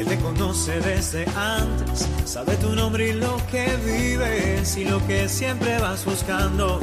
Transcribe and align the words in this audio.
Él 0.00 0.06
te 0.06 0.16
conoce 0.16 0.80
desde 0.80 1.26
antes, 1.36 2.08
sabe 2.24 2.56
tu 2.56 2.74
nombre 2.74 3.10
y 3.10 3.12
lo 3.12 3.36
que 3.50 3.66
vives 3.84 4.74
y 4.78 4.86
lo 4.86 5.06
que 5.06 5.28
siempre 5.28 5.78
vas 5.78 6.06
buscando. 6.06 6.80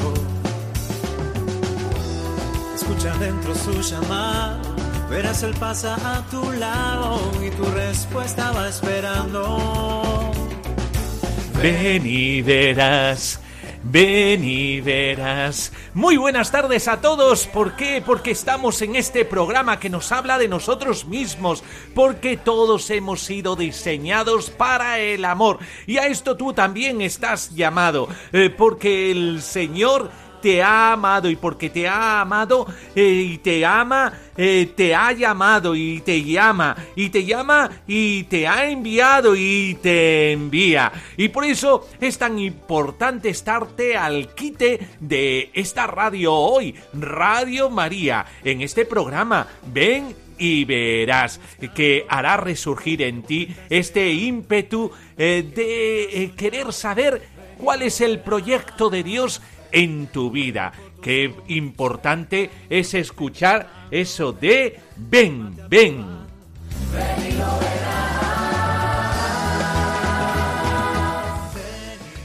Escucha 2.76 3.18
dentro 3.18 3.56
su 3.56 3.82
llamada, 3.82 4.62
verás 5.10 5.42
él 5.42 5.56
pasa 5.60 5.96
a 5.96 6.30
tu 6.30 6.52
lado 6.52 7.20
y 7.44 7.50
tu 7.50 7.66
respuesta 7.72 8.52
va 8.52 8.70
esperando. 8.70 10.32
Ven 11.60 12.06
y 12.06 12.44
verás. 12.44 13.40
Ven 13.90 14.44
y 14.44 14.82
verás. 14.82 15.72
Muy 15.94 16.18
buenas 16.18 16.52
tardes 16.52 16.90
a 16.90 17.00
todos. 17.00 17.48
¿Por 17.48 17.78
qué? 17.78 18.04
Porque 18.06 18.32
estamos 18.32 18.82
en 18.82 18.98
este 18.98 19.24
programa 19.24 19.80
que 19.80 19.90
nos 19.90 20.12
habla 20.12 20.38
de 20.38 20.50
nosotros 20.50 21.06
mismos. 21.06 21.64
Porque 21.96 22.36
todos 22.36 22.90
hemos 22.90 23.22
sido 23.22 23.56
diseñados 23.56 24.50
para 24.50 25.00
el 25.00 25.24
amor. 25.24 25.60
Y 25.86 26.00
a 26.00 26.08
esto 26.08 26.36
tú 26.36 26.52
también 26.52 27.02
estás 27.02 27.56
llamado. 27.56 28.10
Eh, 28.34 28.50
porque 28.50 29.10
el 29.10 29.42
Señor 29.42 30.12
te 30.42 30.62
ha 30.62 30.94
amado 30.94 31.30
y 31.30 31.36
porque 31.36 31.70
te 31.70 31.88
ha 31.88 32.22
amado 32.22 32.68
eh, 32.96 33.04
y 33.04 33.38
te 33.40 33.66
ama, 33.66 34.14
eh, 34.36 34.72
te 34.76 34.96
ha 34.96 35.12
llamado 35.12 35.76
y 35.76 36.02
te 36.02 36.24
llama 36.24 36.76
y 36.96 37.10
te 37.10 37.26
llama 37.26 37.70
y 37.88 38.24
te 38.26 38.48
ha 38.48 38.70
enviado 38.70 39.36
y 39.36 39.78
te 39.82 40.32
envía. 40.32 40.92
Y 41.16 41.30
por 41.30 41.46
eso 41.46 41.88
es 42.00 42.18
tan 42.18 42.40
importante 42.40 43.30
estarte 43.30 43.98
al 43.98 44.34
quite 44.34 44.80
de 45.00 45.52
esta 45.54 45.88
radio 45.88 46.34
hoy, 46.34 46.76
Radio 46.94 47.70
María, 47.70 48.26
en 48.44 48.62
este 48.62 48.86
programa. 48.86 49.48
Ven 49.66 50.16
y 50.38 50.66
verás 50.66 51.40
que 51.74 52.06
hará 52.08 52.38
resurgir 52.38 53.02
en 53.02 53.24
ti 53.24 53.56
este 53.70 54.12
ímpetu 54.14 54.92
eh, 55.18 55.44
de 55.56 56.32
querer 56.36 56.72
saber 56.74 57.28
cuál 57.58 57.82
es 57.82 58.02
el 58.02 58.20
proyecto 58.20 58.90
de 58.90 59.04
Dios 59.04 59.42
en 59.72 60.08
tu 60.08 60.32
vida. 60.32 60.72
Qué 61.02 61.34
importante 61.48 62.50
es 62.70 62.94
escuchar 62.94 63.88
eso 63.92 64.34
de 64.34 64.80
ven, 64.96 65.56
ven. 65.70 66.06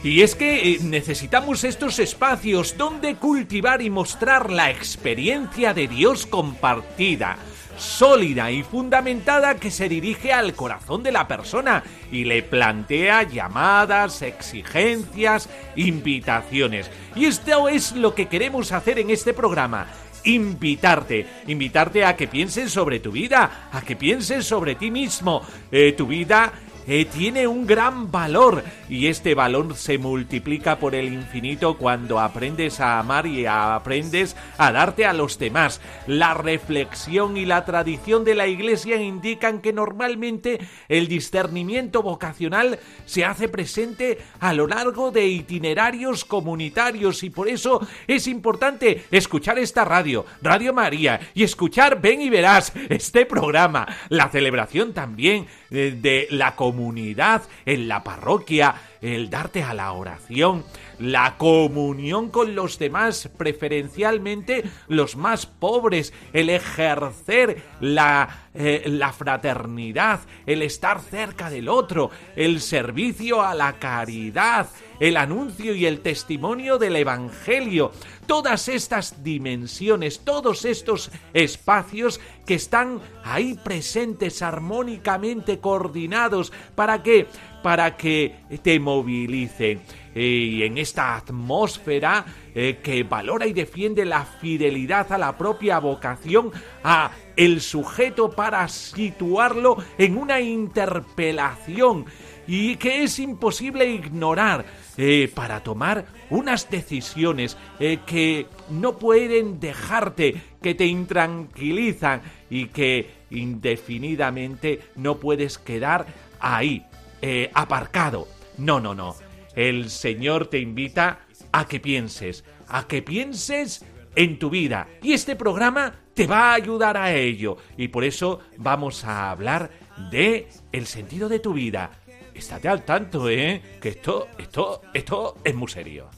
Y 0.04 0.22
es 0.22 0.34
que 0.34 0.72
eh, 0.72 0.78
necesitamos 0.82 1.62
estos 1.62 2.00
espacios 2.00 2.76
donde 2.76 3.14
cultivar 3.14 3.82
y 3.82 3.90
mostrar 3.90 4.50
la 4.50 4.68
experiencia 4.70 5.74
de 5.74 5.86
Dios 5.86 6.26
compartida 6.26 7.38
sólida 7.76 8.50
y 8.50 8.62
fundamentada 8.62 9.56
que 9.56 9.70
se 9.70 9.88
dirige 9.88 10.32
al 10.32 10.54
corazón 10.54 11.02
de 11.02 11.12
la 11.12 11.28
persona 11.28 11.82
y 12.10 12.24
le 12.24 12.42
plantea 12.42 13.22
llamadas, 13.24 14.22
exigencias, 14.22 15.48
invitaciones. 15.76 16.90
Y 17.14 17.26
esto 17.26 17.68
es 17.68 17.92
lo 17.92 18.14
que 18.14 18.26
queremos 18.26 18.72
hacer 18.72 18.98
en 18.98 19.10
este 19.10 19.32
programa. 19.34 19.86
Invitarte, 20.24 21.26
invitarte 21.48 22.04
a 22.04 22.16
que 22.16 22.28
pienses 22.28 22.70
sobre 22.70 23.00
tu 23.00 23.10
vida, 23.10 23.68
a 23.72 23.80
que 23.82 23.96
pienses 23.96 24.46
sobre 24.46 24.76
ti 24.76 24.90
mismo. 24.90 25.42
Eh, 25.70 25.94
tu 25.96 26.06
vida 26.06 26.52
eh, 26.86 27.04
tiene 27.04 27.46
un 27.46 27.66
gran 27.66 28.10
valor. 28.10 28.64
Y 28.88 29.06
este 29.06 29.34
valor 29.34 29.74
se 29.76 29.98
multiplica 29.98 30.78
por 30.78 30.94
el 30.94 31.12
infinito 31.12 31.78
cuando 31.78 32.20
aprendes 32.20 32.80
a 32.80 32.98
amar 32.98 33.26
y 33.26 33.46
aprendes 33.46 34.36
a 34.58 34.72
darte 34.72 35.06
a 35.06 35.12
los 35.12 35.38
demás. 35.38 35.80
La 36.06 36.34
reflexión 36.34 37.36
y 37.36 37.46
la 37.46 37.64
tradición 37.64 38.24
de 38.24 38.34
la 38.34 38.46
Iglesia 38.46 39.00
indican 39.00 39.60
que 39.60 39.72
normalmente 39.72 40.60
el 40.88 41.08
discernimiento 41.08 42.02
vocacional 42.02 42.78
se 43.06 43.24
hace 43.24 43.48
presente 43.48 44.18
a 44.40 44.52
lo 44.52 44.66
largo 44.66 45.10
de 45.10 45.26
itinerarios 45.26 46.24
comunitarios. 46.24 47.22
Y 47.22 47.30
por 47.30 47.48
eso 47.48 47.86
es 48.06 48.26
importante 48.26 49.04
escuchar 49.10 49.58
esta 49.58 49.84
radio, 49.84 50.26
Radio 50.42 50.72
María, 50.72 51.20
y 51.34 51.44
escuchar 51.44 52.00
Ven 52.00 52.20
y 52.20 52.30
Verás 52.30 52.72
este 52.88 53.26
programa, 53.26 53.86
la 54.08 54.28
celebración 54.28 54.92
también 54.92 55.46
de 55.72 56.28
la 56.30 56.54
comunidad 56.54 57.42
en 57.64 57.88
la 57.88 58.04
parroquia, 58.04 58.74
el 59.00 59.30
darte 59.30 59.62
a 59.62 59.74
la 59.74 59.92
oración, 59.92 60.64
la 60.98 61.36
comunión 61.38 62.30
con 62.30 62.54
los 62.54 62.78
demás, 62.78 63.28
preferencialmente 63.36 64.64
los 64.88 65.16
más 65.16 65.46
pobres, 65.46 66.12
el 66.32 66.50
ejercer 66.50 67.62
la, 67.80 68.48
eh, 68.54 68.82
la 68.86 69.12
fraternidad, 69.12 70.20
el 70.46 70.62
estar 70.62 71.00
cerca 71.00 71.50
del 71.50 71.68
otro, 71.68 72.10
el 72.36 72.60
servicio 72.60 73.42
a 73.42 73.54
la 73.54 73.74
caridad, 73.74 74.68
el 75.02 75.16
anuncio 75.16 75.74
y 75.74 75.84
el 75.84 75.98
testimonio 75.98 76.78
del 76.78 76.94
Evangelio, 76.94 77.90
todas 78.26 78.68
estas 78.68 79.24
dimensiones, 79.24 80.20
todos 80.20 80.64
estos 80.64 81.10
espacios 81.34 82.20
que 82.46 82.54
están 82.54 83.00
ahí 83.24 83.58
presentes 83.64 84.42
armónicamente 84.42 85.58
coordinados 85.58 86.52
para 86.76 87.02
que 87.02 87.26
para 87.64 87.96
que 87.96 88.36
te 88.62 88.78
movilicen 88.78 89.80
y 90.14 90.62
en 90.62 90.78
esta 90.78 91.16
atmósfera 91.16 92.24
eh, 92.54 92.80
que 92.82 93.02
valora 93.02 93.46
y 93.46 93.52
defiende 93.52 94.04
la 94.04 94.24
fidelidad 94.24 95.10
a 95.12 95.18
la 95.18 95.38
propia 95.38 95.78
vocación, 95.78 96.52
a 96.84 97.12
el 97.36 97.60
sujeto 97.60 98.30
para 98.30 98.68
situarlo 98.68 99.78
en 99.96 100.18
una 100.18 100.40
interpelación 100.40 102.04
y 102.46 102.76
que 102.76 103.02
es 103.02 103.18
imposible 103.18 103.86
ignorar 103.88 104.64
eh, 104.96 105.30
para 105.34 105.62
tomar 105.62 106.04
unas 106.30 106.70
decisiones 106.70 107.56
eh, 107.78 107.98
que 108.06 108.46
no 108.70 108.98
pueden 108.98 109.60
dejarte, 109.60 110.40
que 110.60 110.74
te 110.74 110.86
intranquilizan 110.86 112.22
y 112.50 112.66
que 112.66 113.10
indefinidamente 113.30 114.80
no 114.96 115.18
puedes 115.18 115.58
quedar 115.58 116.06
ahí, 116.40 116.84
eh, 117.20 117.50
aparcado. 117.54 118.28
No, 118.58 118.80
no, 118.80 118.94
no. 118.94 119.14
El 119.54 119.90
Señor 119.90 120.46
te 120.46 120.58
invita 120.58 121.20
a 121.52 121.66
que 121.66 121.80
pienses, 121.80 122.44
a 122.68 122.86
que 122.86 123.02
pienses 123.02 123.84
en 124.14 124.38
tu 124.38 124.50
vida. 124.50 124.88
Y 125.02 125.12
este 125.12 125.36
programa 125.36 125.94
te 126.14 126.26
va 126.26 126.50
a 126.50 126.54
ayudar 126.54 126.96
a 126.96 127.14
ello. 127.14 127.56
Y 127.76 127.88
por 127.88 128.04
eso 128.04 128.40
vamos 128.56 129.04
a 129.04 129.30
hablar 129.30 129.70
de 130.10 130.48
el 130.72 130.86
sentido 130.86 131.28
de 131.28 131.38
tu 131.38 131.52
vida. 131.52 132.01
Estate 132.34 132.68
al 132.68 132.84
tanto, 132.84 133.28
¿eh? 133.28 133.62
Que 133.80 133.90
esto, 133.90 134.28
esto, 134.38 134.82
esto 134.92 135.36
es 135.44 135.54
muy 135.54 135.68
serio. 135.68 136.08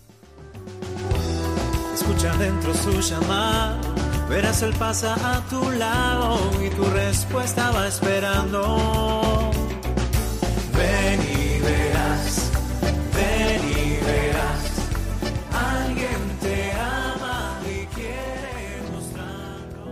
Escucha 1.95 2.37
dentro 2.37 2.75
su 2.75 3.01
llamada, 3.01 3.81
verás 4.29 4.63
él 4.63 4.75
pasa 4.79 5.15
a 5.15 5.41
tu 5.49 5.71
lado 5.73 6.39
y 6.65 6.71
tu 6.71 6.85
respuesta 6.85 7.71
va 7.71 7.87
esperando. 7.89 9.51
Ven 10.77 11.21
y 11.21 11.61
verás, 11.61 12.51
ven 13.15 13.63
y 13.71 14.05
verás, 14.05 14.63
alguien 15.53 16.39
te 16.41 16.73
ama 16.73 17.61
y 17.65 17.87
quiere 17.95 18.83
mostrarlo. 18.93 19.85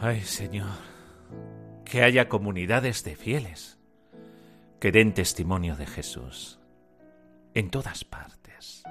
Ay, 0.00 0.20
Señor, 0.22 0.87
que 1.88 2.02
haya 2.02 2.28
comunidades 2.28 3.02
de 3.02 3.16
fieles 3.16 3.78
que 4.78 4.92
den 4.92 5.14
testimonio 5.14 5.74
de 5.74 5.86
Jesús 5.86 6.60
en 7.54 7.70
todas 7.70 8.04
partes, 8.04 8.84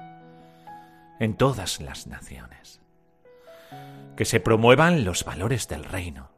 en 1.20 1.36
todas 1.36 1.80
las 1.80 2.06
naciones, 2.08 2.82
que 4.16 4.24
se 4.24 4.40
promuevan 4.40 5.04
los 5.04 5.24
valores 5.24 5.68
del 5.68 5.84
reino 5.84 6.32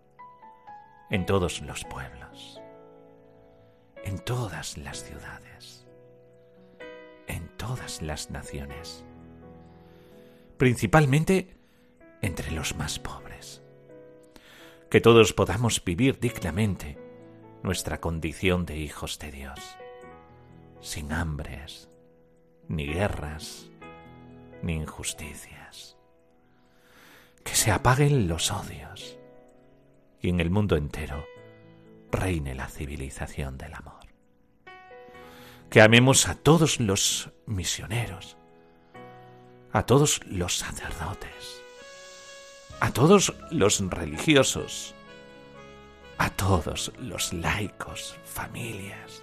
en 1.11 1.27
todos 1.27 1.63
los 1.63 1.85
pueblos, 1.85 2.61
en 4.05 4.19
todas 4.19 4.77
las 4.77 5.03
ciudades, 5.03 5.87
en 7.27 7.49
todas 7.57 8.03
las 8.03 8.31
naciones, 8.31 9.05
principalmente 10.59 11.57
entre 12.21 12.51
los 12.53 12.77
más 12.77 12.99
pobres 12.99 13.30
que 14.91 15.01
todos 15.01 15.33
podamos 15.33 15.83
vivir 15.85 16.19
dignamente 16.19 16.99
nuestra 17.63 18.01
condición 18.01 18.67
de 18.67 18.77
hijos 18.77 19.19
de 19.19 19.31
Dios. 19.31 19.77
sin 20.83 21.13
hambres, 21.13 21.91
ni 22.67 22.87
guerras, 22.87 23.69
ni 24.63 24.77
injusticias. 24.77 25.99
Que 27.45 27.55
se 27.55 27.71
apaguen 27.71 28.29
los 28.29 28.51
odios 28.51 29.19
y 30.23 30.31
en 30.31 30.41
el 30.41 30.49
mundo 30.51 30.77
entero 30.77 31.23
reine 32.11 32.55
la 32.55 32.67
civilización 32.67 33.59
del 33.59 33.75
amor. 33.75 34.07
Que 35.69 35.83
amemos 35.83 36.29
a 36.29 36.35
todos 36.35 36.81
los 36.81 37.31
misioneros, 37.45 38.39
a 39.71 39.85
todos 39.85 40.25
los 40.25 40.57
sacerdotes, 40.57 41.60
a 42.81 42.93
todos 42.93 43.35
los 43.51 43.81
religiosos, 43.91 44.95
a 46.17 46.31
todos 46.31 46.93
los 46.99 47.33
laicos, 47.35 48.17
familias, 48.25 49.23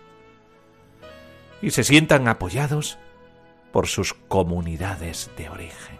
y 1.61 1.71
se 1.71 1.83
sientan 1.83 2.27
apoyados 2.27 2.99
por 3.71 3.87
sus 3.87 4.13
comunidades 4.13 5.31
de 5.37 5.49
origen. 5.49 5.97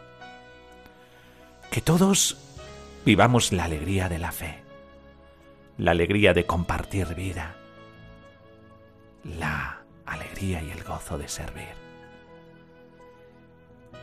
Que 1.71 1.81
todos 1.81 2.37
vivamos 3.05 3.51
la 3.51 3.65
alegría 3.65 4.07
de 4.07 4.19
la 4.19 4.31
fe, 4.31 4.61
la 5.79 5.91
alegría 5.91 6.33
de 6.33 6.45
compartir 6.45 7.15
vida, 7.15 7.55
la 9.23 9.81
alegría 10.05 10.61
y 10.61 10.69
el 10.69 10.83
gozo 10.83 11.17
de 11.17 11.27
servir. 11.27 11.73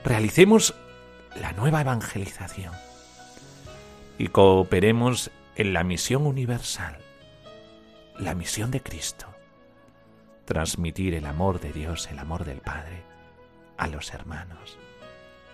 Realicemos 0.04 0.74
la 1.36 1.52
nueva 1.52 1.80
evangelización 1.80 2.74
y 4.18 4.28
cooperemos 4.28 5.30
en 5.56 5.72
la 5.72 5.84
misión 5.84 6.26
universal, 6.26 6.98
la 8.18 8.34
misión 8.34 8.70
de 8.70 8.80
Cristo, 8.80 9.26
transmitir 10.44 11.14
el 11.14 11.26
amor 11.26 11.60
de 11.60 11.72
Dios, 11.72 12.08
el 12.10 12.18
amor 12.18 12.44
del 12.44 12.60
Padre 12.60 13.02
a 13.76 13.88
los 13.88 14.12
hermanos. 14.12 14.78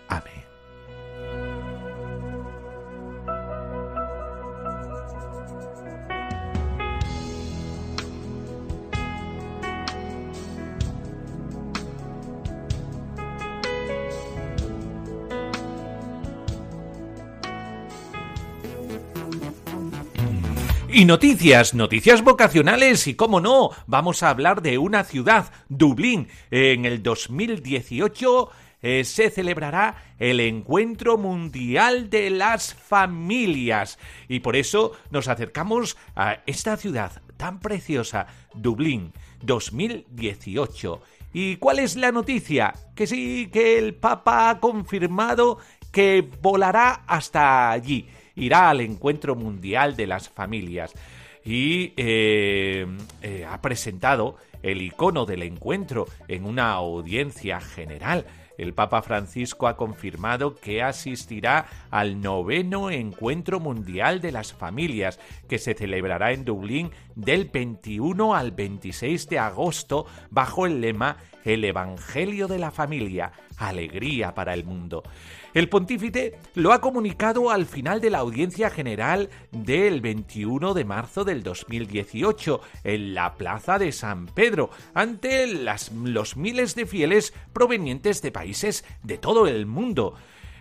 Amén. 0.08 0.49
Y 20.92 21.04
noticias, 21.04 21.72
noticias 21.72 22.24
vocacionales 22.24 23.06
y 23.06 23.14
cómo 23.14 23.40
no, 23.40 23.70
vamos 23.86 24.24
a 24.24 24.30
hablar 24.30 24.60
de 24.60 24.76
una 24.76 25.04
ciudad, 25.04 25.52
Dublín. 25.68 26.26
En 26.50 26.84
el 26.84 27.00
2018 27.00 28.50
eh, 28.82 29.04
se 29.04 29.30
celebrará 29.30 30.14
el 30.18 30.40
Encuentro 30.40 31.16
Mundial 31.16 32.10
de 32.10 32.30
las 32.30 32.74
Familias. 32.74 34.00
Y 34.26 34.40
por 34.40 34.56
eso 34.56 34.92
nos 35.12 35.28
acercamos 35.28 35.96
a 36.16 36.38
esta 36.46 36.76
ciudad 36.76 37.22
tan 37.36 37.60
preciosa, 37.60 38.26
Dublín, 38.54 39.12
2018. 39.42 41.02
¿Y 41.32 41.56
cuál 41.56 41.78
es 41.78 41.94
la 41.94 42.10
noticia? 42.10 42.74
Que 42.96 43.06
sí, 43.06 43.48
que 43.52 43.78
el 43.78 43.94
Papa 43.94 44.50
ha 44.50 44.58
confirmado 44.58 45.58
que 45.92 46.28
volará 46.42 47.04
hasta 47.06 47.70
allí 47.70 48.08
irá 48.40 48.70
al 48.70 48.80
encuentro 48.80 49.36
mundial 49.36 49.96
de 49.96 50.06
las 50.06 50.28
familias 50.28 50.92
y 51.44 51.92
eh, 51.96 52.86
eh, 53.22 53.46
ha 53.48 53.60
presentado 53.60 54.36
el 54.62 54.82
icono 54.82 55.26
del 55.26 55.42
encuentro 55.42 56.06
en 56.28 56.44
una 56.44 56.72
audiencia 56.72 57.60
general. 57.60 58.26
El 58.58 58.74
Papa 58.74 59.00
Francisco 59.00 59.68
ha 59.68 59.76
confirmado 59.78 60.54
que 60.54 60.82
asistirá 60.82 61.66
al 61.90 62.20
noveno 62.20 62.90
Encuentro 62.90 63.58
Mundial 63.58 64.20
de 64.20 64.32
las 64.32 64.52
Familias, 64.52 65.18
que 65.48 65.58
se 65.58 65.72
celebrará 65.72 66.32
en 66.32 66.44
Dublín 66.44 66.90
del 67.14 67.46
21 67.46 68.34
al 68.34 68.50
26 68.50 69.30
de 69.30 69.38
agosto 69.38 70.04
bajo 70.28 70.66
el 70.66 70.82
lema 70.82 71.16
El 71.42 71.64
Evangelio 71.64 72.48
de 72.48 72.58
la 72.58 72.70
Familia, 72.70 73.32
alegría 73.60 74.34
para 74.34 74.54
el 74.54 74.64
mundo. 74.64 75.02
El 75.52 75.68
pontífice 75.68 76.38
lo 76.54 76.72
ha 76.72 76.80
comunicado 76.80 77.50
al 77.50 77.66
final 77.66 78.00
de 78.00 78.10
la 78.10 78.18
audiencia 78.18 78.70
general 78.70 79.30
del 79.50 80.00
21 80.00 80.74
de 80.74 80.84
marzo 80.84 81.24
del 81.24 81.42
2018 81.42 82.60
en 82.84 83.14
la 83.14 83.34
Plaza 83.34 83.78
de 83.78 83.92
San 83.92 84.26
Pedro, 84.26 84.70
ante 84.94 85.46
los 85.46 86.36
miles 86.36 86.74
de 86.74 86.86
fieles 86.86 87.34
provenientes 87.52 88.22
de 88.22 88.32
países 88.32 88.84
de 89.02 89.18
todo 89.18 89.46
el 89.46 89.66
mundo. 89.66 90.14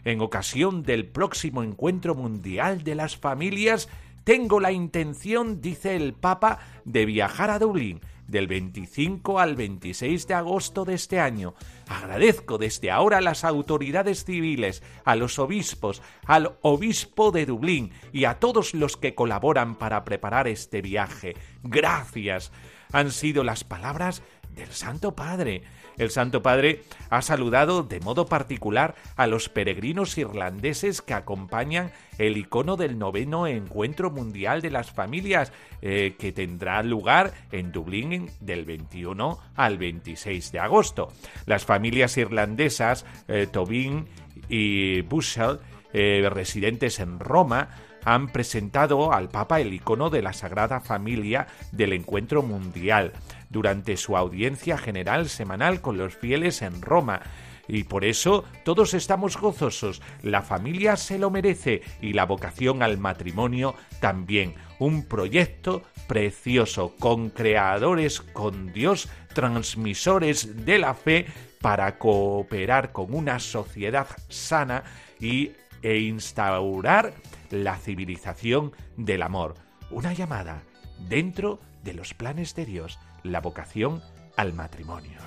En 0.05 0.21
ocasión 0.21 0.83
del 0.83 1.05
próximo 1.05 1.61
encuentro 1.61 2.15
mundial 2.15 2.83
de 2.83 2.95
las 2.95 3.17
familias, 3.17 3.89
tengo 4.23 4.59
la 4.59 4.71
intención, 4.71 5.61
dice 5.61 5.95
el 5.95 6.13
Papa, 6.13 6.59
de 6.85 7.05
viajar 7.05 7.49
a 7.49 7.59
Dublín 7.59 8.01
del 8.29 8.47
25 8.47 9.39
al 9.39 9.55
26 9.55 10.27
de 10.27 10.33
agosto 10.33 10.85
de 10.85 10.93
este 10.93 11.19
año. 11.19 11.55
Agradezco 11.87 12.57
desde 12.57 12.91
ahora 12.91 13.17
a 13.17 13.21
las 13.21 13.43
autoridades 13.43 14.23
civiles, 14.25 14.83
a 15.05 15.15
los 15.15 15.39
obispos, 15.39 16.01
al 16.25 16.57
obispo 16.61 17.31
de 17.31 17.45
Dublín 17.45 17.91
y 18.13 18.25
a 18.25 18.39
todos 18.39 18.73
los 18.73 18.97
que 18.97 19.15
colaboran 19.15 19.75
para 19.75 20.05
preparar 20.05 20.47
este 20.47 20.81
viaje. 20.81 21.35
Gracias. 21.63 22.51
Han 22.91 23.11
sido 23.11 23.43
las 23.43 23.63
palabras 23.63 24.23
del 24.55 24.71
Santo 24.71 25.15
Padre. 25.15 25.63
El 25.99 26.11
Santo 26.11 26.41
Padre 26.41 26.81
ha 27.09 27.21
saludado 27.21 27.83
de 27.83 27.99
modo 27.99 28.25
particular 28.25 28.95
a 29.17 29.27
los 29.27 29.49
peregrinos 29.49 30.17
irlandeses 30.17 31.01
que 31.01 31.13
acompañan 31.13 31.91
el 32.17 32.37
icono 32.37 32.77
del 32.77 32.97
noveno 32.97 33.47
Encuentro 33.47 34.09
Mundial 34.09 34.61
de 34.61 34.71
las 34.71 34.91
Familias, 34.91 35.51
eh, 35.81 36.15
que 36.17 36.31
tendrá 36.31 36.81
lugar 36.83 37.33
en 37.51 37.73
Dublín 37.73 38.31
del 38.39 38.63
21 38.63 39.39
al 39.55 39.77
26 39.77 40.53
de 40.53 40.59
agosto. 40.59 41.11
Las 41.45 41.65
familias 41.65 42.17
irlandesas 42.17 43.05
eh, 43.27 43.45
Tobin 43.51 44.07
y 44.47 45.01
Bushel, 45.01 45.59
eh, 45.91 46.29
residentes 46.31 46.99
en 46.99 47.19
Roma, 47.19 47.69
han 48.05 48.29
presentado 48.29 49.11
al 49.11 49.27
Papa 49.27 49.59
el 49.59 49.73
icono 49.73 50.09
de 50.09 50.21
la 50.21 50.31
Sagrada 50.31 50.79
Familia 50.79 51.47
del 51.73 51.91
Encuentro 51.91 52.41
Mundial 52.41 53.11
durante 53.49 53.97
su 53.97 54.15
audiencia 54.15 54.77
general 54.77 55.29
semanal 55.29 55.81
con 55.81 55.97
los 55.97 56.15
fieles 56.15 56.61
en 56.61 56.81
Roma. 56.81 57.21
Y 57.67 57.83
por 57.83 58.03
eso 58.03 58.45
todos 58.63 58.95
estamos 58.95 59.37
gozosos. 59.37 60.01
La 60.23 60.41
familia 60.41 60.95
se 60.97 61.19
lo 61.19 61.29
merece 61.29 61.81
y 62.01 62.13
la 62.13 62.25
vocación 62.25 62.81
al 62.81 62.97
matrimonio 62.97 63.75
también. 63.99 64.55
Un 64.79 65.03
proyecto 65.03 65.83
precioso 66.07 66.95
con 66.97 67.29
creadores, 67.29 68.21
con 68.21 68.73
Dios, 68.73 69.07
transmisores 69.35 70.65
de 70.65 70.79
la 70.79 70.95
fe 70.95 71.27
para 71.61 71.99
cooperar 71.99 72.91
con 72.91 73.13
una 73.13 73.39
sociedad 73.39 74.07
sana 74.29 74.83
y, 75.19 75.51
e 75.81 75.99
instaurar 75.99 77.13
la 77.51 77.77
civilización 77.77 78.71
del 78.97 79.21
amor. 79.21 79.55
Una 79.91 80.13
llamada 80.13 80.63
dentro 81.07 81.59
de 81.83 81.93
los 81.93 82.13
planes 82.13 82.55
de 82.55 82.65
Dios 82.65 82.99
la 83.23 83.41
vocación 83.41 84.01
al 84.35 84.53
matrimonio. 84.53 85.19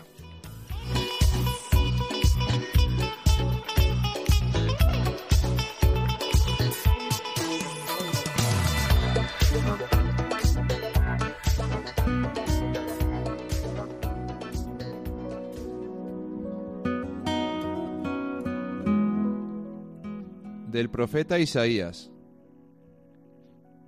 Del 20.69 20.89
profeta 20.89 21.39
Isaías. 21.39 22.11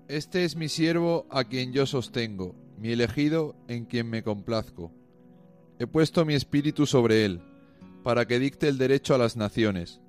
Este 0.06 0.44
es 0.44 0.54
mi 0.54 0.68
siervo 0.68 1.26
a 1.30 1.44
quien 1.44 1.72
yo 1.72 1.86
sostengo 1.86 2.63
mi 2.78 2.90
elegido 2.90 3.56
en 3.68 3.84
quien 3.84 4.08
me 4.08 4.22
complazco. 4.22 4.92
He 5.78 5.86
puesto 5.86 6.24
mi 6.24 6.34
espíritu 6.34 6.86
sobre 6.86 7.24
él, 7.24 7.42
para 8.02 8.26
que 8.26 8.38
dicte 8.38 8.68
el 8.68 8.78
derecho 8.78 9.14
a 9.14 9.18
las 9.18 9.36
naciones. 9.36 10.00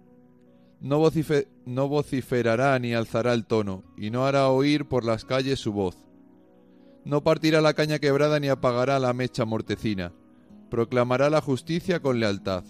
No, 0.79 0.99
vociferará 1.87 2.77
ni 2.79 2.93
alzará 2.93 3.33
el 3.33 3.45
tono, 3.45 3.83
y 3.97 4.11
no 4.11 4.25
hará 4.25 4.49
oír 4.49 4.85
por 4.85 5.05
las 5.05 5.25
calles 5.25 5.59
su 5.59 5.73
voz. 5.73 5.97
No 7.05 7.23
partirá 7.23 7.61
la 7.61 7.73
caña 7.73 7.99
quebrada 7.99 8.39
ni 8.39 8.49
apagará 8.49 8.99
la 8.99 9.13
mecha 9.13 9.45
mortecina. 9.45 10.13
Proclamará 10.69 11.29
la 11.29 11.41
justicia 11.41 12.01
con 12.01 12.19
lealtad. 12.19 12.63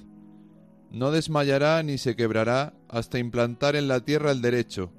No 0.92 1.12
desmayará 1.12 1.82
ni 1.84 1.98
se 1.98 2.16
quebrará 2.16 2.74
hasta 2.90 3.20
implantar 3.20 3.76
en 3.76 3.88
la 3.88 4.02
tierra 4.02 4.32
el 4.32 4.42
derecho, 4.42 4.92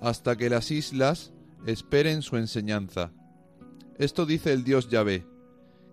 hasta 0.00 0.36
que 0.36 0.50
las 0.50 0.70
islas 0.70 1.32
esperen 1.66 2.22
su 2.22 2.36
enseñanza. 2.36 3.12
Esto 3.98 4.26
dice 4.26 4.52
el 4.52 4.62
Dios 4.64 4.88
Yahvé, 4.88 5.26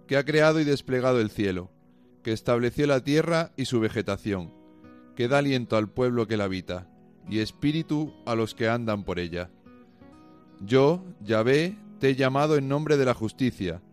que 0.08 0.18
ha 0.18 0.24
creado 0.24 0.60
y 0.60 0.64
desplegado 0.64 1.20
el 1.20 1.30
cielo. 1.30 1.72
que 2.26 2.32
estableció 2.32 2.88
la 2.88 3.04
tierra 3.04 3.52
y 3.56 3.66
su 3.66 3.80
vegetación, 3.80 4.52
que 5.16 5.28
da 5.28 5.38
aliento 5.38 5.78
al 5.78 5.92
pueblo 5.92 6.26
que 6.26 6.38
la 6.38 6.46
habita, 6.46 6.90
y 7.30 7.38
espíritu 7.38 8.16
a 8.26 8.34
los 8.34 8.56
que 8.56 8.68
andan 8.68 9.04
por 9.04 9.20
ella. 9.20 9.52
Yo, 10.60 11.04
Yahvé, 11.22 11.78
te 12.00 12.10
he 12.10 12.16
llamado 12.16 12.56
en 12.58 12.68
nombre 12.68 12.98
de 12.98 13.06
la 13.06 13.14
justicia, 13.14 13.84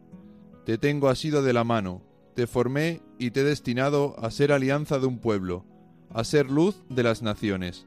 te 0.65 0.79
tengo 0.79 1.11
asido 1.11 1.43
de 1.43 1.53
la 1.53 1.63
mano, 1.63 2.01
te 2.35 2.47
formé 2.47 3.03
y 3.19 3.33
te 3.33 3.41
he 3.41 3.45
destinado 3.45 4.17
a 4.19 4.31
ser 4.31 4.51
alianza 4.51 4.99
de 4.99 5.09
un 5.09 5.19
pueblo, 5.19 5.67
a 6.09 6.25
ser 6.25 6.51
luz 6.51 6.83
de 6.89 7.03
las 7.03 7.21
naciones, 7.21 7.87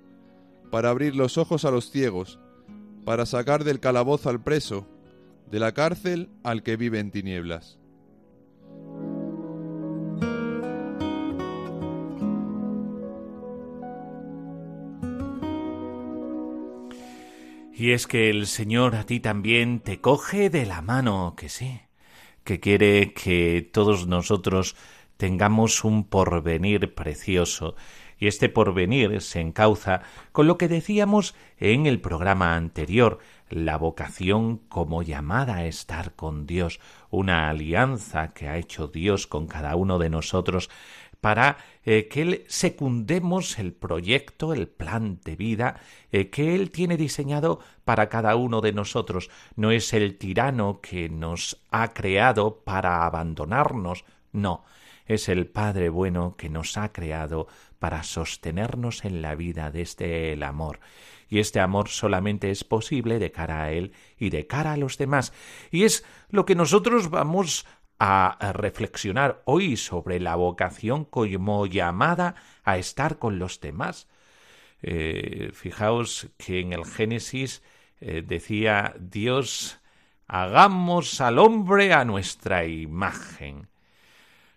para 0.70 0.92
abrir 0.92 1.16
los 1.16 1.40
ojos 1.40 1.66
a 1.66 1.72
los 1.72 1.90
ciegos, 1.90 2.40
para 3.04 3.26
sacar 3.26 3.64
del 3.64 3.80
calabozo 3.80 4.30
al 4.30 4.44
preso, 4.44 4.88
de 5.50 5.60
la 5.60 5.74
cárcel 5.74 6.30
al 6.44 6.64
que 6.64 6.78
vive 6.78 7.00
en 7.00 7.12
tinieblas. 7.12 7.80
Y 17.78 17.92
es 17.92 18.08
que 18.08 18.30
el 18.30 18.48
Señor 18.48 18.96
a 18.96 19.06
ti 19.06 19.20
también 19.20 19.82
te 19.82 20.00
coge 20.00 20.50
de 20.50 20.66
la 20.66 20.82
mano, 20.82 21.36
que 21.36 21.50
sí, 21.50 21.82
que 22.46 22.62
quiere 22.62 23.14
que 23.14 23.70
todos 23.74 24.08
nosotros 24.08 24.78
tengamos 25.18 25.84
un 25.84 26.06
porvenir 26.06 26.96
precioso. 26.96 27.76
Y 28.18 28.28
este 28.28 28.48
porvenir 28.48 29.20
se 29.20 29.42
encauza 29.42 30.04
con 30.32 30.48
lo 30.48 30.58
que 30.58 30.70
decíamos 30.70 31.36
en 31.58 31.86
el 31.86 32.00
programa 32.00 32.56
anterior, 32.56 33.20
la 33.50 33.78
vocación 33.78 34.58
como 34.58 35.04
llamada 35.04 35.56
a 35.56 35.66
estar 35.66 36.14
con 36.16 36.46
Dios, 36.46 36.80
una 37.10 37.50
alianza 37.50 38.34
que 38.34 38.48
ha 38.48 38.58
hecho 38.58 38.88
Dios 38.88 39.28
con 39.28 39.48
cada 39.48 39.76
uno 39.76 40.00
de 40.00 40.10
nosotros 40.10 40.70
para 41.22 41.58
eh, 41.86 42.08
que 42.08 42.46
secundemos 42.48 43.58
el 43.58 43.74
proyecto, 43.74 44.54
el 44.54 44.68
plan 44.68 45.20
de 45.24 45.36
vida 45.36 45.80
eh, 46.12 46.30
que 46.30 46.54
Él 46.54 46.70
tiene 46.70 46.98
diseñado 46.98 47.60
para 47.84 48.10
cada 48.10 48.36
uno 48.36 48.62
de 48.62 48.74
nosotros. 48.74 49.32
No 49.56 49.72
es 49.72 49.94
el 49.94 50.20
tirano 50.20 50.82
que 50.82 51.10
nos 51.10 51.58
ha 51.72 51.94
creado 51.94 52.60
para 52.64 53.06
abandonarnos, 53.08 54.06
no, 54.34 54.66
es 55.08 55.30
el 55.30 55.48
Padre 55.48 55.90
bueno 55.90 56.36
que 56.38 56.50
nos 56.50 56.78
ha 56.78 56.92
creado 56.92 57.48
para 57.80 58.04
sostenernos 58.04 59.06
en 59.06 59.22
la 59.22 59.34
vida 59.34 59.72
desde 59.72 60.34
el 60.34 60.44
amor. 60.44 60.80
Y 61.30 61.40
este 61.40 61.60
amor 61.60 61.90
solamente 61.90 62.52
es 62.52 62.64
posible 62.64 63.20
de 63.20 63.32
cara 63.32 63.64
a 63.64 63.72
Él 63.72 63.94
y 64.18 64.30
de 64.30 64.48
cara 64.48 64.74
a 64.74 64.78
los 64.78 64.98
demás. 64.98 65.34
Y 65.72 65.84
es 65.84 66.06
lo 66.30 66.46
que 66.46 66.56
nosotros 66.56 67.10
vamos 67.10 67.66
a 68.00 68.38
reflexionar 68.54 69.42
hoy 69.46 69.78
sobre 69.78 70.20
la 70.20 70.36
vocación 70.36 71.06
como 71.06 71.66
llamada 71.66 72.36
a 72.64 72.78
estar 72.78 73.18
con 73.18 73.40
los 73.40 73.62
demás. 73.62 74.08
Eh, 74.82 75.52
fijaos 75.54 76.28
que 76.38 76.60
en 76.60 76.74
el 76.74 76.86
Génesis 76.86 77.64
eh, 78.02 78.24
decía 78.26 78.94
Dios, 79.00 79.80
hagamos 80.28 81.22
al 81.22 81.40
hombre 81.40 81.94
a 81.94 82.06
nuestra 82.06 82.66
imagen. 82.66 83.68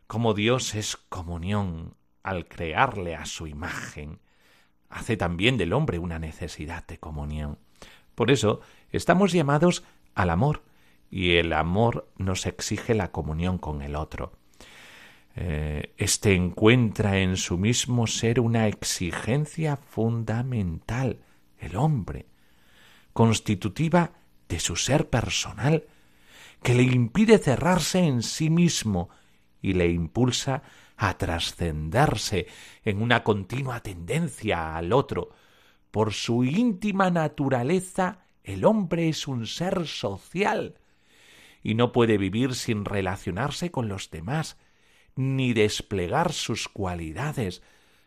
Como 0.06 0.34
Dios 0.34 0.74
es 0.74 0.96
comunión 0.96 1.94
al 2.22 2.46
crearle 2.46 3.14
a 3.14 3.24
su 3.26 3.46
imagen, 3.46 4.20
hace 4.90 5.16
también 5.16 5.56
del 5.56 5.72
hombre 5.72 5.98
una 5.98 6.18
necesidad 6.18 6.86
de 6.86 6.98
comunión. 6.98 7.58
Por 8.14 8.30
eso 8.30 8.60
estamos 8.90 9.32
llamados 9.32 9.84
al 10.14 10.30
amor, 10.30 10.62
y 11.10 11.36
el 11.36 11.52
amor 11.52 12.08
nos 12.16 12.46
exige 12.46 12.94
la 12.94 13.10
comunión 13.10 13.58
con 13.58 13.82
el 13.82 13.96
otro. 13.96 14.32
Eh, 15.36 15.94
este 15.96 16.34
encuentra 16.34 17.18
en 17.18 17.36
su 17.36 17.58
mismo 17.58 18.06
ser 18.06 18.40
una 18.40 18.66
exigencia 18.66 19.76
fundamental, 19.76 21.20
el 21.58 21.76
hombre, 21.76 22.26
constitutiva 23.12 24.12
de 24.48 24.60
su 24.60 24.76
ser 24.76 25.08
personal, 25.08 25.84
que 26.62 26.74
le 26.74 26.82
impide 26.82 27.38
cerrarse 27.38 28.00
en 28.00 28.22
sí 28.22 28.50
mismo 28.50 29.10
y 29.62 29.74
le 29.74 29.88
impulsa 29.88 30.62
a 30.98 31.16
trascenderse 31.16 32.48
en 32.84 33.00
una 33.00 33.22
continua 33.22 33.80
tendencia 33.80 34.76
al 34.76 34.92
otro. 34.92 35.30
Por 35.90 36.12
su 36.12 36.44
íntima 36.44 37.10
naturaleza, 37.10 38.26
el 38.42 38.64
hombre 38.64 39.08
es 39.08 39.26
un 39.28 39.46
ser 39.46 39.86
social, 39.86 40.74
y 41.62 41.74
no 41.74 41.92
puede 41.92 42.18
vivir 42.18 42.54
sin 42.54 42.84
relacionarse 42.84 43.70
con 43.70 43.88
los 43.88 44.10
demás, 44.10 44.58
ni 45.14 45.52
desplegar 45.52 46.32
sus 46.32 46.68
cualidades. 46.68 47.62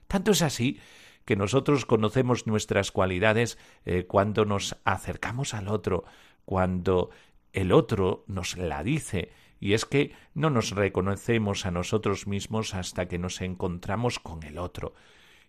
Tanto 0.08 0.32
es 0.32 0.42
así 0.42 0.80
que 1.26 1.36
nosotros 1.36 1.86
conocemos 1.86 2.46
nuestras 2.46 2.92
cualidades 2.92 3.58
eh, 3.86 4.06
cuando 4.06 4.46
nos 4.46 4.78
acercamos 4.84 5.54
al 5.54 5.68
otro, 5.68 6.04
cuando 6.46 7.10
el 7.54 7.72
otro 7.72 8.24
nos 8.28 8.58
la 8.58 8.84
dice, 8.84 9.32
y 9.62 9.74
es 9.74 9.86
que 9.86 10.12
no 10.34 10.50
nos 10.50 10.72
reconocemos 10.72 11.66
a 11.66 11.72
nosotros 11.72 12.28
mismos 12.28 12.74
hasta 12.74 13.08
que 13.08 13.20
nos 13.20 13.40
encontramos 13.40 14.20
con 14.20 14.44
el 14.44 14.58
otro. 14.58 14.94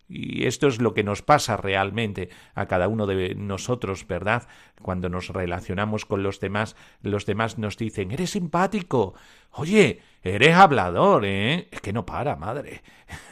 Y 0.07 0.45
esto 0.45 0.69
es 0.69 0.83
lo 0.83 0.93
que 0.93 1.03
nos 1.03 1.23
pasa 1.23 1.57
realmente 1.57 2.29
a 2.55 2.67
cada 2.67 2.89
uno 2.89 3.07
de 3.07 3.35
nosotros, 3.35 4.07
¿verdad? 4.07 4.47
Cuando 4.83 5.09
nos 5.09 5.29
relacionamos 5.29 6.05
con 6.05 6.23
los 6.23 6.39
demás, 6.41 6.77
los 7.01 7.25
demás 7.25 7.57
nos 7.57 7.79
dicen, 7.79 8.11
eres 8.11 8.31
simpático, 8.31 9.15
oye, 9.53 10.03
eres 10.23 10.55
hablador, 10.55 11.25
¿eh? 11.25 11.69
Es 11.71 11.81
que 11.81 11.95
no 11.95 12.05
para, 12.05 12.37
madre. 12.37 12.83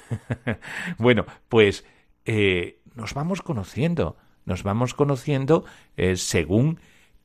bueno, 0.98 1.26
pues 1.50 1.84
eh, 2.24 2.80
nos 2.94 3.12
vamos 3.12 3.42
conociendo, 3.42 4.16
nos 4.46 4.62
vamos 4.62 4.94
conociendo 4.94 5.66
eh, 5.98 6.16
según 6.16 6.80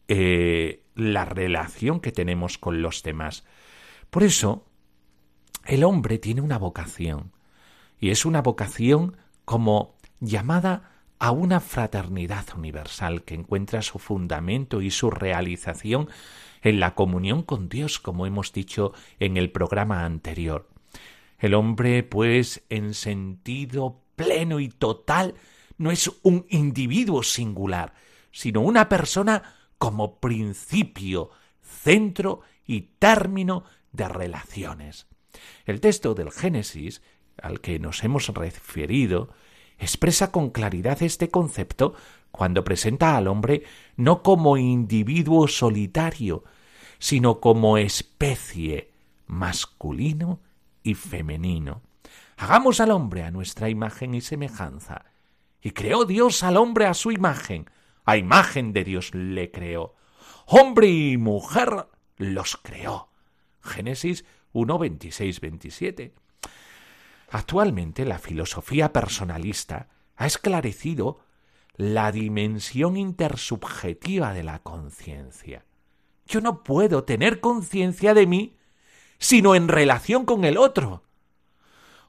eh, 0.10 0.85
la 0.96 1.25
relación 1.25 2.00
que 2.00 2.12
tenemos 2.12 2.58
con 2.58 2.82
los 2.82 3.04
demás. 3.04 3.44
Por 4.10 4.24
eso, 4.24 4.66
el 5.66 5.84
hombre 5.84 6.18
tiene 6.18 6.42
una 6.42 6.58
vocación, 6.58 7.32
y 8.00 8.10
es 8.10 8.25
una 8.25 8.42
vocación 8.42 9.18
como 9.46 9.96
llamada 10.20 10.92
a 11.20 11.32
una 11.32 11.60
fraternidad 11.60 12.46
universal 12.56 13.24
que 13.24 13.36
encuentra 13.36 13.82
su 13.82 14.00
fundamento 14.00 14.82
y 14.82 14.92
su 14.92 15.10
realización 15.10 16.10
en 16.62 16.80
la 16.80 16.96
comunión 16.96 17.44
con 17.44 17.70
Dios, 17.70 18.00
como 18.00 18.25
hemos 18.25 18.52
dicho 18.52 18.94
en 19.20 19.38
el 19.38 19.52
programa 19.52 20.06
anterior. 20.06 20.70
El 21.38 21.54
hombre, 21.54 22.04
pues, 22.04 22.64
en 22.70 22.94
sentido 22.94 24.02
pleno 24.16 24.60
y 24.60 24.70
total, 24.70 25.36
no 25.78 25.92
es 25.92 26.12
un 26.24 26.46
individuo 26.50 27.24
singular, 27.24 27.94
sino 28.32 28.62
una 28.62 28.90
persona 28.90 29.44
como 29.77 30.20
principio, 30.20 31.29
centro 31.62 32.41
y 32.65 32.82
término 33.00 33.63
de 33.91 34.08
relaciones. 34.08 35.08
El 35.65 35.82
texto 35.82 36.13
del 36.13 36.32
Génesis 36.32 37.01
al 37.41 37.60
que 37.60 37.79
nos 37.79 38.03
hemos 38.03 38.27
referido 38.29 39.29
expresa 39.77 40.32
con 40.32 40.50
claridad 40.50 41.01
este 41.03 41.29
concepto 41.29 41.94
cuando 42.32 42.63
presenta 42.63 43.17
al 43.17 43.27
hombre 43.27 43.63
no 43.96 44.24
como 44.24 44.58
individuo 44.58 45.48
solitario, 45.48 46.44
sino 46.98 47.39
como 47.39 47.77
especie 47.77 48.91
masculino 49.27 50.39
y 50.84 50.94
femenino. 50.94 51.82
Hagamos 52.38 52.79
al 52.79 52.91
hombre 52.91 53.24
a 53.24 53.32
nuestra 53.32 53.70
imagen 53.70 54.13
y 54.13 54.22
semejanza. 54.22 55.05
Y 55.62 55.72
creó 55.72 56.05
Dios 56.05 56.44
al 56.44 56.58
hombre 56.58 56.86
a 56.86 56.94
su 56.94 57.12
imagen, 57.12 57.70
a 58.06 58.18
imagen 58.18 58.72
de 58.72 58.84
Dios 58.84 59.14
le 59.14 59.52
creó. 59.52 59.96
Hombre 60.46 60.88
y 60.88 61.18
mujer 61.18 61.88
los 62.18 62.58
creó. 62.58 63.10
Génesis 63.62 64.26
1, 64.54 64.78
26, 64.80 65.42
27. 65.42 66.14
Actualmente 67.30 68.06
la 68.06 68.20
filosofía 68.20 68.94
personalista 68.94 69.90
ha 70.16 70.28
esclarecido 70.28 71.20
la 71.76 72.12
dimensión 72.12 72.96
intersubjetiva 72.96 74.34
de 74.34 74.44
la 74.44 74.60
conciencia. 74.60 75.66
Yo 76.28 76.40
no 76.42 76.64
puedo 76.64 77.04
tener 77.04 77.42
conciencia 77.42 78.14
de 78.14 78.28
mí 78.28 78.56
sino 79.18 79.56
en 79.56 79.68
relación 79.68 80.26
con 80.26 80.44
el 80.46 80.58
otro. 80.58 81.04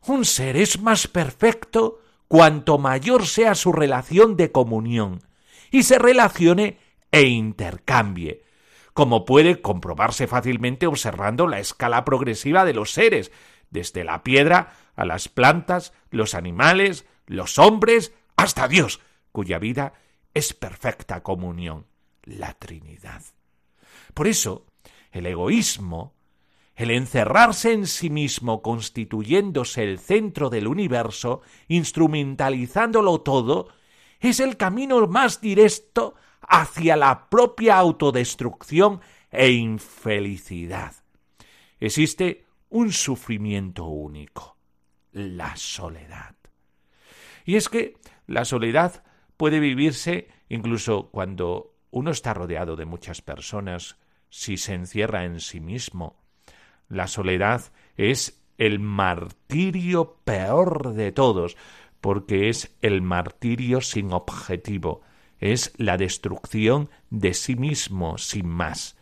Un 0.06 0.24
ser 0.24 0.56
es 0.56 0.80
más 0.80 1.06
perfecto 1.08 2.00
cuanto 2.28 2.78
mayor 2.78 3.26
sea 3.26 3.54
su 3.54 3.72
relación 3.72 4.36
de 4.36 4.52
comunión 4.52 5.22
y 5.70 5.82
se 5.82 5.98
relacione 5.98 6.78
e 7.10 7.22
intercambie, 7.22 8.42
como 8.92 9.24
puede 9.24 9.60
comprobarse 9.60 10.26
fácilmente 10.26 10.86
observando 10.86 11.46
la 11.46 11.58
escala 11.58 12.04
progresiva 12.04 12.64
de 12.64 12.74
los 12.74 12.92
seres, 12.92 13.32
desde 13.70 14.04
la 14.04 14.22
piedra 14.22 14.76
a 14.94 15.04
las 15.04 15.28
plantas, 15.28 15.92
los 16.10 16.34
animales, 16.34 17.06
los 17.26 17.58
hombres, 17.58 18.12
hasta 18.36 18.68
Dios, 18.68 19.00
cuya 19.32 19.58
vida 19.58 19.94
es 20.34 20.54
perfecta 20.54 21.22
comunión, 21.22 21.86
la 22.22 22.54
Trinidad. 22.54 23.22
Por 24.14 24.26
eso, 24.26 24.66
el 25.10 25.26
egoísmo 25.26 26.16
el 26.76 26.90
encerrarse 26.90 27.72
en 27.72 27.86
sí 27.86 28.10
mismo 28.10 28.60
constituyéndose 28.60 29.82
el 29.82 29.98
centro 29.98 30.50
del 30.50 30.68
universo, 30.68 31.40
instrumentalizándolo 31.68 33.22
todo, 33.22 33.68
es 34.28 34.40
el 34.40 34.56
camino 34.56 35.06
más 35.06 35.40
directo 35.40 36.14
hacia 36.40 36.96
la 36.96 37.28
propia 37.28 37.76
autodestrucción 37.78 39.00
e 39.30 39.50
infelicidad. 39.50 40.94
Existe 41.80 42.44
un 42.70 42.92
sufrimiento 42.92 43.84
único, 43.84 44.56
la 45.12 45.56
soledad. 45.56 46.34
Y 47.44 47.56
es 47.56 47.68
que 47.68 47.94
la 48.26 48.44
soledad 48.44 49.04
puede 49.36 49.60
vivirse 49.60 50.28
incluso 50.48 51.10
cuando 51.10 51.74
uno 51.90 52.10
está 52.10 52.34
rodeado 52.34 52.76
de 52.76 52.84
muchas 52.84 53.22
personas, 53.22 53.96
si 54.28 54.56
se 54.56 54.74
encierra 54.74 55.24
en 55.24 55.40
sí 55.40 55.60
mismo. 55.60 56.16
La 56.88 57.06
soledad 57.06 57.62
es 57.96 58.42
el 58.58 58.78
martirio 58.78 60.18
peor 60.24 60.94
de 60.94 61.12
todos, 61.12 61.56
porque 62.06 62.48
es 62.48 62.70
el 62.82 63.02
martirio 63.02 63.80
sin 63.80 64.12
objetivo, 64.12 65.02
es 65.40 65.72
la 65.76 65.96
destrucción 65.96 66.88
de 67.10 67.34
sí 67.34 67.56
mismo 67.56 68.16
sin 68.16 68.46
más. 68.46 68.96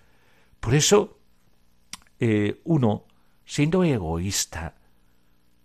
Por 0.58 0.74
eso, 0.74 1.18
eh, 2.18 2.62
uno, 2.64 3.04
siendo 3.44 3.84
egoísta, 3.84 4.76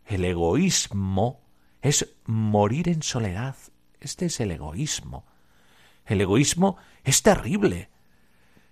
el 0.06 0.26
egoísmo 0.26 1.40
es 1.82 2.14
morir 2.26 2.90
en 2.90 3.04
soledad. 3.04 3.56
Este 4.02 4.26
es 4.26 4.42
el 4.42 4.52
egoísmo. 4.52 5.26
El 6.06 6.20
egoísmo 6.20 6.76
es 7.06 7.24
terrible. 7.24 7.88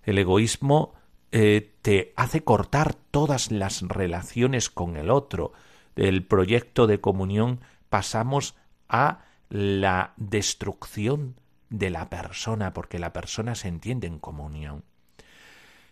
El 0.04 0.18
egoísmo 0.18 0.94
eh, 1.32 1.74
te 1.82 2.12
hace 2.18 2.44
cortar 2.44 2.96
todas 2.96 3.50
las 3.50 3.82
relaciones 3.84 4.70
con 4.70 4.98
el 4.98 5.10
otro. 5.10 5.54
Del 5.96 6.26
proyecto 6.26 6.86
de 6.86 7.00
comunión 7.00 7.62
pasamos 7.90 8.56
a 8.90 9.20
la 9.50 10.14
destrucción 10.18 11.40
de 11.70 11.90
la 11.90 12.10
persona, 12.10 12.74
porque 12.74 13.00
la 13.00 13.14
persona 13.14 13.56
se 13.56 13.68
entiende 13.68 14.08
en 14.08 14.20
comunión. 14.20 14.84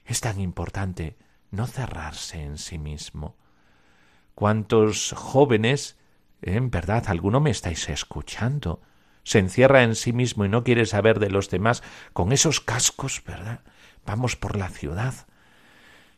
Es 0.06 0.22
tan 0.22 0.40
importante 0.40 1.18
no 1.52 1.68
cerrarse 1.68 2.42
en 2.42 2.58
sí 2.58 2.78
mismo. 2.78 3.36
¿Cuántos 4.36 5.14
jóvenes, 5.14 5.98
en 6.42 6.70
verdad, 6.70 7.06
alguno 7.08 7.40
me 7.40 7.50
estáis 7.50 7.90
escuchando, 7.90 8.82
se 9.24 9.40
encierra 9.40 9.84
en 9.84 9.96
sí 9.96 10.14
mismo 10.14 10.46
y 10.46 10.50
no 10.50 10.64
quiere 10.64 10.86
saber 10.86 11.20
de 11.20 11.32
los 11.32 11.50
demás 11.50 11.82
con 12.14 12.32
esos 12.32 12.62
cascos, 12.62 13.24
¿verdad? 13.26 13.62
Vamos 14.06 14.36
por 14.36 14.56
la 14.56 14.70
ciudad, 14.70 15.14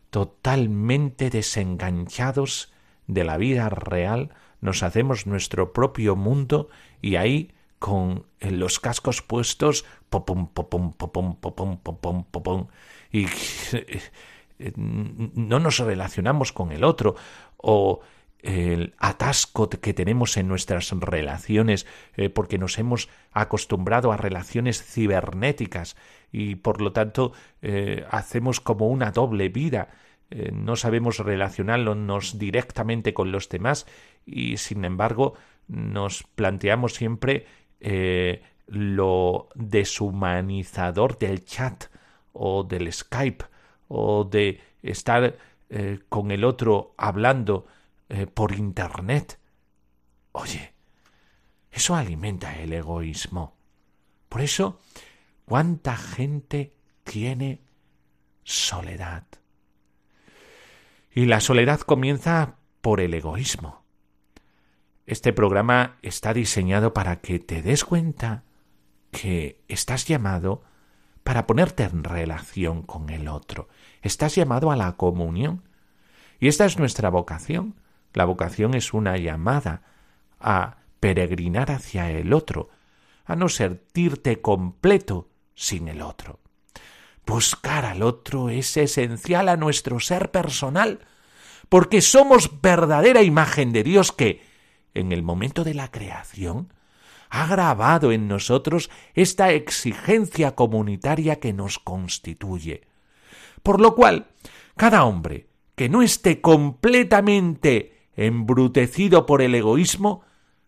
totalmente 0.10 1.30
desenganchados 1.30 2.74
de 3.08 3.24
la 3.24 3.38
vida 3.38 3.70
real, 3.70 4.34
nos 4.62 4.84
hacemos 4.84 5.28
nuestro 5.28 5.74
propio 5.74 6.16
mundo 6.16 6.70
y 7.02 7.16
ahí 7.16 7.52
con 7.80 8.26
los 8.40 8.80
cascos 8.80 9.22
puestos, 9.22 9.86
popum, 10.10 10.48
popum, 10.48 10.94
popum, 10.94 11.36
popum, 11.36 11.78
popum, 11.78 12.24
popum, 12.24 12.68
y 13.12 13.28
no 14.76 15.60
nos 15.60 15.78
relacionamos 15.80 16.52
con 16.52 16.72
el 16.72 16.84
otro, 16.84 17.16
o 17.58 18.02
el 18.40 18.94
atasco 19.00 19.70
que 19.70 19.94
tenemos 19.94 20.38
en 20.38 20.48
nuestras 20.48 20.92
relaciones 20.92 21.88
eh, 22.16 22.30
porque 22.30 22.58
nos 22.58 22.78
hemos 22.78 23.10
acostumbrado 23.32 24.12
a 24.12 24.18
relaciones 24.18 24.84
cibernéticas 24.84 25.98
y 26.32 26.56
por 26.56 26.82
lo 26.82 26.92
tanto 26.92 27.34
eh, 27.62 28.06
hacemos 28.10 28.62
como 28.62 28.88
una 28.88 29.12
doble 29.12 29.50
vida. 29.50 29.90
Eh, 30.30 30.52
no 30.54 30.76
sabemos 30.76 31.20
relacionarnos 31.20 32.38
directamente 32.38 33.14
con 33.14 33.32
los 33.32 33.50
demás 33.50 33.88
y 34.28 34.58
sin 34.58 34.86
embargo 34.86 35.34
nos 35.68 36.24
planteamos 36.36 36.94
siempre 36.94 37.48
lo 38.68 39.50
deshumanizador 39.56 41.18
del 41.18 41.44
chat 41.44 41.86
o 42.34 42.64
del 42.64 42.94
Skype 42.94 43.46
o 43.88 44.24
de 44.24 44.62
estar 44.84 45.38
con 46.10 46.32
el 46.32 46.44
otro 46.44 46.94
hablando 46.98 47.66
eh, 48.10 48.26
por 48.26 48.54
Internet. 48.54 49.38
Oye, 50.32 50.74
eso 51.72 51.96
alimenta 51.96 52.58
el 52.58 52.72
egoísmo. 52.72 53.58
Por 54.30 54.42
eso, 54.42 54.80
¿cuánta 55.46 55.98
gente 55.98 56.74
tiene 57.04 57.62
soledad? 58.44 59.26
Y 61.14 61.26
la 61.26 61.42
soledad 61.42 61.82
comienza 61.82 62.56
por 62.80 63.02
el 63.02 63.14
egoísmo. 63.14 63.84
Este 65.08 65.32
programa 65.32 65.96
está 66.02 66.34
diseñado 66.34 66.94
para 66.94 67.22
que 67.22 67.40
te 67.40 67.62
des 67.62 67.86
cuenta 67.86 68.44
que 69.10 69.64
estás 69.70 70.06
llamado 70.06 70.64
para 71.24 71.48
ponerte 71.48 71.84
en 71.84 72.04
relación 72.04 72.84
con 72.84 73.10
el 73.10 73.30
otro. 73.30 73.70
Estás 74.02 74.36
llamado 74.36 74.70
a 74.70 74.76
la 74.76 74.98
comunión. 74.98 75.64
Y 76.42 76.50
esta 76.50 76.66
es 76.66 76.78
nuestra 76.78 77.10
vocación, 77.10 77.76
la 78.14 78.26
vocación 78.26 78.74
es 78.74 78.94
una 78.94 79.16
llamada 79.16 79.82
a 80.42 80.80
peregrinar 81.00 81.72
hacia 81.72 82.12
el 82.12 82.34
otro, 82.34 82.70
a 83.24 83.38
no 83.38 83.48
sentirte 83.48 84.42
completo 84.42 85.30
sin 85.56 85.88
el 85.88 86.02
otro. 86.02 86.42
Buscar 87.26 87.86
al 87.86 88.04
otro 88.04 88.50
es 88.50 88.76
esencial 88.76 89.48
a 89.48 89.56
nuestro 89.56 90.02
ser 90.02 90.32
personal, 90.32 91.00
porque 91.70 92.02
somos 92.02 92.62
verdadera 92.62 93.24
imagen 93.24 93.72
de 93.72 93.84
Dios 93.84 94.12
que, 94.12 94.47
en 94.94 95.12
el 95.12 95.24
momento 95.24 95.64
de 95.64 95.74
la 95.74 95.92
creación, 95.92 96.74
ha 97.30 97.48
grabado 97.48 98.12
en 98.12 98.28
nosotros 98.28 98.90
esta 99.14 99.52
exigencia 99.52 100.56
comunitaria 100.56 101.40
que 101.40 101.54
nos 101.54 101.80
constituye. 101.80 102.88
Por 103.64 103.82
lo 103.82 103.96
cual, 103.96 104.28
cada 104.76 105.04
hombre 105.04 105.50
que 105.76 105.90
no 105.90 106.02
esté 106.02 106.42
completamente 106.42 108.10
embrutecido 108.16 109.26
por 109.26 109.42
el 109.42 109.54
egoísmo, 109.54 110.24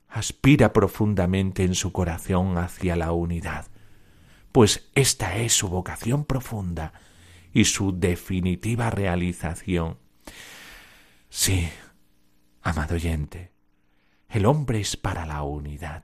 aspira 0.08 0.73
profundamente 0.73 1.63
en 1.63 1.75
su 1.75 1.91
corazón 1.91 2.58
hacia 2.58 2.95
la 2.95 3.12
unidad, 3.12 3.67
pues 4.51 4.89
esta 4.95 5.38
es 5.38 5.53
su 5.53 5.69
vocación 5.69 6.25
profunda 6.25 6.93
y 7.53 7.65
su 7.65 7.97
definitiva 7.97 8.89
realización. 8.89 9.97
Sí, 11.29 11.69
amado 12.62 12.95
oyente, 12.95 13.51
el 14.29 14.45
hombre 14.45 14.79
es 14.79 14.95
para 14.95 15.25
la 15.25 15.43
unidad. 15.43 16.03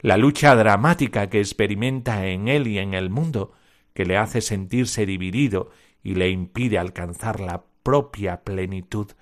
La 0.00 0.16
lucha 0.16 0.56
dramática 0.56 1.30
que 1.30 1.38
experimenta 1.38 2.26
en 2.26 2.48
él 2.48 2.66
y 2.66 2.78
en 2.78 2.94
el 2.94 3.08
mundo, 3.08 3.52
que 3.94 4.04
le 4.04 4.16
hace 4.16 4.40
sentirse 4.40 5.06
dividido 5.06 5.70
y 6.02 6.16
le 6.16 6.30
impide 6.30 6.78
alcanzar 6.78 7.40
la 7.40 7.62
propia 7.82 8.42
plenitud, 8.42 9.12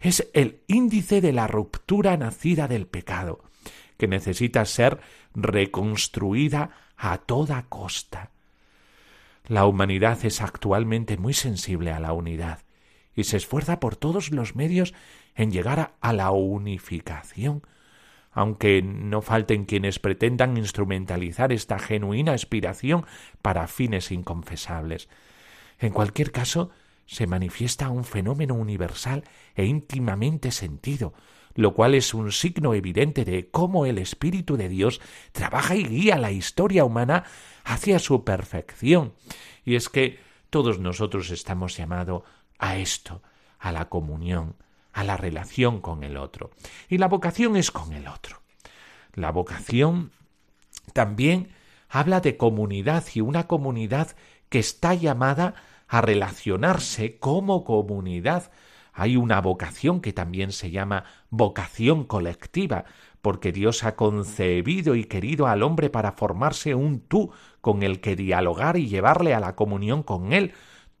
es 0.00 0.28
el 0.34 0.60
índice 0.66 1.20
de 1.20 1.32
la 1.32 1.46
ruptura 1.46 2.16
nacida 2.16 2.68
del 2.68 2.86
pecado, 2.86 3.42
que 3.96 4.08
necesita 4.08 4.64
ser 4.66 5.00
reconstruida 5.34 6.70
a 6.96 7.18
toda 7.18 7.62
costa. 7.68 8.30
La 9.46 9.64
humanidad 9.64 10.24
es 10.24 10.42
actualmente 10.42 11.16
muy 11.16 11.32
sensible 11.32 11.92
a 11.92 12.00
la 12.00 12.12
unidad 12.12 12.60
y 13.14 13.24
se 13.24 13.36
esfuerza 13.36 13.80
por 13.80 13.96
todos 13.96 14.30
los 14.30 14.56
medios 14.56 14.94
en 15.34 15.50
llegar 15.50 15.94
a 16.00 16.12
la 16.12 16.30
unificación, 16.30 17.62
aunque 18.30 18.82
no 18.82 19.22
falten 19.22 19.64
quienes 19.64 19.98
pretendan 19.98 20.56
instrumentalizar 20.56 21.52
esta 21.52 21.78
genuina 21.78 22.32
aspiración 22.32 23.04
para 23.42 23.66
fines 23.66 24.10
inconfesables. 24.10 25.08
En 25.78 25.92
cualquier 25.92 26.32
caso, 26.32 26.70
se 27.06 27.26
manifiesta 27.26 27.90
un 27.90 28.04
fenómeno 28.04 28.54
universal 28.54 29.24
e 29.54 29.66
íntimamente 29.66 30.50
sentido, 30.50 31.12
lo 31.54 31.74
cual 31.74 31.94
es 31.94 32.14
un 32.14 32.32
signo 32.32 32.72
evidente 32.72 33.24
de 33.24 33.50
cómo 33.50 33.84
el 33.84 33.98
Espíritu 33.98 34.56
de 34.56 34.68
Dios 34.68 35.00
trabaja 35.32 35.74
y 35.76 35.84
guía 35.84 36.16
la 36.16 36.30
historia 36.30 36.84
humana 36.84 37.24
hacia 37.64 37.98
su 37.98 38.24
perfección. 38.24 39.12
Y 39.64 39.74
es 39.74 39.88
que 39.88 40.18
todos 40.48 40.78
nosotros 40.78 41.30
estamos 41.30 41.76
llamados 41.76 42.22
a 42.58 42.78
esto, 42.78 43.22
a 43.58 43.72
la 43.72 43.88
comunión, 43.88 44.56
a 44.92 45.04
la 45.04 45.16
relación 45.16 45.80
con 45.80 46.04
el 46.04 46.16
otro. 46.16 46.50
Y 46.88 46.98
la 46.98 47.08
vocación 47.08 47.56
es 47.56 47.70
con 47.70 47.92
el 47.92 48.08
otro. 48.08 48.42
La 49.14 49.30
vocación 49.30 50.12
también 50.92 51.52
habla 51.88 52.20
de 52.20 52.36
comunidad 52.36 53.04
y 53.14 53.20
una 53.20 53.46
comunidad 53.46 54.16
que 54.48 54.58
está 54.58 54.94
llamada 54.94 55.54
a 55.88 56.00
relacionarse 56.00 57.18
como 57.18 57.64
comunidad. 57.64 58.50
Hay 58.94 59.16
una 59.16 59.40
vocación 59.40 60.00
que 60.00 60.12
también 60.12 60.52
se 60.52 60.70
llama 60.70 61.04
vocación 61.30 62.04
colectiva, 62.04 62.84
porque 63.20 63.52
Dios 63.52 63.84
ha 63.84 63.94
concebido 63.94 64.94
y 64.94 65.04
querido 65.04 65.46
al 65.46 65.62
hombre 65.62 65.90
para 65.90 66.12
formarse 66.12 66.74
un 66.74 67.00
tú 67.00 67.30
con 67.60 67.82
el 67.82 68.00
que 68.00 68.16
dialogar 68.16 68.76
y 68.76 68.88
llevarle 68.88 69.34
a 69.34 69.40
la 69.40 69.54
comunión 69.54 70.02
con 70.02 70.32
él. 70.32 70.52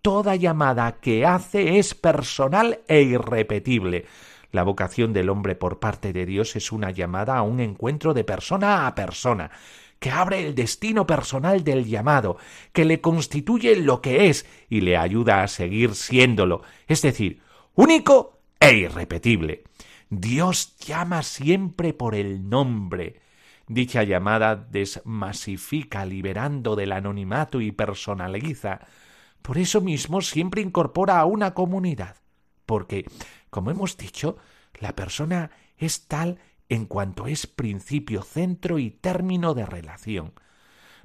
Toda 0.02 0.36
llamada 0.36 0.98
que 1.00 1.24
hace 1.24 1.78
es 1.78 1.94
personal 1.94 2.80
e 2.88 3.02
irrepetible. 3.02 4.06
La 4.50 4.64
vocación 4.64 5.12
del 5.12 5.30
hombre 5.30 5.54
por 5.54 5.78
parte 5.78 6.12
de 6.12 6.26
Dios 6.26 6.56
es 6.56 6.72
una 6.72 6.90
llamada 6.90 7.38
a 7.38 7.42
un 7.42 7.60
encuentro 7.60 8.12
de 8.12 8.24
persona 8.24 8.86
a 8.86 8.94
persona, 8.94 9.50
que 9.98 10.10
abre 10.10 10.44
el 10.44 10.54
destino 10.54 11.06
personal 11.06 11.64
del 11.64 11.86
llamado, 11.86 12.36
que 12.72 12.84
le 12.84 13.00
constituye 13.00 13.76
lo 13.76 14.02
que 14.02 14.28
es 14.28 14.44
y 14.68 14.80
le 14.80 14.96
ayuda 14.96 15.42
a 15.42 15.48
seguir 15.48 15.94
siéndolo, 15.94 16.62
es 16.88 17.00
decir, 17.00 17.40
único 17.74 18.40
e 18.58 18.74
irrepetible. 18.74 19.62
Dios 20.10 20.76
llama 20.78 21.22
siempre 21.22 21.94
por 21.94 22.14
el 22.14 22.50
nombre. 22.50 23.20
Dicha 23.68 24.02
llamada 24.02 24.56
desmasifica, 24.56 26.04
liberando 26.04 26.76
del 26.76 26.92
anonimato 26.92 27.60
y 27.60 27.72
personaliza. 27.72 28.80
Por 29.42 29.58
eso 29.58 29.80
mismo 29.80 30.20
siempre 30.20 30.62
incorpora 30.62 31.18
a 31.18 31.24
una 31.24 31.52
comunidad, 31.54 32.16
porque, 32.64 33.04
como 33.50 33.70
hemos 33.70 33.96
dicho, 33.96 34.36
la 34.78 34.94
persona 34.94 35.50
es 35.76 36.06
tal 36.06 36.38
en 36.68 36.86
cuanto 36.86 37.26
es 37.26 37.46
principio, 37.46 38.22
centro 38.22 38.78
y 38.78 38.90
término 38.90 39.54
de 39.54 39.66
relación. 39.66 40.32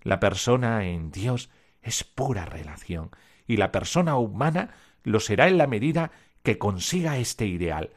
La 0.04 0.20
persona 0.20 0.86
en 0.86 1.12
Dios 1.12 1.50
es 1.82 2.04
pura 2.04 2.46
relación, 2.46 3.12
y 3.48 3.58
la 3.58 3.72
persona 3.72 4.18
humana 4.18 4.72
lo 5.04 5.20
será 5.20 5.48
en 5.48 5.58
la 5.58 5.68
medida 5.68 6.12
que 6.44 6.58
consiga 6.58 7.18
este 7.18 7.48
ideal. 7.48 7.92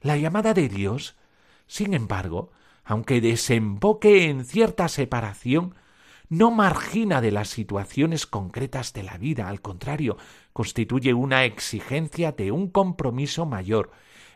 La 0.00 0.16
llamada 0.16 0.54
de 0.54 0.68
Dios, 0.68 1.16
sin 1.66 1.94
embargo, 1.94 2.52
aunque 2.84 3.20
desemboque 3.20 4.30
en 4.30 4.44
cierta 4.44 4.88
separación, 4.88 5.74
no 6.30 6.52
margina 6.52 7.20
de 7.20 7.32
las 7.32 7.48
situaciones 7.48 8.24
concretas 8.24 8.92
de 8.92 9.02
la 9.02 9.18
vida, 9.18 9.48
al 9.48 9.60
contrario, 9.60 10.16
constituye 10.52 11.12
una 11.12 11.44
exigencia 11.44 12.32
de 12.32 12.52
un 12.52 12.70
compromiso 12.70 13.46
mayor. 13.46 13.90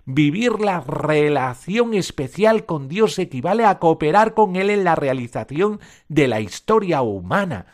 Vivir 0.05 0.61
la 0.61 0.81
relación 0.81 1.95
especial 1.95 2.67
con 2.67 2.89
Dios 2.89 3.19
equivale 3.19 3.65
a 3.65 3.79
cooperar 3.79 4.35
con 4.35 4.57
Él 4.57 4.71
en 4.71 4.83
la 4.85 4.97
realización 4.97 5.81
de 6.09 6.29
la 6.29 6.41
historia 6.41 7.01
humana. 7.01 7.67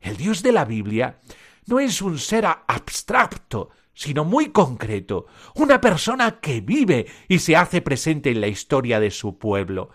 El 0.00 0.16
Dios 0.16 0.42
de 0.42 0.52
la 0.52 0.64
Biblia 0.64 1.20
no 1.66 1.78
es 1.78 2.00
un 2.00 2.18
ser 2.18 2.46
abstracto, 2.46 3.68
sino 3.92 4.24
muy 4.24 4.48
concreto, 4.48 5.26
una 5.54 5.82
persona 5.82 6.40
que 6.40 6.62
vive 6.62 7.06
y 7.28 7.40
se 7.40 7.56
hace 7.56 7.82
presente 7.82 8.30
en 8.30 8.40
la 8.40 8.48
historia 8.48 8.98
de 8.98 9.10
su 9.10 9.38
pueblo. 9.38 9.90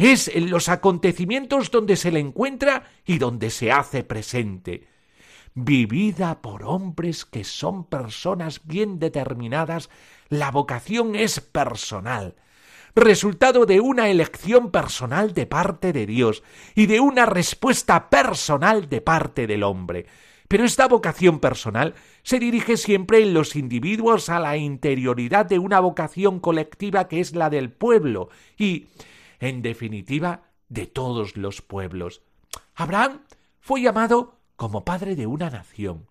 Es 0.00 0.28
en 0.28 0.48
los 0.48 0.70
acontecimientos 0.70 1.70
donde 1.70 1.94
se 1.94 2.10
le 2.10 2.20
encuentra 2.20 2.84
y 3.04 3.18
donde 3.18 3.50
se 3.50 3.70
hace 3.70 4.02
presente. 4.02 4.88
Vivida 5.52 6.40
por 6.40 6.64
hombres 6.64 7.26
que 7.26 7.44
son 7.44 7.84
personas 7.84 8.62
bien 8.64 8.98
determinadas, 8.98 9.90
la 10.30 10.50
vocación 10.52 11.16
es 11.16 11.40
personal, 11.40 12.34
resultado 12.94 13.66
de 13.66 13.80
una 13.80 14.08
elección 14.08 14.70
personal 14.70 15.34
de 15.34 15.44
parte 15.44 15.92
de 15.92 16.06
Dios 16.06 16.42
y 16.74 16.86
de 16.86 17.00
una 17.00 17.26
respuesta 17.26 18.08
personal 18.08 18.88
de 18.88 19.02
parte 19.02 19.46
del 19.46 19.62
hombre. 19.62 20.06
Pero 20.48 20.64
esta 20.64 20.88
vocación 20.88 21.40
personal 21.40 21.94
se 22.22 22.38
dirige 22.38 22.78
siempre 22.78 23.22
en 23.22 23.34
los 23.34 23.54
individuos 23.54 24.30
a 24.30 24.40
la 24.40 24.56
interioridad 24.56 25.44
de 25.44 25.58
una 25.58 25.78
vocación 25.78 26.40
colectiva 26.40 27.06
que 27.06 27.20
es 27.20 27.36
la 27.36 27.50
del 27.50 27.70
pueblo 27.70 28.30
y, 28.56 28.86
en 29.40 29.62
definitiva, 29.62 30.44
de 30.68 30.86
todos 30.86 31.36
los 31.36 31.62
pueblos. 31.62 32.22
Abraham 32.74 33.22
fue 33.58 33.82
llamado 33.82 34.38
como 34.56 34.84
padre 34.84 35.16
de 35.16 35.26
una 35.26 35.50
nación. 35.50 36.06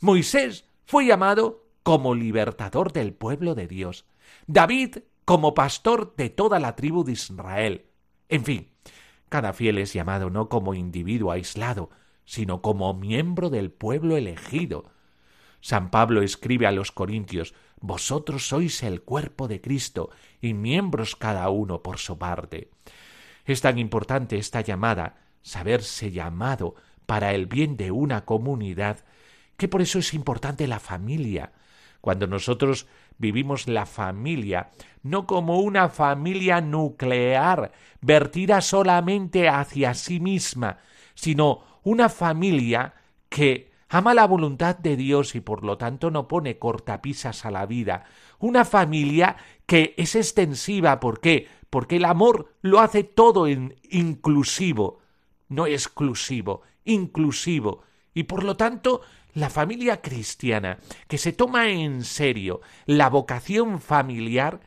Moisés 0.00 0.68
fue 0.84 1.06
llamado 1.06 1.64
como 1.82 2.14
libertador 2.14 2.92
del 2.92 3.14
pueblo 3.14 3.54
de 3.54 3.66
Dios. 3.66 4.04
David 4.46 4.98
como 5.24 5.54
pastor 5.54 6.14
de 6.16 6.28
toda 6.28 6.58
la 6.58 6.76
tribu 6.76 7.04
de 7.04 7.12
Israel. 7.12 7.86
En 8.28 8.44
fin, 8.44 8.70
cada 9.28 9.52
fiel 9.52 9.78
es 9.78 9.92
llamado 9.92 10.28
no 10.30 10.48
como 10.48 10.74
individuo 10.74 11.30
aislado, 11.30 11.90
sino 12.24 12.62
como 12.62 12.92
miembro 12.94 13.50
del 13.50 13.70
pueblo 13.70 14.16
elegido. 14.16 14.84
San 15.60 15.90
Pablo 15.90 16.22
escribe 16.22 16.66
a 16.66 16.72
los 16.72 16.92
Corintios 16.92 17.54
Vosotros 17.86 18.48
sois 18.48 18.82
el 18.82 19.02
cuerpo 19.02 19.46
de 19.46 19.60
Cristo 19.60 20.08
y 20.40 20.54
miembros 20.54 21.16
cada 21.16 21.50
uno 21.50 21.82
por 21.82 21.98
su 21.98 22.16
parte. 22.16 22.70
Es 23.44 23.60
tan 23.60 23.78
importante 23.78 24.38
esta 24.38 24.62
llamada, 24.62 25.16
saberse 25.42 26.10
llamado 26.10 26.76
para 27.04 27.34
el 27.34 27.44
bien 27.44 27.76
de 27.76 27.90
una 27.90 28.24
comunidad, 28.24 29.04
que 29.58 29.68
por 29.68 29.82
eso 29.82 29.98
es 29.98 30.14
importante 30.14 30.66
la 30.66 30.80
familia. 30.80 31.52
Cuando 32.00 32.26
nosotros 32.26 32.86
vivimos 33.18 33.68
la 33.68 33.84
familia, 33.84 34.70
no 35.02 35.26
como 35.26 35.58
una 35.58 35.90
familia 35.90 36.62
nuclear, 36.62 37.70
vertida 38.00 38.62
solamente 38.62 39.46
hacia 39.50 39.92
sí 39.92 40.20
misma, 40.20 40.78
sino 41.14 41.80
una 41.82 42.08
familia 42.08 42.94
que 43.28 43.73
ama 43.88 44.14
la 44.14 44.26
voluntad 44.26 44.76
de 44.76 44.96
Dios 44.96 45.34
y 45.34 45.40
por 45.40 45.64
lo 45.64 45.78
tanto 45.78 46.10
no 46.10 46.28
pone 46.28 46.58
cortapisas 46.58 47.44
a 47.44 47.50
la 47.50 47.66
vida, 47.66 48.04
una 48.38 48.64
familia 48.64 49.36
que 49.66 49.94
es 49.96 50.14
extensiva, 50.14 51.00
¿por 51.00 51.20
qué? 51.20 51.48
Porque 51.70 51.96
el 51.96 52.04
amor 52.04 52.54
lo 52.62 52.80
hace 52.80 53.04
todo 53.04 53.46
en 53.46 53.76
inclusivo, 53.90 55.00
no 55.48 55.66
exclusivo, 55.66 56.62
inclusivo, 56.84 57.82
y 58.12 58.24
por 58.24 58.44
lo 58.44 58.56
tanto 58.56 59.02
la 59.34 59.50
familia 59.50 60.00
cristiana 60.00 60.78
que 61.08 61.18
se 61.18 61.32
toma 61.32 61.68
en 61.68 62.04
serio 62.04 62.60
la 62.86 63.10
vocación 63.10 63.80
familiar 63.80 64.60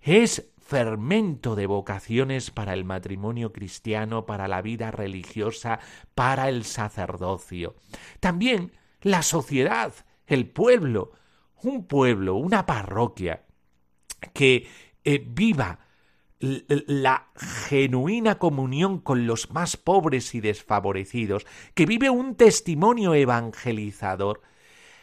es 0.00 0.49
fermento 0.70 1.56
de 1.56 1.66
vocaciones 1.66 2.52
para 2.52 2.74
el 2.74 2.84
matrimonio 2.84 3.52
cristiano, 3.52 4.24
para 4.24 4.46
la 4.46 4.62
vida 4.62 4.92
religiosa, 4.92 5.80
para 6.14 6.48
el 6.48 6.64
sacerdocio. 6.64 7.74
También 8.20 8.70
la 9.00 9.22
sociedad, 9.22 9.92
el 10.28 10.48
pueblo, 10.48 11.10
un 11.60 11.88
pueblo, 11.88 12.36
una 12.36 12.66
parroquia 12.66 13.46
que 14.32 14.68
eh, 15.02 15.20
viva 15.26 15.80
la 16.38 17.30
genuina 17.68 18.38
comunión 18.38 19.00
con 19.00 19.26
los 19.26 19.50
más 19.50 19.76
pobres 19.76 20.36
y 20.36 20.40
desfavorecidos, 20.40 21.48
que 21.74 21.84
vive 21.84 22.10
un 22.10 22.36
testimonio 22.36 23.12
evangelizador, 23.14 24.40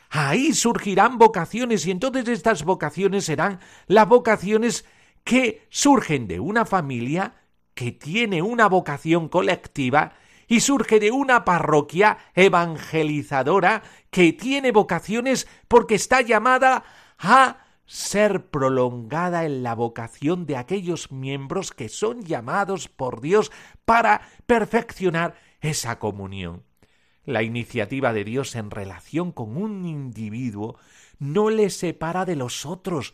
ahí 0.09 0.53
surgirán 0.53 1.17
vocaciones 1.17 1.85
y 1.85 1.91
entonces 1.91 2.29
estas 2.29 2.63
vocaciones 2.63 3.25
serán 3.25 3.59
las 3.87 4.07
vocaciones 4.07 4.85
que 5.27 5.67
surgen 5.69 6.25
de 6.25 6.39
una 6.39 6.65
familia 6.65 7.35
que 7.73 7.91
tiene 7.91 8.41
una 8.41 8.69
vocación 8.69 9.27
colectiva 9.27 10.13
y 10.47 10.61
surge 10.61 11.01
de 11.01 11.11
una 11.11 11.43
parroquia 11.43 12.17
evangelizadora 12.33 13.83
que 14.09 14.31
tiene 14.31 14.71
vocaciones 14.71 15.45
porque 15.67 15.95
está 15.95 16.21
llamada 16.21 16.85
a 17.19 17.57
ser 17.85 18.45
prolongada 18.45 19.43
en 19.43 19.63
la 19.63 19.75
vocación 19.75 20.45
de 20.45 20.55
aquellos 20.55 21.11
miembros 21.11 21.71
que 21.71 21.89
son 21.89 22.23
llamados 22.23 22.87
por 22.87 23.19
Dios 23.19 23.51
para 23.83 24.21
perfeccionar 24.45 25.35
esa 25.59 25.99
comunión. 25.99 26.63
La 27.25 27.43
iniciativa 27.43 28.13
de 28.13 28.23
Dios 28.23 28.55
en 28.55 28.71
relación 28.71 29.33
con 29.33 29.57
un 29.57 29.85
individuo 29.85 30.77
no 31.19 31.49
le 31.49 31.69
separa 31.69 32.23
de 32.23 32.37
los 32.37 32.65
otros, 32.65 33.13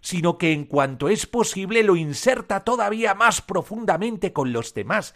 sino 0.00 0.38
que 0.38 0.52
en 0.52 0.64
cuanto 0.64 1.08
es 1.08 1.26
posible 1.26 1.82
lo 1.82 1.96
inserta 1.96 2.64
todavía 2.64 3.14
más 3.14 3.42
profundamente 3.42 4.32
con 4.32 4.52
los 4.52 4.74
demás. 4.74 5.14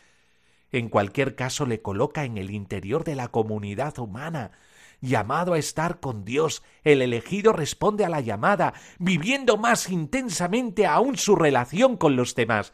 En 0.73 0.89
cualquier 0.89 1.37
caso 1.37 1.67
le 1.67 1.83
coloca 1.83 2.25
en 2.25 2.37
el 2.37 2.51
interior 2.51 3.05
de 3.05 3.15
la 3.15 3.29
comunidad 3.29 3.99
humana, 3.99 4.53
llamado 5.01 5.53
a 5.53 5.59
estar 5.59 6.01
con 6.01 6.25
Dios, 6.25 6.63
el 6.83 7.03
elegido 7.03 7.53
responde 7.53 8.05
a 8.05 8.09
la 8.09 8.21
llamada, 8.21 8.75
viviendo 8.99 9.57
más 9.57 9.89
intensamente 9.91 10.87
aún 10.87 11.17
su 11.17 11.37
relación 11.37 11.97
con 11.97 12.17
los 12.17 12.35
demás. 12.35 12.73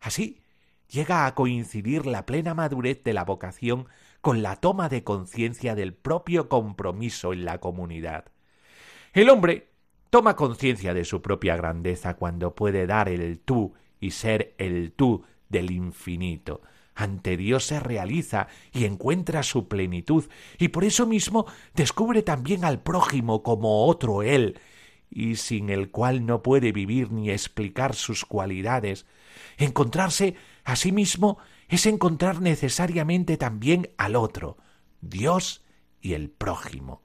Así 0.00 0.42
llega 0.88 1.26
a 1.26 1.34
coincidir 1.34 2.06
la 2.06 2.26
plena 2.26 2.54
madurez 2.54 3.02
de 3.04 3.12
la 3.12 3.24
vocación 3.24 3.88
con 4.20 4.42
la 4.42 4.56
toma 4.56 4.88
de 4.88 5.04
conciencia 5.04 5.74
del 5.74 5.94
propio 5.94 6.48
compromiso 6.48 7.32
en 7.32 7.44
la 7.44 7.58
comunidad. 7.58 8.26
El 9.12 9.30
hombre 9.30 9.67
Toma 10.10 10.36
conciencia 10.36 10.94
de 10.94 11.04
su 11.04 11.20
propia 11.20 11.56
grandeza 11.56 12.14
cuando 12.14 12.54
puede 12.54 12.86
dar 12.86 13.08
el 13.08 13.40
tú 13.40 13.74
y 14.00 14.12
ser 14.12 14.54
el 14.58 14.92
tú 14.92 15.24
del 15.48 15.70
infinito. 15.70 16.62
Ante 16.94 17.36
Dios 17.36 17.66
se 17.66 17.78
realiza 17.78 18.48
y 18.72 18.84
encuentra 18.84 19.42
su 19.42 19.68
plenitud, 19.68 20.24
y 20.58 20.68
por 20.68 20.84
eso 20.84 21.06
mismo 21.06 21.46
descubre 21.74 22.22
también 22.22 22.64
al 22.64 22.82
prójimo 22.82 23.42
como 23.42 23.86
otro 23.86 24.22
él, 24.22 24.58
y 25.10 25.36
sin 25.36 25.70
el 25.70 25.90
cual 25.90 26.26
no 26.26 26.42
puede 26.42 26.72
vivir 26.72 27.12
ni 27.12 27.30
explicar 27.30 27.94
sus 27.94 28.24
cualidades. 28.24 29.06
Encontrarse 29.58 30.34
a 30.64 30.74
sí 30.74 30.90
mismo 30.90 31.38
es 31.68 31.86
encontrar 31.86 32.40
necesariamente 32.40 33.36
también 33.36 33.90
al 33.98 34.16
otro, 34.16 34.56
Dios 35.00 35.64
y 36.00 36.14
el 36.14 36.30
prójimo. 36.30 37.02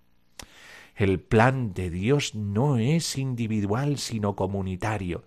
El 0.96 1.20
plan 1.20 1.74
de 1.74 1.90
Dios 1.90 2.36
no 2.36 2.78
es 2.78 3.18
individual 3.18 3.98
sino 3.98 4.36
comunitario. 4.36 5.24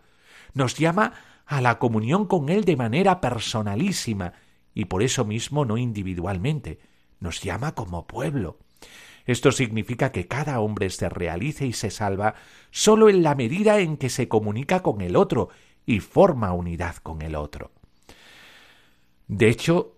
Nos 0.55 0.77
llama 0.77 1.15
a 1.45 1.61
la 1.61 1.79
comunión 1.79 2.27
con 2.27 2.49
Él 2.49 2.65
de 2.65 2.77
manera 2.77 3.21
personalísima 3.21 4.35
y 4.75 4.87
por 4.87 5.03
eso 5.03 5.25
mismo 5.25 5.65
no 5.65 5.77
individualmente. 5.77 6.79
Nos 7.19 7.41
llama 7.41 7.75
como 7.75 8.07
pueblo. 8.07 8.59
Esto 9.27 9.51
significa 9.51 10.13
que 10.13 10.29
cada 10.29 10.61
hombre 10.61 10.89
se 10.91 11.09
realice 11.09 11.67
y 11.67 11.73
se 11.73 11.91
salva 11.91 12.35
sólo 12.71 13.09
en 13.09 13.23
la 13.23 13.35
medida 13.35 13.81
en 13.81 13.97
que 13.97 14.09
se 14.09 14.29
comunica 14.29 14.83
con 14.83 15.01
el 15.01 15.17
otro 15.17 15.49
y 15.85 16.01
forma 16.01 16.53
unidad 16.53 16.97
con 16.97 17.23
el 17.23 17.35
otro. 17.35 17.73
De 19.27 19.49
hecho, 19.49 19.97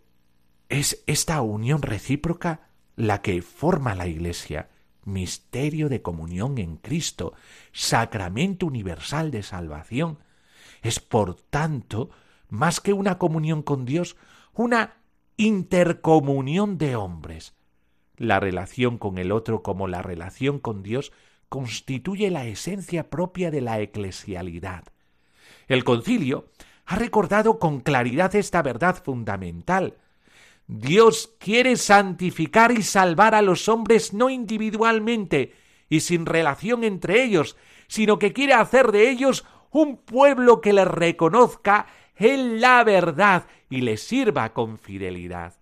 es 0.71 1.03
esta 1.07 1.43
unión 1.43 1.83
recíproca 1.83 2.69
la 2.97 3.21
que 3.21 3.43
forma 3.43 3.95
la 3.95 4.07
Iglesia, 4.07 4.71
misterio 5.09 5.89
de 5.89 6.03
comunión 6.03 6.59
en 6.59 6.77
Cristo, 6.77 7.35
sacramento 7.73 8.67
universal 8.67 9.31
de 9.31 9.43
salvación. 9.43 10.19
Es, 10.83 11.01
por 11.01 11.35
tanto, 11.35 12.11
más 12.49 12.81
que 12.81 12.93
una 12.93 13.19
comunión 13.19 13.63
con 13.63 13.85
Dios, 13.85 14.17
una 14.55 14.95
intercomunión 15.37 16.79
de 16.79 16.97
hombres, 16.97 17.55
la 18.17 18.41
relación 18.41 18.99
con 18.99 19.19
el 19.19 19.33
otro 19.33 19.63
como 19.63 19.87
la 19.87 20.03
relación 20.03 20.59
con 20.59 20.83
Dios 20.83 21.13
constituye 21.49 22.31
la 22.31 22.47
esencia 22.47 23.11
propia 23.11 23.51
de 23.51 23.61
la 23.61 23.81
eclesialidad. 23.81 24.85
El 25.69 25.85
concilio 25.85 26.49
ha 26.85 26.97
recordado 26.97 27.59
con 27.59 27.81
claridad 27.81 28.35
esta 28.35 28.63
verdad 28.63 29.03
fundamental. 29.03 29.97
Dios 30.69 31.35
quiere 31.39 31.77
santificar 31.77 32.73
y 32.73 32.83
salvar 32.83 33.35
a 33.35 33.41
los 33.41 33.71
hombres 33.71 34.13
no 34.13 34.29
individualmente 34.29 35.55
y 35.89 36.01
sin 36.01 36.27
relación 36.27 36.85
entre 36.85 37.25
ellos, 37.25 37.57
sino 37.89 38.19
que 38.19 38.35
quiere 38.35 38.53
hacer 38.53 38.93
de 38.93 39.09
ellos 39.09 39.47
un 39.71 39.97
pueblo 39.97 40.61
que 40.61 40.75
les 40.75 40.87
reconozca 40.87 41.87
en 42.17 42.61
la 42.61 42.85
verdad 42.85 43.47
y 43.71 43.81
les 43.81 44.03
sirva 44.03 44.53
con 44.53 44.79
fidelidad. 44.79 45.55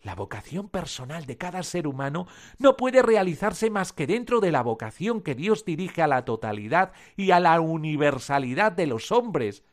La 0.00 0.14
vocación 0.14 0.70
personal 0.70 1.26
de 1.26 1.36
cada 1.36 1.62
ser 1.62 1.86
humano 1.86 2.26
no 2.58 2.78
puede 2.78 3.02
realizarse 3.02 3.68
más 3.68 3.92
que 3.92 4.06
dentro 4.06 4.40
de 4.40 4.50
la 4.50 4.62
vocación 4.62 5.20
que 5.20 5.34
Dios 5.34 5.66
dirige 5.66 6.00
a 6.00 6.06
la 6.06 6.24
totalidad 6.24 6.92
y 7.16 7.32
a 7.32 7.40
la 7.40 7.60
universalidad 7.60 8.72
de 8.72 8.86
los 8.86 9.12
hombres. 9.12 9.64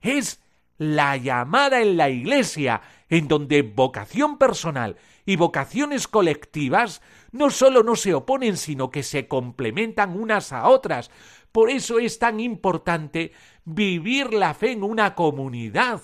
Es 0.00 0.40
la 0.78 1.16
llamada 1.16 1.80
en 1.80 1.96
la 1.96 2.10
Iglesia, 2.10 2.82
en 3.08 3.28
donde 3.28 3.62
vocación 3.62 4.38
personal 4.38 4.96
y 5.24 5.36
vocaciones 5.36 6.08
colectivas 6.08 7.02
no 7.32 7.50
sólo 7.50 7.82
no 7.82 7.96
se 7.96 8.14
oponen, 8.14 8.56
sino 8.56 8.90
que 8.90 9.02
se 9.02 9.28
complementan 9.28 10.18
unas 10.18 10.52
a 10.52 10.68
otras. 10.68 11.10
Por 11.52 11.70
eso 11.70 11.98
es 11.98 12.18
tan 12.18 12.40
importante 12.40 13.32
vivir 13.64 14.32
la 14.34 14.54
fe 14.54 14.72
en 14.72 14.82
una 14.82 15.14
comunidad. 15.14 16.00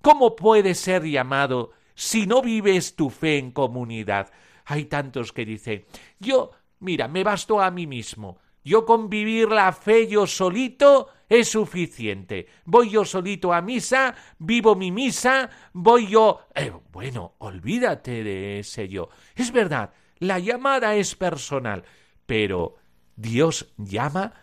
¿Cómo 0.00 0.36
puede 0.36 0.74
ser 0.74 1.04
llamado 1.04 1.72
si 1.94 2.26
no 2.26 2.42
vives 2.42 2.96
tu 2.96 3.10
fe 3.10 3.38
en 3.38 3.50
comunidad. 3.50 4.30
Hay 4.64 4.86
tantos 4.86 5.32
que 5.32 5.44
dicen, 5.44 5.84
yo, 6.18 6.50
mira, 6.80 7.08
me 7.08 7.24
basto 7.24 7.60
a 7.60 7.70
mí 7.70 7.86
mismo. 7.86 8.38
Yo 8.64 8.84
con 8.84 9.10
vivir 9.10 9.48
la 9.50 9.72
fe 9.72 10.06
yo 10.06 10.26
solito 10.26 11.08
es 11.28 11.48
suficiente. 11.48 12.46
Voy 12.64 12.90
yo 12.90 13.04
solito 13.04 13.52
a 13.52 13.60
misa, 13.60 14.14
vivo 14.38 14.74
mi 14.74 14.90
misa, 14.90 15.50
voy 15.72 16.08
yo... 16.08 16.46
Eh, 16.54 16.72
bueno, 16.92 17.34
olvídate 17.38 18.22
de 18.24 18.60
ese 18.60 18.88
yo. 18.88 19.08
Es 19.34 19.52
verdad, 19.52 19.92
la 20.18 20.38
llamada 20.38 20.94
es 20.94 21.14
personal, 21.14 21.84
pero 22.26 22.76
Dios 23.16 23.72
llama 23.76 24.34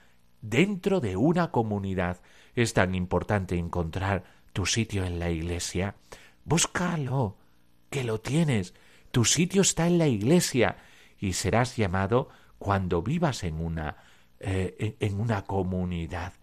dentro 0.42 1.00
de 1.00 1.16
una 1.16 1.52
comunidad. 1.52 2.22
Es 2.56 2.74
tan 2.74 2.96
importante 2.96 3.58
encontrar 3.58 4.24
tu 4.54 4.66
sitio 4.66 5.06
en 5.06 5.20
la 5.20 5.30
iglesia. 5.30 5.96
Búscalo, 6.44 7.38
que 7.90 8.04
lo 8.04 8.20
tienes. 8.20 8.74
Tu 9.12 9.26
sitio 9.26 9.62
está 9.62 9.88
en 9.88 9.98
la 9.98 10.08
iglesia 10.08 10.78
y 11.20 11.34
serás 11.34 11.78
llamado 11.78 12.30
cuando 12.58 13.02
vivas 13.02 13.44
en 13.44 13.60
una, 13.60 13.98
eh, 14.40 14.96
en 15.00 15.20
una 15.20 15.44
comunidad. 15.44 16.34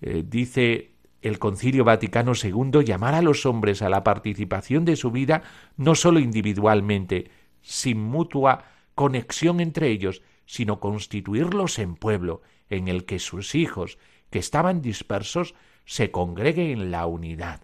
Eh, 0.00 0.24
dice 0.26 0.96
el 1.22 1.38
Concilio 1.38 1.84
Vaticano 1.84 2.32
II 2.40 2.84
llamar 2.84 3.14
a 3.14 3.22
los 3.22 3.46
hombres 3.46 3.82
a 3.82 3.88
la 3.88 4.04
participación 4.04 4.84
de 4.84 4.96
su 4.96 5.10
vida 5.10 5.42
no 5.76 5.94
sólo 5.94 6.20
individualmente, 6.20 7.30
sin 7.62 8.00
mutua 8.00 8.64
conexión 8.94 9.60
entre 9.60 9.88
ellos, 9.88 10.22
sino 10.44 10.78
constituirlos 10.78 11.78
en 11.78 11.96
pueblo, 11.96 12.42
en 12.70 12.88
el 12.88 13.04
que 13.04 13.18
sus 13.18 13.54
hijos, 13.54 13.98
que 14.30 14.38
estaban 14.38 14.82
dispersos, 14.82 15.54
se 15.84 16.10
congreguen 16.10 16.70
en 16.70 16.90
la 16.90 17.06
unidad, 17.06 17.62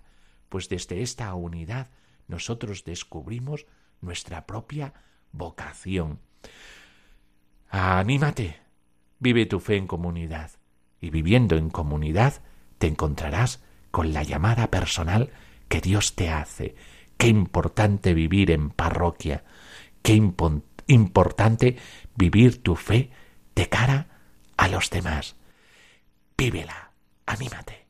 pues 0.48 0.68
desde 0.68 1.02
esta 1.02 1.34
unidad 1.34 1.90
nosotros 2.28 2.84
descubrimos 2.84 3.66
nuestra 4.00 4.46
propia 4.46 4.94
vocación. 5.32 6.20
Anímate, 7.68 8.58
vive 9.18 9.46
tu 9.46 9.60
fe 9.60 9.76
en 9.76 9.86
comunidad 9.86 10.50
y 11.02 11.10
viviendo 11.10 11.56
en 11.56 11.68
comunidad 11.68 12.40
te 12.78 12.86
encontrarás 12.86 13.62
con 13.90 14.14
la 14.14 14.22
llamada 14.22 14.70
personal 14.70 15.30
que 15.68 15.82
Dios 15.82 16.14
te 16.14 16.30
hace. 16.30 16.74
Qué 17.18 17.26
importante 17.28 18.14
vivir 18.14 18.50
en 18.50 18.70
parroquia, 18.70 19.44
qué 20.02 20.14
importante 20.86 21.76
vivir 22.16 22.62
tu 22.62 22.76
fe 22.76 23.10
de 23.54 23.68
cara 23.68 24.06
a 24.56 24.68
los 24.68 24.88
demás. 24.88 25.36
Vívela, 26.38 26.92
anímate. 27.26 27.81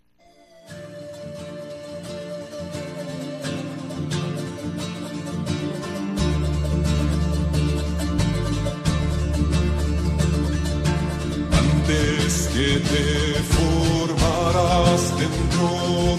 Te 12.63 13.43
formarás 13.55 15.03
dentro 15.19 15.67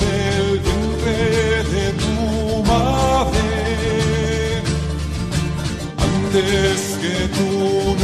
del 0.03 0.59
vientre 0.59 1.17
de 1.73 1.85
tu 2.03 2.17
madre. 2.71 3.49
Antes 5.97 6.79
que 7.01 7.15
tú 7.37 7.51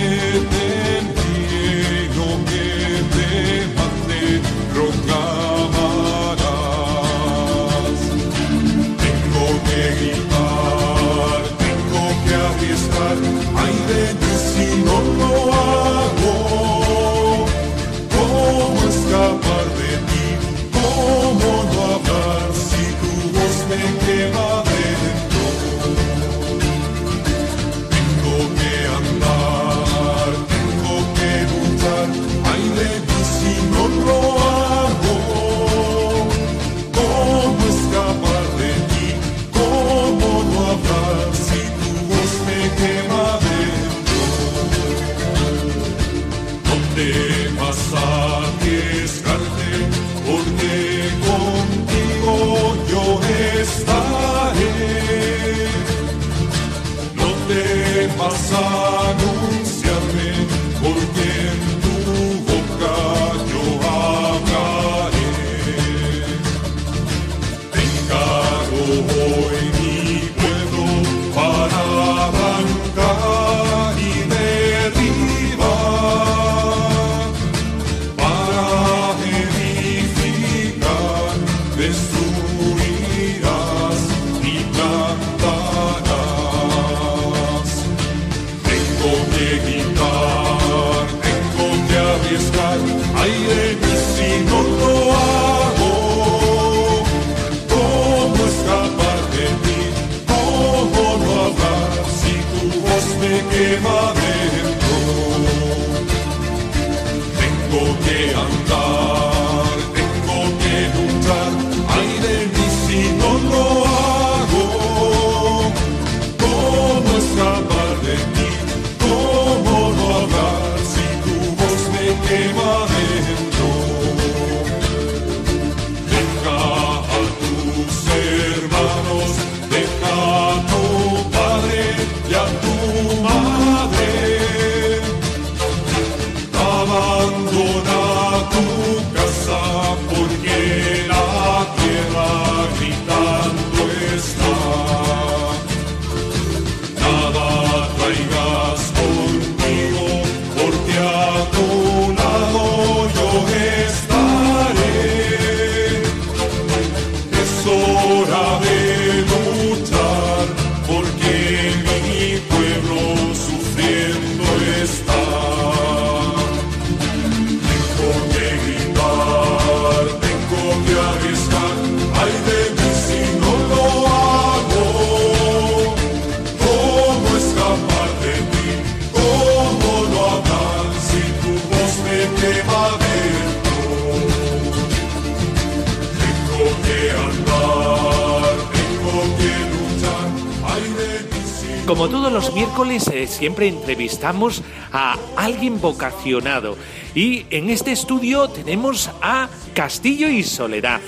siempre 193.39 193.69
entrevistamos 193.69 194.63
a 194.93 195.17
alguien 195.37 195.81
vocacionado. 195.81 196.77
Y 197.15 197.47
en 197.51 197.71
este 197.71 197.93
estudio 197.93 198.49
tenemos 198.49 199.11
a 199.23 199.49
Castillo 199.75 200.29
y 200.29 200.43
Soledad. 200.43 201.01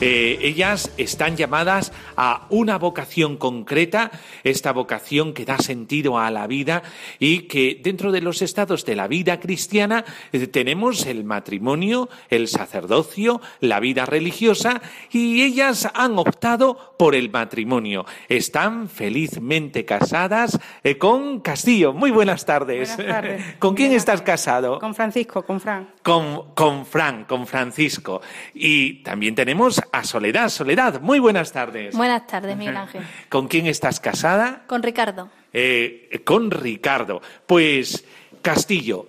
Eh, 0.00 0.38
ellas 0.40 0.90
están 0.96 1.36
llamadas 1.36 1.92
a 2.16 2.46
una 2.50 2.78
vocación 2.78 3.36
concreta, 3.36 4.10
esta 4.42 4.72
vocación 4.72 5.32
que 5.34 5.44
da 5.44 5.58
sentido 5.58 6.18
a 6.18 6.30
la 6.30 6.46
vida 6.46 6.82
y 7.18 7.40
que 7.42 7.80
dentro 7.82 8.12
de 8.12 8.20
los 8.20 8.42
estados 8.42 8.84
de 8.84 8.96
la 8.96 9.08
vida 9.08 9.40
cristiana 9.40 10.04
eh, 10.32 10.46
tenemos 10.46 11.06
el 11.06 11.24
matrimonio, 11.24 12.08
el 12.28 12.48
sacerdocio, 12.48 13.40
la 13.60 13.80
vida 13.80 14.06
religiosa 14.06 14.80
y 15.10 15.42
ellas 15.42 15.88
han 15.94 16.18
optado 16.18 16.94
por 16.98 17.14
el 17.14 17.30
matrimonio. 17.30 18.04
Están 18.28 18.88
felizmente 18.88 19.84
casadas 19.84 20.58
eh, 20.82 20.98
con 20.98 21.40
Castillo. 21.40 21.92
Muy 21.92 22.10
buenas 22.10 22.44
tardes. 22.44 22.96
Buenas 22.96 23.14
tardes. 23.14 23.44
¿Con 23.58 23.74
quién 23.74 23.88
Buenas 23.88 24.02
estás 24.02 24.20
tardes. 24.20 24.26
casado? 24.26 24.78
Con 24.78 24.94
Francisco, 24.94 25.42
con 25.44 25.60
Fran. 25.60 25.90
Con, 26.02 26.54
con 26.54 26.86
Fran, 26.86 27.24
con 27.24 27.46
Francisco. 27.46 28.20
Y 28.54 29.02
también 29.02 29.34
tenemos 29.34 29.80
a 29.92 30.04
Soledad. 30.04 30.48
Soledad, 30.48 31.00
muy 31.00 31.18
buenas 31.18 31.52
tardes. 31.52 31.94
Buenas 32.04 32.26
tardes, 32.26 32.54
Miguel 32.54 32.76
Ángel. 32.76 33.02
¿Con 33.30 33.48
quién 33.48 33.66
estás 33.66 33.98
casada? 33.98 34.64
Con 34.66 34.82
Ricardo. 34.82 35.30
Eh, 35.54 36.20
con 36.22 36.50
Ricardo. 36.50 37.22
Pues, 37.46 38.04
Castillo, 38.42 39.06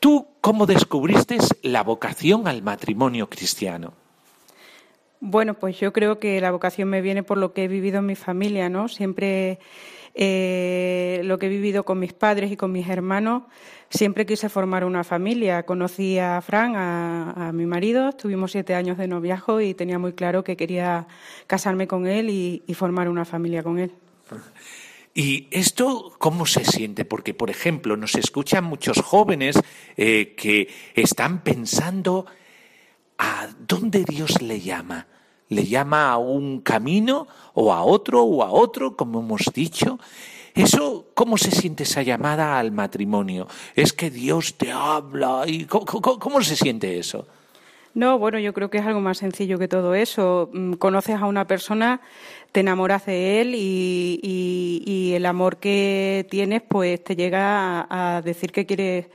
¿tú 0.00 0.28
cómo 0.40 0.64
descubriste 0.64 1.36
la 1.60 1.82
vocación 1.82 2.48
al 2.48 2.62
matrimonio 2.62 3.28
cristiano? 3.28 3.92
Bueno, 5.20 5.52
pues 5.52 5.78
yo 5.78 5.92
creo 5.92 6.18
que 6.18 6.40
la 6.40 6.50
vocación 6.50 6.88
me 6.88 7.02
viene 7.02 7.22
por 7.22 7.36
lo 7.36 7.52
que 7.52 7.64
he 7.64 7.68
vivido 7.68 7.98
en 7.98 8.06
mi 8.06 8.14
familia, 8.14 8.70
¿no? 8.70 8.88
Siempre 8.88 9.58
eh, 10.20 11.20
lo 11.22 11.38
que 11.38 11.46
he 11.46 11.48
vivido 11.48 11.84
con 11.84 12.00
mis 12.00 12.12
padres 12.12 12.50
y 12.50 12.56
con 12.56 12.72
mis 12.72 12.88
hermanos, 12.88 13.44
siempre 13.88 14.26
quise 14.26 14.48
formar 14.48 14.84
una 14.84 15.04
familia. 15.04 15.62
Conocí 15.62 16.18
a 16.18 16.40
Fran, 16.40 16.74
a, 16.74 17.52
mi 17.54 17.66
marido, 17.66 18.12
tuvimos 18.12 18.50
siete 18.50 18.74
años 18.74 18.98
de 18.98 19.06
noviazgo 19.06 19.60
y 19.60 19.74
tenía 19.74 20.00
muy 20.00 20.14
claro 20.14 20.42
que 20.42 20.56
quería 20.56 21.06
casarme 21.46 21.86
con 21.86 22.08
él 22.08 22.30
y, 22.30 22.64
y 22.66 22.74
formar 22.74 23.08
una 23.08 23.24
familia 23.24 23.62
con 23.62 23.78
él. 23.78 23.92
¿Y 25.14 25.46
esto 25.52 26.16
cómo 26.18 26.46
se 26.46 26.64
siente? 26.64 27.04
Porque, 27.04 27.32
por 27.32 27.48
ejemplo, 27.48 27.96
nos 27.96 28.16
escuchan 28.16 28.64
muchos 28.64 29.00
jóvenes 29.00 29.56
eh, 29.96 30.34
que 30.36 30.68
están 30.94 31.44
pensando 31.44 32.26
a 33.18 33.48
dónde 33.56 34.04
Dios 34.04 34.42
le 34.42 34.60
llama. 34.60 35.06
¿Le 35.50 35.64
llama 35.64 36.10
a 36.10 36.18
un 36.18 36.60
camino 36.60 37.26
o 37.54 37.72
a 37.72 37.82
otro 37.82 38.22
o 38.22 38.42
a 38.42 38.50
otro, 38.50 38.96
como 38.96 39.20
hemos 39.20 39.42
dicho? 39.54 39.98
Eso, 40.54 41.06
¿cómo 41.14 41.38
se 41.38 41.50
siente 41.50 41.84
esa 41.84 42.02
llamada 42.02 42.58
al 42.58 42.72
matrimonio? 42.72 43.46
¿Es 43.76 43.92
que 43.92 44.10
Dios 44.10 44.54
te 44.56 44.72
habla? 44.72 45.44
y 45.46 45.64
¿Cómo, 45.66 45.84
cómo- 45.86 46.18
cómo 46.18 46.42
se 46.42 46.56
siente 46.56 46.98
eso? 46.98 47.26
No, 47.94 48.18
bueno, 48.18 48.38
yo 48.38 48.52
creo 48.52 48.68
que 48.70 48.78
es 48.78 48.86
algo 48.86 49.00
más 49.00 49.18
sencillo 49.18 49.58
que 49.58 49.66
todo 49.68 49.94
eso. 49.94 50.50
Mm, 50.52 50.74
Conoces 50.74 51.16
a 51.16 51.26
una 51.26 51.46
persona, 51.46 52.00
te 52.52 52.60
enamoras 52.60 53.06
de 53.06 53.40
él 53.40 53.54
y, 53.54 54.20
y- 54.22 55.14
el 55.14 55.26
amor 55.26 55.56
que 55.56 56.26
tienes 56.30 56.62
pues 56.68 57.02
te 57.02 57.16
llega 57.16 57.80
a, 57.88 58.16
a 58.18 58.22
decir 58.22 58.52
que 58.52 58.66
quieres 58.66 59.06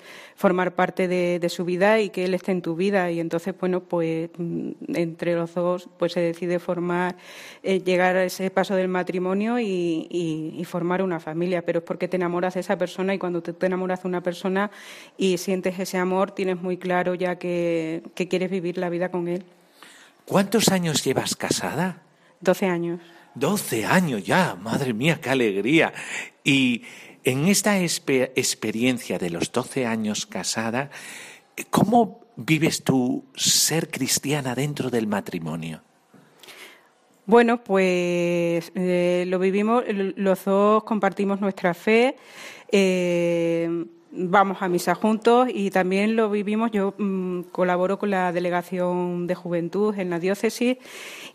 formar 0.44 0.76
parte 0.76 1.08
de, 1.08 1.40
de 1.40 1.48
su 1.50 1.64
vida 1.64 2.02
y 2.02 2.10
que 2.10 2.26
él 2.26 2.34
esté 2.34 2.52
en 2.52 2.62
tu 2.62 2.76
vida 2.76 3.10
y 3.10 3.22
entonces 3.22 3.56
bueno 3.58 3.80
pues 3.80 4.30
mm, 4.38 4.72
entre 4.94 5.36
los 5.36 5.54
dos 5.54 5.88
pues 5.98 6.12
se 6.12 6.20
decide 6.20 6.60
formar 6.60 7.16
eh, 7.64 7.80
llegar 7.80 8.18
a 8.18 8.26
ese 8.26 8.50
paso 8.52 8.76
del 8.76 8.90
matrimonio 8.90 9.58
y, 9.58 10.06
y- 10.10 10.54
y 10.60 10.66
formar 10.66 11.02
una 11.02 11.22
familia 11.22 11.62
pero 11.66 11.80
es 11.80 11.86
porque 11.86 12.10
te 12.10 12.18
enamoras 12.18 12.56
de 12.56 12.60
esa 12.60 12.78
persona 12.78 13.14
y 13.14 13.20
cuando 13.20 13.42
te, 13.42 13.54
te 13.54 13.68
enamoras 13.68 14.04
de 14.04 14.10
una 14.10 14.22
persona 14.22 14.70
y 15.18 15.38
sientes 15.38 15.80
ese 15.80 15.98
amor 15.98 16.32
tienes 16.32 16.58
muy 16.62 16.76
claro 16.76 17.16
ya 17.16 17.38
que, 17.38 18.04
que 18.14 18.28
quieres 18.28 18.52
vivir 18.52 18.78
la 18.78 18.90
vida 18.90 19.10
con 19.10 19.30
él 19.30 19.46
¿Cuántos 20.26 20.68
años 20.70 21.06
llevas 21.06 21.38
casada? 21.38 22.02
12 22.42 22.66
años 22.66 23.00
12 23.36 23.86
años 23.86 24.24
ya, 24.26 24.56
madre 24.56 24.94
mía, 24.94 25.20
qué 25.22 25.30
alegría. 25.32 25.92
Y 26.44 26.84
en 27.24 27.48
esta 27.48 27.80
experiencia 27.80 29.18
de 29.18 29.30
los 29.30 29.52
12 29.52 29.86
años 29.86 30.26
casada, 30.26 30.90
¿cómo 31.70 32.22
vives 32.36 32.84
tu 32.84 33.26
ser 33.36 33.90
cristiana 33.90 34.56
dentro 34.56 34.90
del 34.90 35.08
matrimonio? 35.08 35.82
Bueno, 37.26 37.64
pues 37.64 38.72
eh, 38.76 39.24
lo 39.28 39.40
vivimos, 39.40 39.84
los 39.88 40.44
dos 40.44 40.84
compartimos 40.84 41.40
nuestra 41.40 41.74
fe, 41.74 42.18
eh, 42.70 43.86
vamos 44.16 44.62
a 44.62 44.70
misa 44.70 44.94
juntos 44.94 45.48
y 45.52 45.72
también 45.72 46.16
lo 46.16 46.30
vivimos, 46.30 46.72
yo 46.72 46.94
mm, 46.98 47.42
colaboro 47.52 47.98
con 47.98 48.12
la 48.12 48.32
Delegación 48.32 49.26
de 49.28 49.36
Juventud 49.36 49.98
en 49.98 50.10
la 50.10 50.20
diócesis 50.20 50.78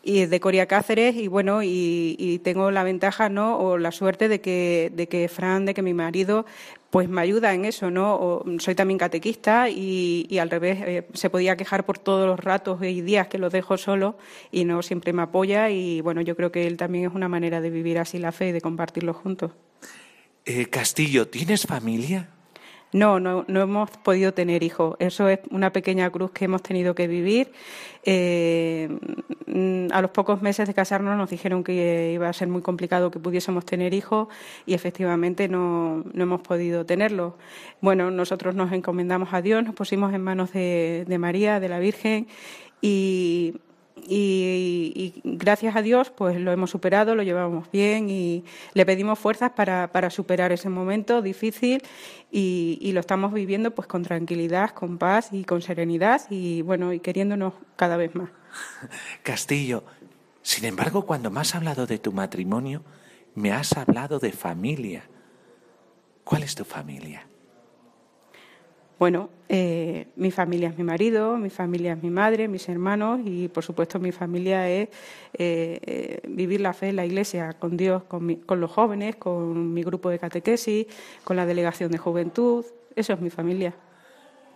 y 0.02 0.26
de 0.26 0.40
Coria 0.40 0.66
Cáceres 0.66 1.16
y 1.16 1.26
bueno, 1.26 1.62
y, 1.62 2.40
tengo 2.44 2.70
la 2.70 2.84
ventaja, 2.84 3.28
¿no? 3.28 3.58
O 3.58 3.78
la 3.78 3.90
suerte 3.90 4.28
de 4.28 4.40
que, 4.40 4.92
de 4.94 5.08
que 5.08 5.28
Fran, 5.28 5.66
de 5.66 5.74
que 5.74 5.82
mi 5.82 5.92
marido, 5.92 6.46
pues 6.90 7.08
me 7.08 7.20
ayuda 7.20 7.52
en 7.52 7.64
eso, 7.64 7.90
¿no? 7.90 8.14
O- 8.14 8.44
soy 8.60 8.74
también 8.76 8.98
catequista 8.98 9.68
y, 9.68 10.26
y 10.30 10.38
al 10.38 10.48
revés, 10.48 10.78
eh, 10.86 11.08
se 11.14 11.30
podía 11.30 11.56
quejar 11.56 11.84
por 11.84 11.98
todos 11.98 12.26
los 12.26 12.38
ratos 12.38 12.80
y 12.82 13.00
días 13.00 13.26
que 13.26 13.38
los 13.38 13.52
dejo 13.52 13.76
solo 13.76 14.16
y 14.52 14.64
no 14.64 14.82
siempre 14.82 15.12
me 15.12 15.22
apoya 15.22 15.68
y 15.70 16.00
bueno, 16.00 16.20
yo 16.20 16.36
creo 16.36 16.52
que 16.52 16.66
él 16.66 16.76
también 16.76 17.06
es 17.06 17.14
una 17.14 17.28
manera 17.28 17.60
de 17.60 17.70
vivir 17.70 17.98
así 17.98 18.18
la 18.18 18.30
fe 18.30 18.48
y 18.48 18.52
de 18.52 18.60
compartirlo 18.60 19.14
juntos. 19.14 19.50
Eh, 20.44 20.66
Castillo, 20.66 21.28
¿tienes 21.28 21.66
familia? 21.66 22.30
No, 22.92 23.20
no, 23.20 23.44
no 23.48 23.60
hemos 23.60 23.90
podido 23.90 24.32
tener 24.32 24.62
hijos. 24.62 24.96
Eso 24.98 25.28
es 25.28 25.40
una 25.50 25.72
pequeña 25.72 26.08
cruz 26.10 26.30
que 26.30 26.46
hemos 26.46 26.62
tenido 26.62 26.94
que 26.94 27.06
vivir. 27.06 27.52
Eh, 28.04 28.88
mm, 29.46 29.92
a 29.92 30.00
los 30.00 30.10
pocos 30.10 30.40
meses 30.40 30.66
de 30.66 30.72
casarnos 30.72 31.16
nos 31.18 31.28
dijeron 31.28 31.62
que 31.62 32.12
iba 32.14 32.28
a 32.28 32.32
ser 32.32 32.48
muy 32.48 32.62
complicado 32.62 33.10
que 33.10 33.18
pudiésemos 33.18 33.66
tener 33.66 33.92
hijos 33.92 34.28
y 34.64 34.72
efectivamente 34.72 35.48
no, 35.48 36.04
no 36.14 36.22
hemos 36.22 36.40
podido 36.40 36.86
tenerlos. 36.86 37.34
Bueno, 37.82 38.10
nosotros 38.10 38.54
nos 38.54 38.72
encomendamos 38.72 39.34
a 39.34 39.42
Dios, 39.42 39.62
nos 39.62 39.74
pusimos 39.74 40.14
en 40.14 40.22
manos 40.22 40.52
de, 40.52 41.04
de 41.06 41.18
María, 41.18 41.60
de 41.60 41.68
la 41.68 41.80
Virgen 41.80 42.26
y 42.80 43.56
y, 44.06 45.20
gracias 45.24 45.76
a 45.76 45.82
Dios 45.82 46.10
pues 46.10 46.40
lo 46.40 46.52
hemos 46.52 46.70
superado, 46.70 47.14
lo 47.14 47.22
llevamos 47.22 47.70
bien 47.70 48.10
y 48.10 48.44
le 48.74 48.86
pedimos 48.86 49.18
fuerzas 49.18 49.52
para, 49.52 49.90
para 49.92 50.10
superar 50.10 50.52
ese 50.52 50.68
momento 50.68 51.22
difícil 51.22 51.82
y, 52.30 52.78
y, 52.80 52.92
lo 52.92 53.00
estamos 53.00 53.32
viviendo 53.32 53.74
pues 53.74 53.88
con 53.88 54.02
tranquilidad, 54.02 54.70
con 54.70 54.98
paz 54.98 55.30
y 55.32 55.44
con 55.44 55.62
serenidad 55.62 56.22
y 56.30 56.62
bueno 56.62 56.92
y 56.92 57.00
queriéndonos 57.00 57.54
cada 57.76 57.96
vez 57.96 58.14
más. 58.14 58.30
Castillo, 59.22 59.84
sin 60.42 60.64
embargo, 60.64 61.04
cuando 61.04 61.30
me 61.30 61.40
has 61.40 61.54
hablado 61.54 61.86
de 61.86 61.98
tu 61.98 62.12
matrimonio, 62.12 62.82
me 63.34 63.52
has 63.52 63.76
hablado 63.76 64.18
de 64.18 64.32
familia. 64.32 65.04
¿Cuál 66.24 66.42
es 66.42 66.54
tu 66.54 66.64
familia? 66.64 67.28
Bueno, 68.98 69.30
eh, 69.48 70.08
mi 70.16 70.32
familia 70.32 70.70
es 70.70 70.76
mi 70.76 70.82
marido, 70.82 71.36
mi 71.36 71.50
familia 71.50 71.92
es 71.92 72.02
mi 72.02 72.10
madre, 72.10 72.48
mis 72.48 72.68
hermanos 72.68 73.20
y, 73.24 73.46
por 73.46 73.62
supuesto, 73.62 74.00
mi 74.00 74.10
familia 74.10 74.68
es 74.68 74.88
eh, 75.34 75.78
eh, 75.82 76.20
vivir 76.28 76.60
la 76.60 76.72
fe 76.72 76.88
en 76.88 76.96
la 76.96 77.06
Iglesia, 77.06 77.52
con 77.52 77.76
Dios, 77.76 78.02
con, 78.04 78.34
con, 78.36 78.60
los 78.60 78.72
jóvenes, 78.72 79.14
con 79.14 79.72
mi 79.72 79.84
grupo 79.84 80.10
de 80.10 80.18
catequesis, 80.18 80.86
con 81.22 81.36
la 81.36 81.46
delegación 81.46 81.92
de 81.92 81.98
juventud. 81.98 82.64
Eso 82.96 83.12
es 83.12 83.20
mi 83.20 83.30
familia. 83.30 83.72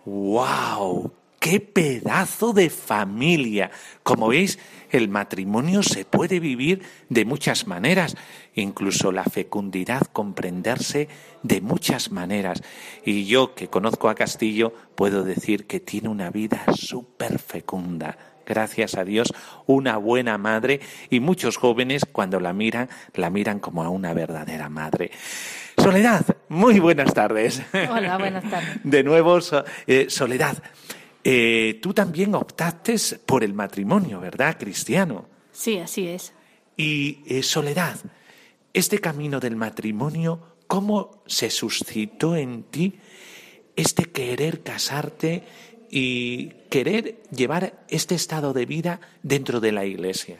¡Wow! 0.05 1.22
¡Qué 1.43 1.59
pedazo 1.59 2.53
de 2.53 2.69
familia! 2.69 3.69
Como 4.01 4.29
veis, 4.29 4.59
el 4.91 5.09
matrimonio 5.09 5.83
se 5.83 6.05
puede 6.05 6.39
vivir 6.39 6.83
de 7.09 7.25
muchas 7.25 7.67
maneras, 7.67 8.15
incluso 8.55 9.11
la 9.11 9.25
fecundidad 9.25 10.03
comprenderse 10.13 11.09
de 11.41 11.59
muchas 11.59 12.11
maneras. 12.11 12.63
Y 13.03 13.25
yo, 13.25 13.55
que 13.55 13.67
conozco 13.67 14.07
a 14.07 14.15
Castillo, 14.15 14.73
puedo 14.95 15.25
decir 15.25 15.67
que 15.67 15.81
tiene 15.81 16.07
una 16.07 16.29
vida 16.29 16.63
súper 16.77 17.39
fecunda. 17.39 18.17
Gracias 18.45 18.95
a 18.95 19.03
Dios, 19.03 19.33
una 19.65 19.97
buena 19.97 20.37
madre 20.37 20.79
y 21.09 21.19
muchos 21.19 21.57
jóvenes 21.57 22.05
cuando 22.09 22.39
la 22.39 22.53
miran, 22.53 22.87
la 23.15 23.29
miran 23.29 23.59
como 23.59 23.83
a 23.83 23.89
una 23.89 24.13
verdadera 24.13 24.69
madre. 24.69 25.11
Soledad, 25.77 26.25
muy 26.47 26.79
buenas 26.79 27.13
tardes. 27.13 27.61
Hola, 27.73 28.17
buenas 28.17 28.49
tardes. 28.49 28.79
De 28.85 29.03
nuevo, 29.03 29.39
eh, 29.87 30.05
Soledad. 30.07 30.63
Eh, 31.23 31.79
tú 31.81 31.93
también 31.93 32.35
optaste 32.35 32.95
por 33.25 33.43
el 33.43 33.53
matrimonio, 33.53 34.19
¿verdad, 34.19 34.57
cristiano? 34.59 35.25
Sí, 35.51 35.77
así 35.79 36.07
es. 36.07 36.33
Y 36.75 37.19
eh, 37.27 37.43
Soledad, 37.43 37.97
este 38.73 38.99
camino 38.99 39.39
del 39.39 39.55
matrimonio, 39.55 40.57
¿cómo 40.67 41.23
se 41.25 41.49
suscitó 41.49 42.35
en 42.35 42.63
ti 42.63 42.99
este 43.75 44.05
querer 44.05 44.63
casarte 44.63 45.43
y 45.89 46.47
querer 46.69 47.21
llevar 47.31 47.85
este 47.87 48.15
estado 48.15 48.51
de 48.51 48.65
vida 48.65 48.99
dentro 49.21 49.61
de 49.61 49.71
la 49.71 49.85
iglesia? 49.85 50.39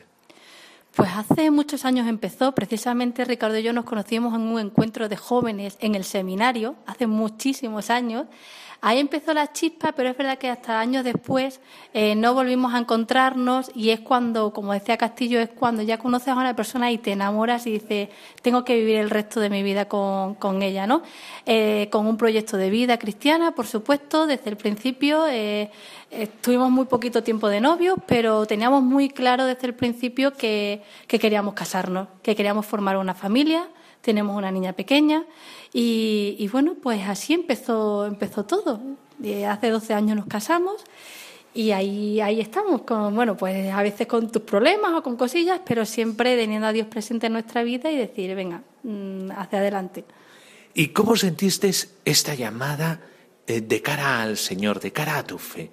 Pues 0.94 1.10
hace 1.12 1.50
muchos 1.50 1.84
años 1.84 2.06
empezó, 2.06 2.52
precisamente 2.52 3.24
Ricardo 3.24 3.58
y 3.58 3.64
yo 3.64 3.72
nos 3.72 3.84
conocimos 3.84 4.32
en 4.34 4.42
un 4.42 4.60
encuentro 4.60 5.08
de 5.08 5.16
jóvenes 5.16 5.76
en 5.80 5.96
el 5.96 6.04
seminario, 6.04 6.76
hace 6.86 7.08
muchísimos 7.08 7.90
años, 7.90 8.26
Ahí 8.86 8.98
empezó 8.98 9.32
la 9.32 9.50
chispa, 9.50 9.92
pero 9.92 10.10
es 10.10 10.16
verdad 10.18 10.36
que 10.36 10.50
hasta 10.50 10.78
años 10.78 11.04
después 11.04 11.62
eh, 11.94 12.14
no 12.16 12.34
volvimos 12.34 12.74
a 12.74 12.78
encontrarnos 12.78 13.70
y 13.74 13.88
es 13.88 14.00
cuando, 14.00 14.52
como 14.52 14.74
decía 14.74 14.98
Castillo, 14.98 15.40
es 15.40 15.48
cuando 15.48 15.80
ya 15.80 15.96
conoces 15.96 16.28
a 16.28 16.34
una 16.34 16.54
persona 16.54 16.92
y 16.92 16.98
te 16.98 17.12
enamoras 17.12 17.66
y 17.66 17.70
dices, 17.70 18.10
tengo 18.42 18.62
que 18.62 18.76
vivir 18.76 18.96
el 18.96 19.08
resto 19.08 19.40
de 19.40 19.48
mi 19.48 19.62
vida 19.62 19.88
con, 19.88 20.34
con 20.34 20.60
ella, 20.60 20.86
¿no? 20.86 21.00
Eh, 21.46 21.88
con 21.90 22.06
un 22.06 22.18
proyecto 22.18 22.58
de 22.58 22.68
vida 22.68 22.98
cristiana, 22.98 23.54
por 23.54 23.66
supuesto, 23.66 24.26
desde 24.26 24.50
el 24.50 24.58
principio. 24.58 25.28
Eh, 25.28 25.70
estuvimos 26.10 26.70
muy 26.70 26.84
poquito 26.84 27.22
tiempo 27.22 27.48
de 27.48 27.62
novios, 27.62 27.96
pero 28.06 28.44
teníamos 28.44 28.82
muy 28.82 29.08
claro 29.08 29.46
desde 29.46 29.66
el 29.66 29.74
principio 29.74 30.34
que, 30.34 30.82
que 31.06 31.18
queríamos 31.18 31.54
casarnos, 31.54 32.08
que 32.22 32.36
queríamos 32.36 32.66
formar 32.66 32.98
una 32.98 33.14
familia 33.14 33.66
tenemos 34.04 34.36
una 34.36 34.50
niña 34.50 34.74
pequeña 34.74 35.24
y, 35.76 36.48
bueno, 36.52 36.76
pues 36.80 37.02
así 37.08 37.34
empezó, 37.34 38.06
empezó 38.06 38.44
todo. 38.44 38.80
Eh, 39.22 39.44
hace 39.44 39.70
12 39.70 39.92
años 39.92 40.16
nos 40.16 40.26
casamos 40.26 40.84
y 41.52 41.72
ahí, 41.72 42.20
ahí 42.20 42.40
estamos, 42.40 42.82
con, 42.82 43.12
bueno, 43.14 43.36
pues 43.36 43.72
a 43.72 43.82
veces 43.82 44.06
con 44.06 44.30
tus 44.30 44.42
problemas 44.42 44.92
o 44.92 45.02
con 45.02 45.16
cosillas, 45.16 45.60
pero 45.66 45.84
siempre 45.84 46.36
teniendo 46.36 46.68
a 46.68 46.72
Dios 46.72 46.86
presente 46.86 47.26
en 47.26 47.32
nuestra 47.32 47.64
vida 47.64 47.90
y 47.90 47.96
decir, 47.96 48.36
venga, 48.36 48.62
mm, 48.84 49.32
hacia 49.32 49.58
adelante. 49.58 50.04
¿Y 50.74 50.88
cómo 50.88 51.16
sentiste 51.16 51.72
esta 52.04 52.34
llamada 52.36 53.00
eh, 53.46 53.60
de 53.60 53.82
cara 53.82 54.22
al 54.22 54.36
Señor, 54.36 54.78
de 54.78 54.92
cara 54.92 55.18
a 55.18 55.26
tu 55.26 55.38
fe? 55.38 55.70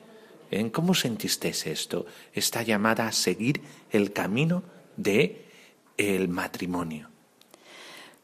¿En 0.49 0.71
¿Cómo 0.71 0.95
sentiste 0.95 1.49
esto, 1.49 2.07
esta 2.33 2.63
llamada 2.63 3.07
a 3.07 3.11
seguir 3.11 3.61
el 3.91 4.13
camino 4.13 4.63
de 4.97 5.45
el 5.95 6.27
matrimonio? 6.27 7.10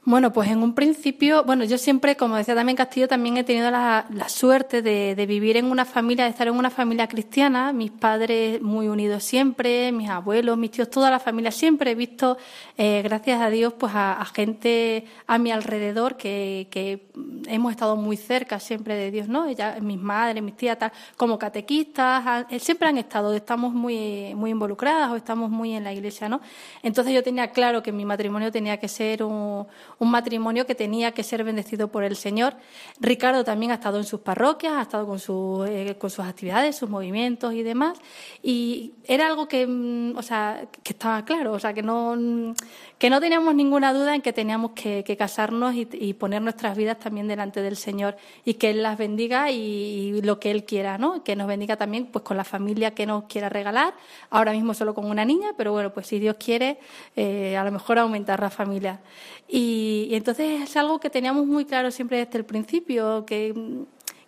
Bueno, 0.09 0.31
pues 0.31 0.49
en 0.49 0.63
un 0.63 0.73
principio, 0.73 1.43
bueno, 1.43 1.65
yo 1.65 1.77
siempre, 1.77 2.15
como 2.15 2.37
decía 2.37 2.55
también 2.55 2.77
Castillo, 2.77 3.09
también 3.09 3.35
he 3.35 3.43
tenido 3.43 3.69
la, 3.69 4.05
suerte 4.29 4.81
de, 4.81 5.25
vivir 5.25 5.57
en 5.57 5.65
una 5.65 5.83
familia, 5.83 6.23
de 6.23 6.29
estar 6.29 6.47
en 6.47 6.55
una 6.55 6.69
familia 6.69 7.09
cristiana, 7.09 7.73
mis 7.73 7.91
padres 7.91 8.61
muy 8.61 8.87
unidos 8.87 9.25
siempre, 9.25 9.91
mis 9.91 10.09
abuelos, 10.09 10.57
mis 10.57 10.71
tíos, 10.71 10.89
toda 10.89 11.11
la 11.11 11.19
familia, 11.19 11.51
siempre 11.51 11.91
he 11.91 11.95
visto, 11.95 12.37
eh, 12.77 13.01
gracias 13.03 13.41
a 13.41 13.49
Dios, 13.49 13.73
pues 13.73 13.91
a, 13.93 14.23
gente 14.33 15.03
a 15.27 15.37
mi 15.39 15.51
alrededor 15.51 16.15
que, 16.15 16.69
que, 16.71 17.09
hemos 17.47 17.71
estado 17.71 17.97
muy 17.97 18.15
cerca 18.15 18.61
siempre 18.61 18.95
de 18.95 19.11
Dios, 19.11 19.27
¿no? 19.27 19.45
Ella, 19.45 19.77
mis 19.81 19.99
madres, 19.99 20.41
mis 20.41 20.55
tías, 20.55 20.77
como 21.17 21.37
catequistas, 21.37 22.45
eh, 22.49 22.59
siempre 22.59 22.87
han 22.87 22.97
estado, 22.97 23.33
estamos 23.33 23.73
muy, 23.73 24.33
muy 24.35 24.51
involucradas 24.51 25.11
o 25.11 25.17
estamos 25.17 25.49
muy 25.49 25.73
en 25.73 25.83
la 25.83 25.91
iglesia, 25.91 26.29
¿no? 26.29 26.39
Entonces 26.81 27.13
yo 27.13 27.23
tenía 27.23 27.49
claro 27.49 27.83
que 27.83 27.91
mi 27.91 28.05
matrimonio 28.05 28.53
tenía 28.53 28.77
que 28.77 28.87
ser 28.87 29.21
un 29.21 29.67
un 29.99 30.11
matrimonio 30.11 30.65
que 30.65 30.75
tenía 30.75 31.11
que 31.11 31.23
ser 31.23 31.43
bendecido 31.43 31.87
por 31.89 32.03
el 32.03 32.15
Señor. 32.15 32.53
Ricardo 32.99 33.43
también 33.43 33.71
ha 33.71 33.75
estado 33.75 33.97
en 33.97 34.03
sus 34.03 34.21
parroquias, 34.21 34.73
ha 34.73 34.81
estado 34.83 35.07
con, 35.07 35.19
eh, 35.67 35.95
con 35.97 36.09
sus 36.09 36.25
actividades, 36.25 36.75
sus 36.75 36.89
movimientos 36.89 37.53
y 37.53 37.63
demás, 37.63 37.97
y 38.43 38.93
era 39.05 39.27
algo 39.27 39.47
que, 39.47 39.65
mm, 39.65 40.17
o 40.17 40.21
sea, 40.21 40.67
que 40.83 40.93
estaba 40.93 41.25
claro, 41.25 41.53
o 41.53 41.59
sea, 41.59 41.73
que 41.73 41.81
no, 41.81 42.53
que 42.99 43.09
no 43.09 43.19
teníamos 43.19 43.55
ninguna 43.55 43.93
duda 43.93 44.15
en 44.15 44.21
que 44.21 44.33
teníamos 44.33 44.71
que, 44.71 45.03
casarnos 45.17 45.73
y, 45.75 46.13
poner 46.13 46.41
nuestras 46.41 46.77
vidas 46.77 46.99
también 46.99 47.27
delante 47.27 47.61
del 47.61 47.75
Señor 47.75 48.17
y 48.45 48.55
que 48.55 48.69
Él 48.69 48.83
las 48.83 48.97
bendiga 48.97 49.51
y, 49.51 50.21
lo 50.21 50.39
que 50.39 50.51
Él 50.51 50.63
quiera, 50.63 50.97
¿no? 50.97 51.23
Que 51.23 51.35
nos 51.35 51.47
bendiga 51.47 51.75
también 51.77 52.07
pues 52.07 52.23
con 52.23 52.37
la 52.37 52.43
familia 52.43 52.91
que 52.91 53.05
nos 53.05 53.25
quiera 53.25 53.49
regalar, 53.49 53.93
ahora 54.29 54.51
mismo 54.51 54.73
solo 54.73 54.93
con 54.93 55.05
una 55.05 55.25
niña, 55.25 55.49
pero 55.57 55.71
bueno, 55.71 55.93
pues 55.93 56.07
si 56.07 56.19
Dios 56.19 56.35
quiere, 56.39 56.79
eh, 57.15 57.55
a 57.57 57.63
lo 57.63 57.71
mejor 57.71 57.99
aumentar 57.99 58.39
la 58.39 58.49
familia. 58.49 58.99
Y, 59.47 59.86
entonces 60.11 60.61
es 60.63 60.77
algo 60.77 60.99
que 60.99 61.09
teníamos 61.09 61.45
muy 61.45 61.65
claro 61.65 61.91
siempre 61.91 62.17
desde 62.23 62.39
el 62.39 62.45
principio, 62.45 63.25
que, 63.25 63.53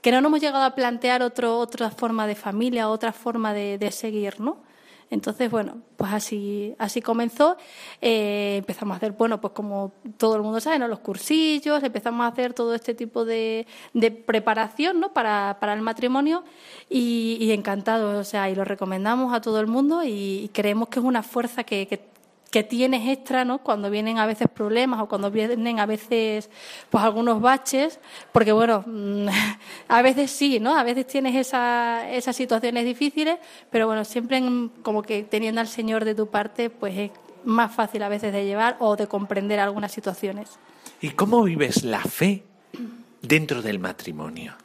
que 0.01 0.11
no 0.11 0.21
nos 0.21 0.29
hemos 0.29 0.41
llegado 0.41 0.63
a 0.63 0.75
plantear 0.75 1.21
otro, 1.23 1.57
otra 1.57 1.89
forma 1.91 2.27
de 2.27 2.35
familia, 2.35 2.89
otra 2.89 3.11
forma 3.13 3.53
de, 3.53 3.77
de 3.77 3.91
seguir, 3.91 4.39
¿no? 4.39 4.69
Entonces, 5.11 5.49
bueno, 5.49 5.81
pues 5.97 6.13
así, 6.13 6.75
así 6.77 7.01
comenzó. 7.01 7.57
Eh, 8.01 8.57
empezamos 8.59 8.93
a 8.93 8.97
hacer, 8.97 9.13
bueno, 9.13 9.41
pues 9.41 9.53
como 9.53 9.91
todo 10.17 10.35
el 10.35 10.43
mundo 10.43 10.59
sabe, 10.59 10.77
¿no? 10.77 10.87
los 10.87 10.99
cursillos, 10.99 11.81
empezamos 11.83 12.23
a 12.25 12.27
hacer 12.27 12.53
todo 12.53 12.75
este 12.75 12.93
tipo 12.93 13.25
de, 13.25 13.65
de 13.93 14.11
preparación 14.11 14.99
¿no? 14.99 15.11
para, 15.11 15.57
para 15.59 15.73
el 15.73 15.81
matrimonio 15.81 16.43
y, 16.89 17.37
y 17.41 17.51
encantados, 17.51 18.15
o 18.15 18.23
sea, 18.23 18.49
y 18.49 18.55
lo 18.55 18.65
recomendamos 18.65 19.33
a 19.33 19.41
todo 19.41 19.59
el 19.59 19.67
mundo 19.67 20.03
y, 20.03 20.49
creemos 20.53 20.89
que 20.89 20.99
es 20.99 21.05
una 21.05 21.23
fuerza 21.23 21.63
que, 21.63 21.87
que 21.87 22.08
que 22.51 22.63
tienes 22.63 23.07
extra, 23.07 23.45
¿no? 23.45 23.59
Cuando 23.59 23.89
vienen 23.89 24.17
a 24.17 24.25
veces 24.25 24.47
problemas 24.47 25.01
o 25.01 25.07
cuando 25.07 25.29
vienen 25.29 25.79
a 25.79 25.85
veces 25.85 26.49
pues 26.89 27.03
algunos 27.03 27.41
baches, 27.41 27.99
porque 28.31 28.51
bueno, 28.51 28.83
mm, 28.85 29.27
a 29.87 30.01
veces 30.01 30.31
sí, 30.31 30.59
¿no? 30.59 30.75
A 30.75 30.83
veces 30.83 31.07
tienes 31.07 31.35
esa, 31.35 32.09
esas 32.11 32.35
situaciones 32.35 32.85
difíciles, 32.85 33.37
pero 33.69 33.87
bueno, 33.87 34.03
siempre 34.05 34.41
como 34.81 35.03
que 35.03 35.23
teniendo 35.23 35.61
al 35.61 35.67
Señor 35.67 36.05
de 36.05 36.15
tu 36.15 36.27
parte, 36.27 36.69
pues 36.69 36.97
es 36.97 37.11
más 37.45 37.73
fácil 37.73 38.03
a 38.03 38.09
veces 38.09 38.33
de 38.33 38.45
llevar 38.45 38.77
o 38.79 38.95
de 38.95 39.07
comprender 39.07 39.59
algunas 39.59 39.91
situaciones. 39.91 40.57
¿Y 41.01 41.11
cómo 41.11 41.43
vives 41.43 41.83
la 41.83 42.01
fe 42.01 42.43
dentro 43.21 43.61
del 43.61 43.79
matrimonio? 43.79 44.55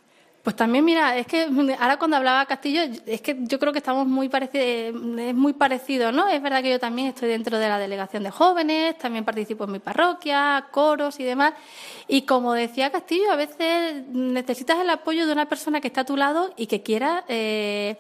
Pues 0.45 0.57
también, 0.57 0.85
mira, 0.85 1.17
es 1.17 1.27
que 1.27 1.49
ahora 1.81 1.97
cuando 1.97 2.19
hablaba 2.19 2.45
Castillo, 2.45 2.83
es 3.07 3.23
que 3.23 3.35
yo 3.41 3.59
creo 3.59 3.73
que 3.73 3.79
estamos 3.79 4.07
muy 4.07 4.29
parecidos, 4.29 4.95
es 5.19 5.35
muy 5.35 5.55
parecido, 5.55 6.13
¿no? 6.13 6.29
Es 6.29 6.43
verdad 6.43 6.63
que 6.63 6.69
yo 6.69 6.79
también 6.79 7.09
estoy 7.09 7.31
dentro 7.31 7.59
de 7.59 7.67
la 7.67 7.79
delegación 7.79 8.25
de 8.25 8.31
jóvenes, 8.31 8.99
también 8.99 9.25
participo 9.25 9.65
en 9.65 9.73
mi 9.73 9.79
parroquia, 9.79 10.67
coros 10.71 11.19
y 11.19 11.25
demás. 11.25 11.55
Y 12.09 12.27
como 12.27 12.53
decía 12.53 12.93
Castillo, 12.93 13.33
a 13.33 13.37
veces 13.37 14.07
necesitas 14.09 14.79
el 14.81 14.91
apoyo 14.91 15.27
de 15.27 15.33
una 15.33 15.49
persona 15.49 15.81
que 15.81 15.89
está 15.89 16.03
a 16.03 16.05
tu 16.05 16.15
lado 16.15 16.53
y 16.59 16.67
que 16.67 16.83
quiera 16.83 17.25
eh, 17.27 17.97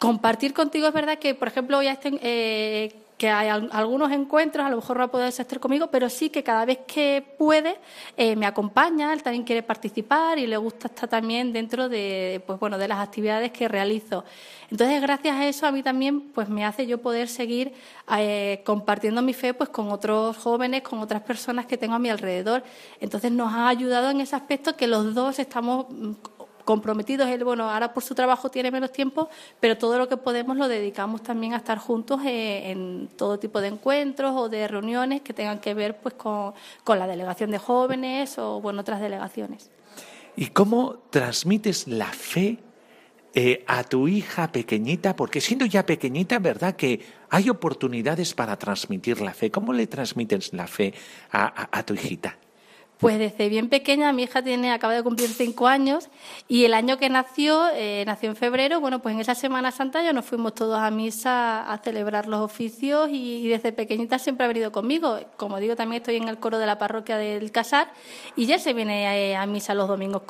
compartir 0.00 0.52
contigo. 0.52 0.88
Es 0.88 0.94
verdad 0.94 1.18
que, 1.18 1.36
por 1.36 1.46
ejemplo, 1.46 1.80
ya 1.80 1.92
estén. 1.92 2.18
Eh, 2.22 2.92
que 3.20 3.28
hay 3.28 3.48
algunos 3.48 4.10
encuentros, 4.12 4.64
a 4.64 4.70
lo 4.70 4.76
mejor 4.76 4.96
no 4.96 5.00
va 5.00 5.04
a 5.04 5.10
poder 5.10 5.28
estar 5.28 5.60
conmigo, 5.60 5.88
pero 5.88 6.08
sí 6.08 6.30
que 6.30 6.42
cada 6.42 6.64
vez 6.64 6.78
que 6.86 7.22
puede 7.36 7.76
eh, 8.16 8.34
me 8.34 8.46
acompaña, 8.46 9.12
él 9.12 9.22
también 9.22 9.44
quiere 9.44 9.62
participar 9.62 10.38
y 10.38 10.46
le 10.46 10.56
gusta 10.56 10.86
estar 10.86 11.06
también 11.06 11.52
dentro 11.52 11.90
de, 11.90 12.42
pues 12.46 12.58
bueno, 12.58 12.78
de 12.78 12.88
las 12.88 12.98
actividades 12.98 13.52
que 13.52 13.68
realizo. 13.68 14.24
Entonces, 14.70 15.02
gracias 15.02 15.36
a 15.36 15.46
eso, 15.46 15.66
a 15.66 15.70
mí 15.70 15.82
también 15.82 16.32
pues 16.32 16.48
me 16.48 16.64
hace 16.64 16.86
yo 16.86 16.96
poder 16.96 17.28
seguir 17.28 17.74
eh, 18.16 18.62
compartiendo 18.64 19.20
mi 19.20 19.34
fe 19.34 19.52
pues 19.52 19.68
con 19.68 19.92
otros 19.92 20.38
jóvenes, 20.38 20.80
con 20.80 21.00
otras 21.00 21.20
personas 21.20 21.66
que 21.66 21.76
tengo 21.76 21.96
a 21.96 21.98
mi 21.98 22.08
alrededor. 22.08 22.64
Entonces, 23.00 23.30
nos 23.32 23.52
ha 23.52 23.68
ayudado 23.68 24.08
en 24.08 24.22
ese 24.22 24.34
aspecto 24.34 24.76
que 24.76 24.86
los 24.86 25.14
dos 25.14 25.38
estamos 25.38 25.84
mm, 25.90 26.12
comprometidos. 26.70 27.28
Él, 27.28 27.42
bueno, 27.42 27.68
ahora 27.68 27.92
por 27.92 28.04
su 28.04 28.14
trabajo 28.14 28.48
tiene 28.48 28.70
menos 28.70 28.92
tiempo, 28.92 29.28
pero 29.58 29.76
todo 29.76 29.98
lo 29.98 30.08
que 30.08 30.16
podemos 30.16 30.56
lo 30.56 30.68
dedicamos 30.68 31.20
también 31.20 31.52
a 31.52 31.56
estar 31.56 31.78
juntos 31.78 32.20
eh, 32.24 32.70
en 32.70 33.08
todo 33.16 33.40
tipo 33.40 33.60
de 33.60 33.66
encuentros 33.66 34.36
o 34.36 34.48
de 34.48 34.68
reuniones 34.68 35.20
que 35.22 35.32
tengan 35.32 35.58
que 35.58 35.74
ver 35.74 35.98
pues 35.98 36.14
con, 36.14 36.54
la 36.86 37.08
delegación 37.08 37.50
de 37.50 37.58
jóvenes 37.58 38.38
o 38.38 38.60
bueno, 38.60 38.82
otras 38.82 39.00
delegaciones. 39.00 39.68
¿Y 40.36 40.46
cómo 40.50 40.98
transmites 41.10 41.88
la 41.88 42.06
fe 42.06 42.58
eh, 43.34 43.64
a 43.66 43.82
tu 43.82 44.06
hija 44.06 44.52
pequeñita? 44.52 45.16
Porque 45.16 45.40
siendo 45.40 45.66
ya 45.66 45.84
pequeñita, 45.84 46.38
¿verdad 46.38 46.76
que 46.76 47.00
hay 47.30 47.50
oportunidades 47.50 48.32
para 48.32 48.56
transmitir 48.56 49.20
la 49.20 49.34
fe? 49.34 49.50
¿Cómo 49.50 49.72
le 49.72 49.88
transmites 49.88 50.52
la 50.52 50.68
fe 50.68 50.94
a 51.32 51.82
tu 51.82 51.94
hijita? 51.94 52.38
Pues 53.00 53.18
desde 53.18 53.48
bien 53.48 53.70
pequeña, 53.70 54.12
mi 54.12 54.24
hija 54.24 54.42
tiene, 54.42 54.72
acaba 54.72 54.92
de 54.92 55.02
cumplir 55.02 55.30
cinco 55.30 55.66
años 55.66 56.10
y 56.48 56.66
el 56.66 56.74
año 56.74 56.98
que 56.98 57.08
nació, 57.08 57.68
eh, 57.72 58.04
nació 58.06 58.28
en 58.28 58.36
febrero, 58.36 58.78
bueno, 58.78 58.98
pues 58.98 59.14
en 59.14 59.22
esa 59.22 59.34
Semana 59.34 59.72
Santa 59.72 60.02
ya 60.02 60.12
nos 60.12 60.26
fuimos 60.26 60.54
todos 60.54 60.78
a 60.78 60.90
misa 60.90 61.72
a 61.72 61.78
celebrar 61.78 62.26
los 62.26 62.40
oficios 62.40 63.08
y, 63.10 63.48
desde 63.48 63.72
pequeñita 63.72 64.18
siempre 64.18 64.44
ha 64.44 64.48
venido 64.48 64.70
conmigo. 64.70 65.18
Como 65.38 65.58
digo, 65.58 65.76
también 65.76 66.02
estoy 66.02 66.16
en 66.16 66.28
el 66.28 66.36
coro 66.38 66.58
de 66.58 66.66
la 66.66 66.76
parroquia 66.76 67.16
del 67.16 67.50
Casar 67.50 67.90
y 68.36 68.44
ya 68.44 68.58
se 68.58 68.74
viene 68.74 69.34
a, 69.34 69.46
misa 69.46 69.72
los 69.72 69.88
domingos 69.88 70.24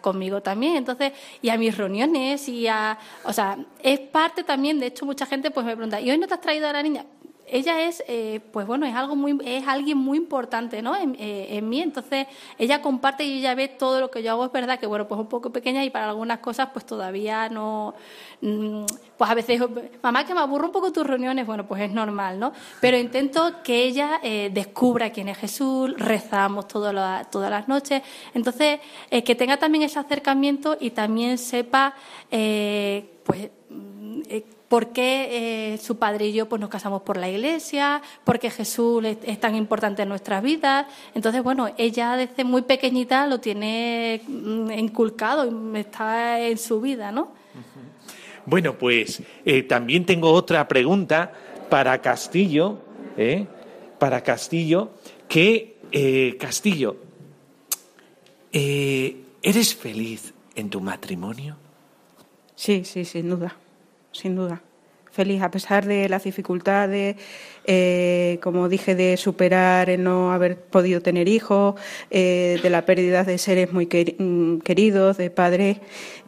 conmigo 0.00 0.42
también. 0.42 0.74
Entonces, 0.74 1.12
y 1.42 1.50
a 1.50 1.56
mis 1.56 1.76
reuniones 1.76 2.48
y 2.48 2.66
a, 2.66 2.98
o 3.22 3.32
sea, 3.32 3.56
es 3.84 4.00
parte 4.00 4.42
también, 4.42 4.80
de 4.80 4.86
hecho 4.86 5.06
mucha 5.06 5.26
gente 5.26 5.52
pues 5.52 5.64
me 5.64 5.76
pregunta, 5.76 6.00
¿y 6.00 6.10
hoy 6.10 6.18
no 6.18 6.26
te 6.26 6.34
has 6.34 6.40
traído 6.40 6.68
a 6.68 6.72
la 6.72 6.82
niña? 6.82 7.06
Ella 7.48 7.82
es, 7.82 8.02
eh, 8.08 8.40
pues 8.52 8.66
bueno, 8.66 8.86
es 8.86 8.94
algo 8.94 9.14
muy, 9.14 9.38
es 9.44 9.66
alguien 9.68 9.98
muy 9.98 10.18
importante, 10.18 10.82
¿no? 10.82 10.96
Eh, 10.96 11.46
en, 11.50 11.68
mí, 11.68 11.80
entonces 11.80 12.26
ella 12.58 12.82
comparte 12.82 13.24
y 13.24 13.38
ella 13.38 13.54
ve 13.54 13.68
todo 13.68 14.00
lo 14.00 14.10
que 14.10 14.22
yo 14.22 14.32
hago. 14.32 14.44
Es 14.46 14.52
verdad 14.52 14.78
que 14.78 14.86
bueno, 14.86 15.06
pues 15.06 15.20
un 15.20 15.28
poco 15.28 15.50
pequeña 15.50 15.84
y 15.84 15.90
para 15.90 16.08
algunas 16.08 16.40
cosas, 16.40 16.70
pues 16.72 16.84
todavía 16.84 17.48
no, 17.48 17.94
mm, 18.40 18.84
pues 19.16 19.30
a 19.30 19.34
veces, 19.34 19.60
mamá, 20.02 20.24
que 20.26 20.34
me 20.34 20.40
aburro 20.40 20.66
un 20.66 20.72
poco 20.72 20.92
tus 20.92 21.06
reuniones, 21.06 21.46
bueno, 21.46 21.66
pues 21.66 21.82
es 21.82 21.90
normal, 21.90 22.38
¿no? 22.40 22.52
Pero 22.80 22.98
intento 22.98 23.62
que 23.62 23.84
ella 23.84 24.20
eh, 24.22 24.50
descubra 24.52 25.10
quién 25.10 25.28
es 25.28 25.38
Jesús, 25.38 25.94
rezamos 25.98 26.66
todas 26.66 26.94
las 27.32 27.68
noches, 27.68 28.02
entonces 28.34 28.80
que 29.10 29.34
tenga 29.34 29.56
también 29.56 29.84
ese 29.84 29.98
acercamiento 29.98 30.76
y 30.80 30.90
también 30.90 31.38
sepa, 31.38 31.94
pues 32.28 33.50
mm, 33.70 34.22
por 34.68 34.92
qué 34.92 35.74
eh, 35.74 35.78
su 35.78 35.96
padre 35.96 36.26
y 36.26 36.32
yo 36.32 36.48
pues, 36.48 36.60
nos 36.60 36.70
casamos 36.70 37.02
por 37.02 37.16
la 37.16 37.28
iglesia, 37.28 38.02
por 38.24 38.38
qué 38.38 38.50
Jesús 38.50 39.04
es, 39.04 39.40
tan 39.40 39.54
importante 39.54 40.02
en 40.02 40.08
nuestras 40.08 40.42
vidas. 40.42 40.86
Entonces, 41.14 41.42
bueno, 41.42 41.72
ella 41.78 42.16
desde 42.16 42.44
muy 42.44 42.62
pequeñita 42.62 43.26
lo 43.26 43.38
tiene 43.38 44.22
mm, 44.26 44.70
inculcado 44.72 45.46
y 45.46 45.78
está 45.78 46.40
en 46.40 46.58
su 46.58 46.80
vida, 46.80 47.12
¿no? 47.12 47.32
Bueno, 48.44 48.74
pues 48.78 49.22
eh, 49.44 49.62
también 49.64 50.04
tengo 50.04 50.30
otra 50.32 50.66
pregunta 50.68 51.32
para 51.68 52.00
Castillo, 52.00 52.78
¿eh? 53.16 53.46
para 53.98 54.22
Castillo, 54.22 54.90
que 55.28 55.76
Castillo, 56.38 56.96
¿eres 58.52 59.74
feliz 59.74 60.32
en 60.54 60.70
tu 60.70 60.80
matrimonio? 60.80 61.56
Sí, 62.54 62.84
sí, 62.84 63.04
sin 63.04 63.30
duda 63.30 63.56
sin 64.18 64.36
duda. 64.36 64.62
Feliz 65.10 65.40
a 65.40 65.50
pesar 65.50 65.86
de 65.86 66.10
las 66.10 66.24
dificultades, 66.24 67.16
eh, 67.64 68.38
como 68.42 68.68
dije, 68.68 68.94
de 68.94 69.16
superar 69.16 69.88
el 69.88 70.02
no 70.02 70.30
haber 70.30 70.58
podido 70.58 71.00
tener 71.00 71.26
hijos, 71.26 71.74
eh, 72.10 72.58
de 72.62 72.70
la 72.70 72.84
pérdida 72.84 73.24
de 73.24 73.38
seres 73.38 73.72
muy 73.72 73.86
mm, 73.86 74.58
queridos, 74.58 75.16
de 75.16 75.30
padres, 75.30 75.78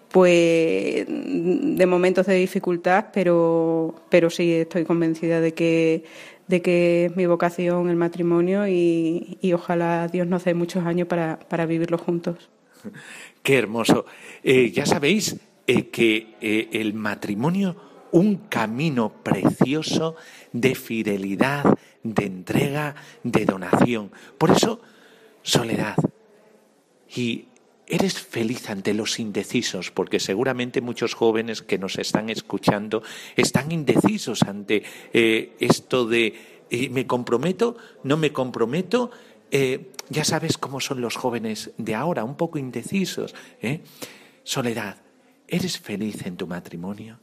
pues 0.08 1.04
de 1.06 1.86
momentos 1.86 2.26
de 2.26 2.36
dificultad, 2.36 3.06
pero, 3.12 3.94
pero 4.08 4.30
sí 4.30 4.52
estoy 4.54 4.84
convencida 4.84 5.42
de 5.42 5.52
que, 5.52 6.04
de 6.46 6.62
que 6.62 7.06
es 7.06 7.16
mi 7.16 7.26
vocación 7.26 7.90
el 7.90 7.96
matrimonio 7.96 8.66
y, 8.66 9.38
ojalá 9.52 10.08
Dios 10.08 10.26
nos 10.26 10.44
dé 10.44 10.54
muchos 10.54 10.86
años 10.86 11.08
para, 11.08 11.38
para 11.38 11.66
vivirlo 11.66 11.98
juntos. 11.98 12.48
Qué 13.42 13.58
hermoso. 13.58 14.06
Eh, 14.42 14.70
ya 14.70 14.86
sabéis, 14.86 15.36
eh, 15.70 15.90
que 15.90 16.34
eh, 16.40 16.70
el 16.72 16.94
matrimonio 16.94 17.76
un 18.10 18.36
camino 18.48 19.22
precioso 19.22 20.16
de 20.50 20.74
fidelidad, 20.74 21.62
de 22.02 22.24
entrega, 22.24 22.94
de 23.22 23.44
donación. 23.44 24.10
Por 24.38 24.52
eso, 24.52 24.80
soledad. 25.42 25.96
Y 27.14 27.48
eres 27.86 28.18
feliz 28.18 28.70
ante 28.70 28.94
los 28.94 29.18
indecisos, 29.18 29.90
porque 29.90 30.20
seguramente 30.20 30.80
muchos 30.80 31.12
jóvenes 31.12 31.60
que 31.60 31.76
nos 31.76 31.98
están 31.98 32.30
escuchando 32.30 33.02
están 33.36 33.70
indecisos 33.70 34.44
ante 34.44 34.84
eh, 35.12 35.54
esto 35.60 36.06
de 36.06 36.56
me 36.90 37.06
comprometo, 37.06 37.76
no 38.04 38.16
me 38.16 38.32
comprometo. 38.32 39.10
ya 40.08 40.24
sabes 40.24 40.56
cómo 40.56 40.80
son 40.80 41.02
los 41.02 41.16
jóvenes 41.16 41.72
de 41.76 41.94
ahora, 41.94 42.24
un 42.24 42.36
poco 42.38 42.56
indecisos. 42.56 43.34
Soledad, 44.44 44.96
¿Eres 45.48 45.78
feliz 45.78 46.26
en 46.26 46.36
tu 46.36 46.46
matrimonio? 46.46 47.18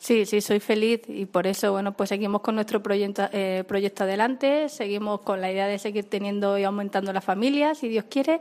Sí, 0.00 0.24
sí, 0.24 0.40
soy 0.40 0.60
feliz 0.60 1.02
y 1.08 1.26
por 1.26 1.46
eso, 1.46 1.72
bueno, 1.72 1.92
pues 1.92 2.08
seguimos 2.08 2.40
con 2.40 2.54
nuestro 2.54 2.82
proyecto, 2.82 3.28
eh, 3.32 3.64
proyecto 3.68 4.04
adelante, 4.04 4.70
seguimos 4.70 5.20
con 5.20 5.42
la 5.42 5.52
idea 5.52 5.66
de 5.66 5.78
seguir 5.78 6.04
teniendo 6.04 6.56
y 6.56 6.64
aumentando 6.64 7.12
la 7.12 7.20
familia, 7.20 7.74
si 7.74 7.88
Dios 7.88 8.06
quiere. 8.08 8.40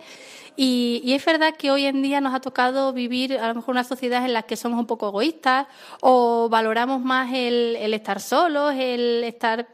Y, 0.55 1.01
es 1.05 1.25
verdad 1.25 1.55
que 1.57 1.69
hoy 1.69 1.85
en 1.85 2.01
día 2.01 2.21
nos 2.21 2.33
ha 2.33 2.39
tocado 2.39 2.93
vivir 2.93 3.37
a 3.37 3.49
lo 3.49 3.55
mejor 3.55 3.73
una 3.73 3.83
sociedad 3.83 4.23
en 4.23 4.31
la 4.31 4.43
que 4.43 4.55
somos 4.55 4.79
un 4.79 4.85
poco 4.85 5.09
egoístas 5.09 5.67
o 5.99 6.47
valoramos 6.49 7.01
más 7.01 7.33
el, 7.33 7.75
el 7.77 7.93
estar 7.93 8.21
solos, 8.21 8.73
el 8.77 9.25
estar 9.25 9.67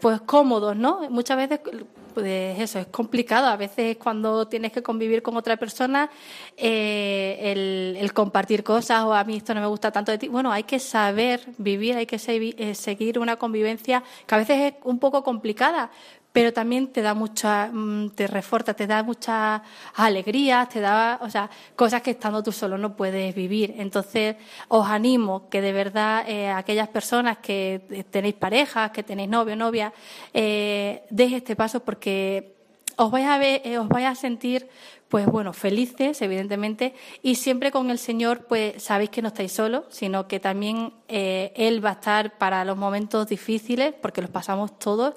pues 0.00 0.20
cómodos, 0.22 0.76
¿no? 0.76 1.08
Muchas 1.10 1.36
veces 1.36 1.60
pues 2.16 2.58
eso, 2.58 2.78
es 2.78 2.86
complicado. 2.86 3.46
A 3.46 3.56
veces 3.56 3.98
cuando 3.98 4.48
tienes 4.48 4.72
que 4.72 4.82
convivir 4.82 5.22
con 5.22 5.36
otra 5.36 5.58
persona, 5.58 6.08
eh, 6.56 7.96
el, 8.00 8.12
compartir 8.14 8.64
cosas 8.64 9.04
o 9.04 9.12
a 9.12 9.22
mí 9.24 9.36
esto 9.36 9.52
no 9.52 9.60
me 9.60 9.66
gusta 9.66 9.90
tanto 9.90 10.12
de 10.12 10.16
ti. 10.16 10.28
Bueno, 10.28 10.50
hay 10.50 10.62
que 10.62 10.78
saber 10.78 11.42
vivir, 11.58 11.94
hay 11.94 12.06
que 12.06 12.16
eh, 12.16 12.74
seguir 12.74 13.18
una 13.18 13.36
convivencia 13.36 14.02
que 14.26 14.34
a 14.34 14.38
veces 14.38 14.72
es 14.72 14.74
un 14.84 14.98
poco 14.98 15.22
complicada, 15.22 15.90
pero 16.36 16.52
también 16.52 16.88
te 16.88 17.00
da 17.00 17.14
mucha, 17.14 17.70
mm, 17.72 18.10
te 18.10 18.26
refuerza, 18.26 18.74
te 18.74 18.86
da 18.86 19.02
muchas 19.02 19.62
alegrías, 19.94 20.68
te 20.68 20.80
da, 20.80 21.18
o 21.22 21.30
sea, 21.30 21.48
cosas 21.74 22.02
que 22.02 22.10
estando 22.10 22.42
tú 22.42 22.52
solo 22.52 22.76
no 22.76 22.94
puedes 22.94 23.34
vivir. 23.34 23.72
Entonces, 23.78 24.36
os 24.68 24.86
animo 24.86 25.48
que 25.48 25.62
de 25.62 25.72
verdad 25.72 26.28
eh, 26.28 26.50
aquellas 26.50 26.88
personas 26.88 27.38
que 27.38 28.04
tenéis 28.10 28.34
parejas, 28.34 28.90
que 28.90 29.02
tenéis 29.02 29.30
novio, 29.30 29.56
novia, 29.56 29.94
eh, 30.34 31.04
este 31.08 31.56
paso 31.56 31.80
porque 31.80 32.52
os 32.96 33.10
vais 33.10 33.26
a 33.26 33.38
ver, 33.38 33.62
eh, 33.64 33.78
os 33.78 33.88
vais 33.88 34.06
a 34.06 34.14
sentir 34.14 34.68
pues 35.08 35.26
bueno, 35.26 35.52
felices, 35.52 36.20
evidentemente, 36.20 36.94
y 37.22 37.36
siempre 37.36 37.70
con 37.70 37.90
el 37.90 37.98
Señor, 37.98 38.46
pues 38.46 38.82
sabéis 38.82 39.10
que 39.10 39.22
no 39.22 39.28
estáis 39.28 39.52
solos, 39.52 39.84
sino 39.88 40.26
que 40.26 40.40
también 40.40 40.92
eh, 41.08 41.52
Él 41.54 41.84
va 41.84 41.90
a 41.90 41.92
estar 41.92 42.36
para 42.38 42.64
los 42.64 42.76
momentos 42.76 43.28
difíciles, 43.28 43.94
porque 44.02 44.20
los 44.20 44.30
pasamos 44.30 44.78
todos, 44.78 45.14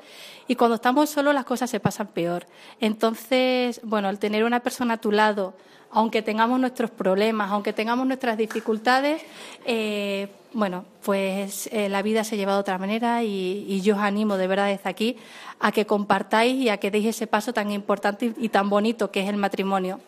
y 0.47 0.55
cuando 0.55 0.75
estamos 0.75 1.09
solos 1.09 1.33
las 1.33 1.45
cosas 1.45 1.69
se 1.71 1.79
pasan 1.79 2.07
peor. 2.07 2.45
Entonces, 2.79 3.81
bueno, 3.83 4.09
el 4.09 4.19
tener 4.19 4.43
una 4.43 4.59
persona 4.59 4.95
a 4.95 4.97
tu 4.97 5.11
lado, 5.11 5.55
aunque 5.91 6.21
tengamos 6.21 6.59
nuestros 6.59 6.91
problemas, 6.91 7.51
aunque 7.51 7.73
tengamos 7.73 8.05
nuestras 8.05 8.37
dificultades, 8.37 9.21
eh, 9.65 10.27
bueno, 10.53 10.85
pues 11.03 11.69
eh, 11.71 11.89
la 11.89 12.01
vida 12.01 12.23
se 12.23 12.37
lleva 12.37 12.53
de 12.53 12.59
otra 12.59 12.77
manera 12.77 13.23
y, 13.23 13.81
yo 13.81 13.95
os 13.95 14.01
animo 14.01 14.37
de 14.37 14.47
verdad 14.47 14.67
desde 14.67 14.89
aquí 14.89 15.17
a 15.59 15.71
que 15.71 15.85
compartáis 15.85 16.55
y 16.55 16.69
a 16.69 16.77
que 16.77 16.91
deis 16.91 17.07
ese 17.07 17.27
paso 17.27 17.53
tan 17.53 17.71
importante 17.71 18.33
y, 18.37 18.49
tan 18.49 18.69
bonito 18.69 19.11
que 19.11 19.21
es 19.21 19.29
el 19.29 19.37
matrimonio. 19.37 19.99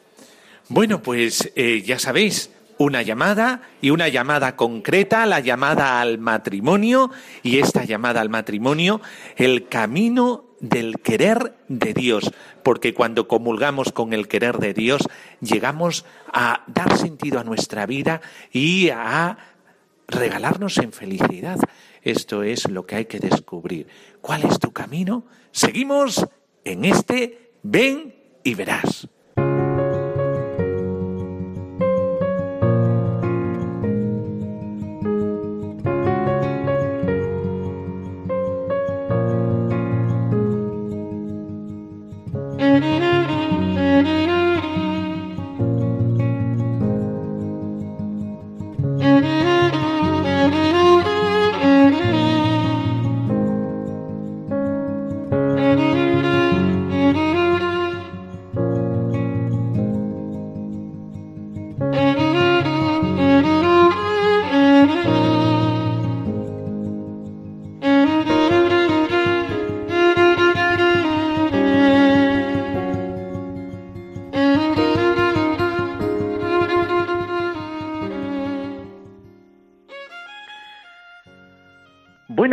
Bueno, 0.70 1.02
pues 1.02 1.52
eh, 1.56 1.82
ya 1.86 2.00
sabéis, 2.00 2.52
una 2.78 3.02
llamada 3.02 3.62
y 3.82 3.92
una 3.92 4.08
llamada 4.08 4.56
concreta, 4.56 5.26
la 5.26 5.40
llamada 5.40 6.02
al 6.02 6.18
matrimonio 6.18 7.12
y 7.44 7.60
esta 7.60 7.84
llamada 7.84 8.22
al 8.22 8.30
matrimonio, 8.30 9.02
el 9.36 9.68
camino 9.68 10.46
del 10.62 11.00
querer 11.00 11.56
de 11.68 11.94
Dios, 11.94 12.32
porque 12.64 12.94
cuando 12.94 13.28
comulgamos 13.28 13.92
con 13.92 14.14
el 14.14 14.28
querer 14.28 14.58
de 14.60 14.74
Dios, 14.74 15.02
llegamos 15.42 16.06
a 16.32 16.64
dar 16.68 16.98
sentido 16.98 17.40
a 17.40 17.44
nuestra 17.44 17.86
vida 17.86 18.22
y 18.52 18.90
a 18.90 19.38
regalarnos 20.08 20.78
en 20.78 20.94
felicidad. 20.94 21.60
Esto 22.02 22.44
es 22.44 22.70
lo 22.70 22.86
que 22.86 22.96
hay 22.96 23.06
que 23.06 23.20
descubrir. 23.20 23.88
¿Cuál 24.22 24.44
es 24.44 24.60
tu 24.60 24.72
camino? 24.72 25.26
Seguimos 25.52 26.26
en 26.64 26.86
este 26.86 27.52
Ven 27.64 28.16
y 28.44 28.56
verás. 28.56 29.08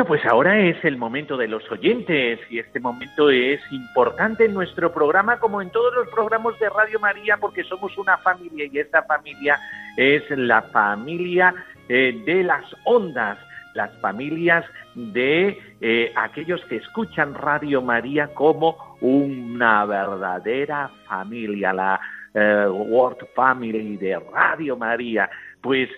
Pues 0.09 0.25
ahora 0.25 0.59
es 0.59 0.83
el 0.87 0.97
momento 0.97 1.37
de 1.37 1.49
los 1.49 1.71
oyentes 1.71 2.41
y 2.49 2.59
este 2.59 2.81
momento 2.81 3.29
es 3.29 3.61
importante 3.71 4.47
en 4.47 4.55
nuestro 4.55 4.91
programa 4.91 5.39
como 5.39 5.61
en 5.61 5.69
todos 5.69 5.95
los 5.95 6.09
programas 6.09 6.59
de 6.59 6.71
Radio 6.71 6.99
María 6.99 7.37
porque 7.37 7.63
somos 7.63 7.97
una 7.99 8.17
familia 8.17 8.67
y 8.73 8.79
esta 8.79 9.03
familia 9.03 9.61
es 9.99 10.23
la 10.31 10.63
familia 10.63 11.55
eh, 11.91 12.23
de 12.25 12.43
las 12.43 12.65
ondas, 12.85 13.39
las 13.75 13.91
familias 14.01 14.65
de 14.95 15.59
eh, 15.83 16.11
aquellos 16.17 16.65
que 16.65 16.77
escuchan 16.77 17.35
Radio 17.35 17.83
María 17.83 18.29
como 18.29 18.97
una 19.03 19.85
verdadera 19.85 20.91
familia, 21.07 21.75
la 21.75 22.01
eh, 22.33 22.67
World 22.67 23.27
Family 23.35 23.99
de 23.99 24.19
Radio 24.33 24.75
María. 24.75 25.29
Pues 25.61 25.91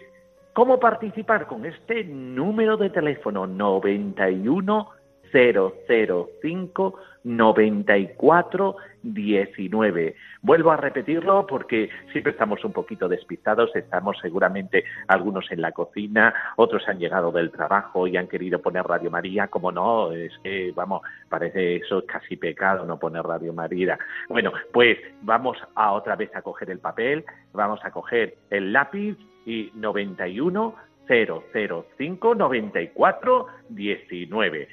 ¿Cómo 0.52 0.80
participar 0.80 1.46
con 1.46 1.64
este 1.64 2.04
número 2.04 2.76
de 2.76 2.90
teléfono 2.90 3.46
91 3.46 4.88
005 5.32 6.94
94 7.22 8.76
19. 9.02 10.14
Vuelvo 10.42 10.70
a 10.70 10.76
repetirlo 10.76 11.46
porque 11.46 11.88
siempre 12.12 12.32
estamos 12.32 12.64
un 12.64 12.72
poquito 12.72 13.08
despistados, 13.08 13.74
estamos 13.74 14.18
seguramente 14.20 14.84
algunos 15.08 15.50
en 15.50 15.62
la 15.62 15.72
cocina, 15.72 16.34
otros 16.56 16.86
han 16.88 16.98
llegado 16.98 17.32
del 17.32 17.50
trabajo 17.50 18.06
y 18.06 18.16
han 18.16 18.28
querido 18.28 18.60
poner 18.60 18.84
Radio 18.84 19.10
María, 19.10 19.48
como 19.48 19.72
no, 19.72 20.12
es 20.12 20.32
que, 20.42 20.72
vamos, 20.74 21.02
parece 21.28 21.76
eso 21.76 22.04
casi 22.06 22.36
pecado 22.36 22.84
no 22.84 22.98
poner 22.98 23.22
Radio 23.22 23.52
María. 23.52 23.98
Bueno, 24.28 24.52
pues 24.72 24.98
vamos 25.22 25.56
a 25.74 25.92
otra 25.92 26.16
vez 26.16 26.34
a 26.34 26.42
coger 26.42 26.70
el 26.70 26.78
papel, 26.78 27.24
vamos 27.52 27.80
a 27.84 27.90
coger 27.90 28.36
el 28.50 28.72
lápiz 28.72 29.16
y 29.46 29.70
91 29.74 30.74
005 31.10 32.34
94 32.34 33.46
19. 33.68 34.68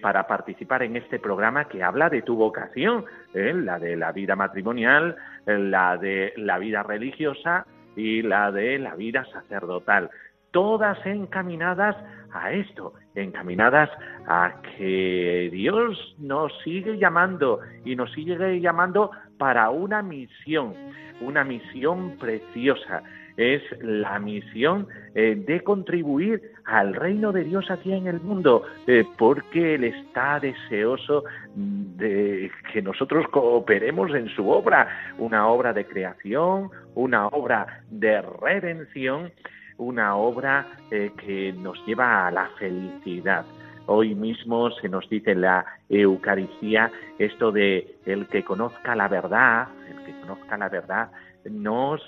para 0.00 0.28
participar 0.28 0.84
en 0.84 0.96
este 0.96 1.18
programa 1.18 1.64
que 1.64 1.82
habla 1.82 2.08
de 2.08 2.22
tu 2.22 2.36
vocación, 2.36 3.04
¿eh? 3.34 3.52
la 3.52 3.80
de 3.80 3.96
la 3.96 4.12
vida 4.12 4.36
matrimonial, 4.36 5.16
la 5.44 5.96
de 5.96 6.32
la 6.36 6.58
vida 6.58 6.84
religiosa 6.84 7.66
y 7.96 8.22
la 8.22 8.52
de 8.52 8.78
la 8.78 8.94
vida 8.94 9.24
sacerdotal. 9.32 10.10
Todas 10.52 11.04
encaminadas 11.04 11.96
a 12.32 12.52
esto, 12.52 12.94
encaminadas 13.16 13.90
a 14.26 14.62
que 14.76 15.48
Dios 15.52 16.14
nos 16.18 16.52
sigue 16.62 16.96
llamando 16.98 17.58
y 17.84 17.96
nos 17.96 18.12
sigue 18.12 18.60
llamando 18.60 19.10
para 19.36 19.70
una 19.70 20.02
misión, 20.02 20.74
una 21.20 21.42
misión 21.42 22.16
preciosa 22.18 23.02
es 23.36 23.62
la 23.80 24.18
misión 24.18 24.88
eh, 25.14 25.34
de 25.46 25.62
contribuir 25.62 26.52
al 26.64 26.94
reino 26.94 27.32
de 27.32 27.44
Dios 27.44 27.70
aquí 27.70 27.92
en 27.92 28.06
el 28.06 28.20
mundo, 28.20 28.62
eh, 28.86 29.04
porque 29.18 29.74
Él 29.74 29.84
está 29.84 30.38
deseoso 30.40 31.24
de 31.54 32.50
que 32.72 32.82
nosotros 32.82 33.26
cooperemos 33.28 34.14
en 34.14 34.28
su 34.28 34.48
obra, 34.48 35.14
una 35.18 35.48
obra 35.48 35.72
de 35.72 35.86
creación, 35.86 36.70
una 36.94 37.26
obra 37.28 37.82
de 37.90 38.22
redención, 38.22 39.32
una 39.78 40.16
obra 40.16 40.66
eh, 40.90 41.10
que 41.24 41.52
nos 41.52 41.84
lleva 41.86 42.26
a 42.26 42.30
la 42.30 42.48
felicidad. 42.58 43.44
Hoy 43.86 44.14
mismo 44.14 44.70
se 44.70 44.88
nos 44.88 45.08
dice 45.08 45.32
en 45.32 45.40
la 45.40 45.66
Eucaristía 45.88 46.92
esto 47.18 47.50
de 47.50 47.96
el 48.06 48.28
que 48.28 48.44
conozca 48.44 48.94
la 48.94 49.08
verdad, 49.08 49.68
el 49.90 50.04
que 50.04 50.20
conozca 50.20 50.56
la 50.56 50.68
verdad 50.68 51.10
nos 51.50 52.00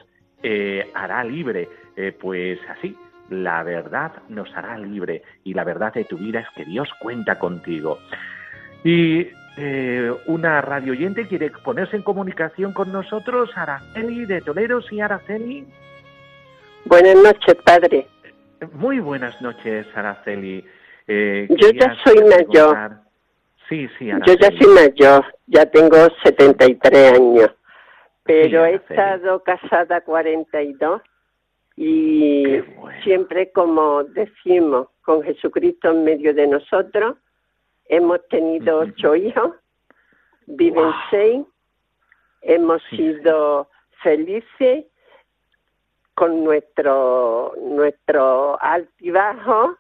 eh, 0.45 0.91
hará 0.95 1.25
libre. 1.25 1.69
Eh, 1.97 2.13
pues 2.13 2.59
así, 2.69 2.97
la 3.31 3.63
verdad 3.63 4.13
nos 4.29 4.55
hará 4.55 4.77
libre 4.77 5.23
y 5.43 5.55
la 5.55 5.65
verdad 5.65 5.95
de 5.95 6.05
tu 6.05 6.19
vida 6.19 6.41
es 6.41 6.47
que 6.55 6.67
Dios 6.67 6.89
cuenta 7.01 7.39
contigo. 7.39 7.99
Y 8.85 9.29
eh, 9.57 10.13
una 10.27 10.61
radio 10.61 10.93
oyente 10.93 11.27
quiere 11.27 11.51
ponerse 11.51 11.97
en 11.97 12.03
comunicación 12.03 12.75
con 12.75 12.93
nosotros, 12.93 13.51
Araceli 13.55 14.27
de 14.27 14.43
Toledo, 14.43 14.83
¿sí, 14.83 15.01
Araceli? 15.01 15.67
Buenas 16.85 17.17
noches, 17.17 17.55
padre. 17.65 18.07
Muy 18.73 19.01
buenas 19.01 19.41
noches, 19.41 19.87
Araceli. 19.95 20.63
Yo 21.07 21.71
ya 21.71 21.97
soy 22.05 22.23
mayor. 22.25 22.93
Sí, 23.69 23.89
sí, 23.99 24.11
Yo 24.27 24.35
ya 24.35 24.51
soy 24.59 24.75
mayor, 24.75 25.25
ya 25.47 25.65
tengo 25.65 25.97
73 26.23 27.15
años 27.15 27.51
pero 28.25 28.65
he 28.65 28.77
estado 28.77 29.43
casada 29.43 30.01
42 30.01 31.03
y 31.77 32.63
siempre 33.03 33.51
como 33.53 34.05
decimos, 34.05 34.89
con 35.03 35.23
Jesucristo 35.23 35.91
en 35.91 36.05
medio 36.05 36.33
de 36.33 36.47
nosotros, 36.47 37.17
hemos 37.87 38.27
tenido 38.29 38.81
ocho 38.81 39.15
hijos, 39.15 39.53
viven 40.47 40.91
seis, 41.11 41.45
hemos 42.43 42.83
sido 42.91 43.69
felices 44.03 44.87
con 46.15 46.45
nuestro, 46.45 47.55
nuestro 47.61 48.61
altibajo 48.63 49.77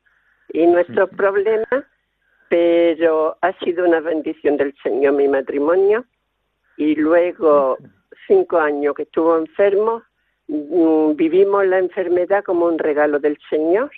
y 0.53 0.66
nuestros 0.66 1.09
problemas, 1.11 1.84
pero 2.49 3.36
ha 3.40 3.53
sido 3.61 3.86
una 3.86 4.01
bendición 4.01 4.57
del 4.57 4.74
Señor 4.82 5.14
mi 5.14 5.28
matrimonio 5.28 6.05
y 6.76 6.97
luego 6.97 7.78
cinco 8.27 8.59
años 8.59 8.95
que 8.95 9.03
estuvo 9.03 9.37
enfermo, 9.37 10.03
mm, 10.49 11.14
vivimos 11.16 11.66
la 11.66 11.79
enfermedad 11.79 12.45
como 12.45 12.66
un 12.66 12.79
regalo 12.79 13.18
del 13.18 13.39
Señor. 13.51 13.91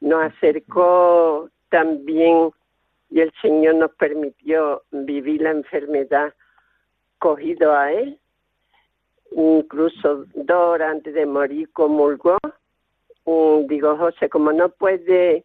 Nos 0.00 0.24
acercó 0.24 1.50
también 1.68 2.50
y 3.10 3.20
el 3.20 3.32
Señor 3.40 3.76
nos 3.76 3.92
permitió 3.92 4.82
vivir 4.90 5.42
la 5.42 5.50
enfermedad 5.50 6.34
cogido 7.18 7.74
a 7.74 7.92
Él. 7.92 8.18
Incluso 9.32 10.24
dos 10.34 10.56
horas 10.56 10.92
antes 10.92 11.14
de 11.14 11.26
morir 11.26 11.70
comulgó. 11.72 12.38
Mm, 13.24 13.66
digo, 13.66 13.96
José, 13.96 14.28
como 14.28 14.52
no 14.52 14.70
puede 14.70 15.44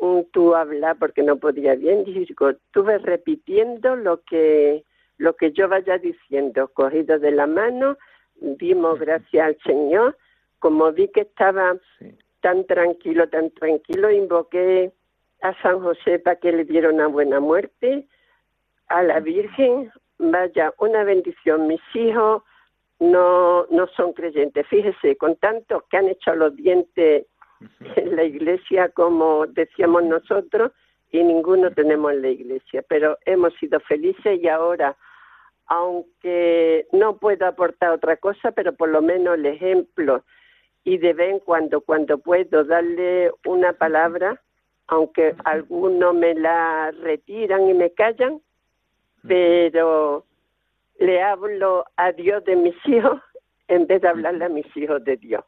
mm, 0.00 0.20
tú 0.32 0.54
hablar 0.54 0.96
porque 0.98 1.22
no 1.22 1.36
podía 1.36 1.74
bien, 1.74 2.04
digo, 2.04 2.50
estuve 2.50 2.98
repitiendo 2.98 3.96
lo 3.96 4.22
que 4.22 4.84
lo 5.18 5.34
que 5.36 5.52
yo 5.52 5.68
vaya 5.68 5.98
diciendo, 5.98 6.68
cogido 6.68 7.18
de 7.18 7.30
la 7.30 7.46
mano, 7.46 7.96
dimos 8.36 8.98
gracias 8.98 9.46
al 9.46 9.58
Señor. 9.64 10.16
Como 10.58 10.92
vi 10.92 11.08
que 11.08 11.22
estaba 11.22 11.76
tan 12.40 12.66
tranquilo, 12.66 13.28
tan 13.28 13.50
tranquilo, 13.50 14.10
invoqué 14.10 14.92
a 15.42 15.54
San 15.62 15.80
José 15.80 16.18
para 16.18 16.36
que 16.36 16.52
le 16.52 16.64
diera 16.64 16.90
una 16.90 17.06
buena 17.06 17.40
muerte, 17.40 18.06
a 18.88 19.02
la 19.02 19.20
Virgen, 19.20 19.90
vaya, 20.18 20.72
una 20.78 21.04
bendición. 21.04 21.66
Mis 21.66 21.80
hijos 21.94 22.42
no, 23.00 23.66
no 23.70 23.86
son 23.96 24.12
creyentes. 24.12 24.66
Fíjese, 24.68 25.16
con 25.16 25.36
tantos 25.36 25.84
que 25.84 25.96
han 25.96 26.08
hecho 26.08 26.34
los 26.34 26.54
dientes 26.56 27.26
en 27.96 28.16
la 28.16 28.24
iglesia, 28.24 28.88
como 28.90 29.46
decíamos 29.46 30.04
nosotros, 30.04 30.72
y 31.14 31.22
ninguno 31.22 31.70
tenemos 31.70 32.12
en 32.12 32.22
la 32.22 32.28
iglesia, 32.28 32.84
pero 32.88 33.16
hemos 33.24 33.54
sido 33.54 33.78
felices 33.78 34.40
y 34.42 34.48
ahora, 34.48 34.96
aunque 35.66 36.88
no 36.90 37.18
puedo 37.18 37.46
aportar 37.46 37.90
otra 37.90 38.16
cosa, 38.16 38.50
pero 38.50 38.74
por 38.74 38.88
lo 38.88 39.00
menos 39.00 39.36
el 39.36 39.46
ejemplo 39.46 40.24
y 40.82 40.98
de 40.98 41.12
vez 41.12 41.30
en 41.30 41.38
cuando, 41.38 41.82
cuando 41.82 42.18
puedo 42.18 42.64
darle 42.64 43.30
una 43.46 43.74
palabra, 43.74 44.42
aunque 44.88 45.36
algunos 45.44 46.16
me 46.16 46.34
la 46.34 46.90
retiran 46.90 47.70
y 47.70 47.74
me 47.74 47.92
callan, 47.92 48.40
pero 49.22 50.24
le 50.98 51.22
hablo 51.22 51.84
a 51.96 52.10
Dios 52.10 52.44
de 52.44 52.56
mis 52.56 52.74
hijos 52.86 53.20
en 53.68 53.86
vez 53.86 54.02
de 54.02 54.08
hablarle 54.08 54.46
a 54.46 54.48
mis 54.48 54.66
hijos 54.76 55.04
de 55.04 55.16
Dios. 55.16 55.44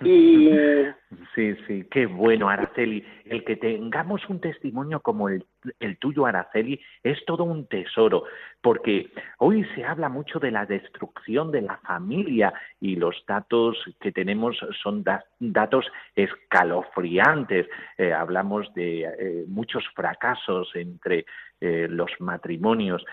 Sí, 0.00 1.56
sí, 1.66 1.86
qué 1.90 2.06
bueno, 2.06 2.48
Araceli. 2.48 3.04
El 3.24 3.44
que 3.44 3.56
tengamos 3.56 4.28
un 4.28 4.40
testimonio 4.40 5.00
como 5.00 5.28
el, 5.28 5.44
el, 5.80 5.98
tuyo, 5.98 6.26
Araceli, 6.26 6.80
es 7.02 7.24
todo 7.26 7.42
un 7.44 7.66
tesoro, 7.66 8.24
porque 8.60 9.10
hoy 9.38 9.64
se 9.74 9.84
habla 9.84 10.08
mucho 10.08 10.38
de 10.38 10.52
la 10.52 10.66
destrucción 10.66 11.50
de 11.50 11.62
la 11.62 11.78
familia 11.78 12.52
y 12.80 12.96
los 12.96 13.24
datos 13.26 13.76
que 14.00 14.12
tenemos 14.12 14.56
son 14.82 15.04
datos 15.40 15.86
escalofriantes. 16.14 17.66
Eh, 17.96 18.12
hablamos 18.12 18.72
de 18.74 19.02
eh, 19.02 19.44
muchos 19.48 19.84
fracasos 19.94 20.70
entre 20.74 21.26
eh, 21.60 21.88
los 21.90 22.10
matrimonios. 22.20 23.04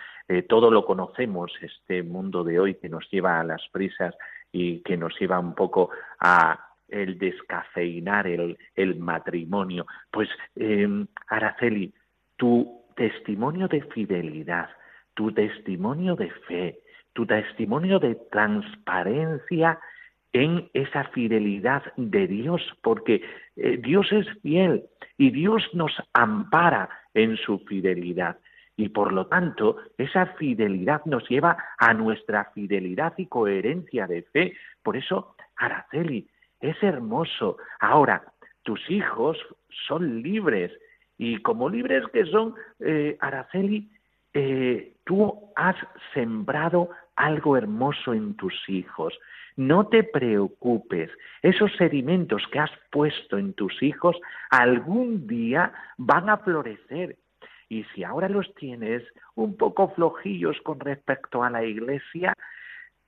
todo 0.48 0.72
lo 0.72 0.86
conocemos, 0.86 1.52
este 1.62 2.02
mundo 2.02 2.44
de 2.44 2.60
hoy 2.60 2.76
que 2.76 2.90
nos 2.90 3.08
lleva 3.12 3.40
a 3.40 3.44
las 3.44 3.62
prisas 3.72 4.16
y 4.52 4.80
que 4.80 4.98
nos 4.98 5.14
lleva 5.20 5.40
un 5.40 5.54
poco 5.54 5.92
a 6.20 6.75
el 6.88 7.18
descafeinar 7.18 8.28
el, 8.28 8.58
el 8.76 8.96
matrimonio. 8.98 9.86
Pues, 10.12 10.30
eh, 10.56 10.88
Araceli, 11.28 11.94
tu 12.38 12.84
testimonio 12.96 13.68
de 13.68 13.82
fidelidad, 13.82 14.70
tu 15.14 15.32
testimonio 15.32 16.16
de 16.16 16.30
fe, 16.48 16.80
tu 17.14 17.26
testimonio 17.26 18.00
de 18.00 18.16
transparencia 18.32 19.80
en 20.34 20.70
esa 20.74 21.06
fidelidad 21.06 21.82
de 21.96 22.28
Dios, 22.28 22.62
porque 22.82 23.22
eh, 23.56 23.78
Dios 23.78 24.12
es 24.12 24.28
fiel 24.42 24.84
y 25.18 25.32
Dios 25.32 25.64
nos 25.74 25.94
ampara 26.14 26.90
en 27.14 27.38
su 27.38 27.60
fidelidad. 27.60 28.38
Y 28.76 28.90
por 28.90 29.14
lo 29.14 29.28
tanto, 29.28 29.78
esa 29.98 30.26
fidelidad 30.38 31.06
nos 31.06 31.28
lleva 31.30 31.58
a 31.78 31.94
nuestra 31.94 32.52
fidelidad 32.54 33.14
y 33.18 33.28
coherencia 33.28 34.08
de 34.08 34.24
fe. 34.24 34.54
Por 34.84 34.98
eso, 34.98 35.36
Araceli, 35.56 36.28
es 36.60 36.82
hermoso. 36.82 37.58
Ahora, 37.80 38.24
tus 38.64 38.90
hijos 38.90 39.38
son 39.88 40.22
libres 40.22 40.72
y 41.18 41.38
como 41.38 41.70
libres 41.70 42.04
que 42.12 42.26
son, 42.26 42.56
eh, 42.80 43.18
Araceli, 43.20 43.90
eh, 44.34 44.98
tú 45.06 45.52
has 45.56 45.76
sembrado 46.14 46.90
algo 47.16 47.56
hermoso 47.56 48.14
en 48.14 48.36
tus 48.36 48.54
hijos. 48.68 49.18
No 49.56 49.88
te 49.88 50.04
preocupes, 50.04 51.10
esos 51.42 51.72
sedimentos 51.78 52.44
que 52.52 52.60
has 52.60 52.72
puesto 52.92 53.38
en 53.38 53.54
tus 53.54 53.82
hijos 53.82 54.18
algún 54.50 55.28
día 55.28 55.72
van 55.98 56.30
a 56.30 56.38
florecer. 56.38 57.18
Y 57.70 57.84
si 57.96 58.04
ahora 58.04 58.28
los 58.28 58.54
tienes 58.56 59.04
un 59.36 59.56
poco 59.56 59.90
flojillos 59.96 60.60
con 60.62 60.80
respecto 60.82 61.44
a 61.44 61.50
la 61.50 61.64
iglesia, 61.64 62.34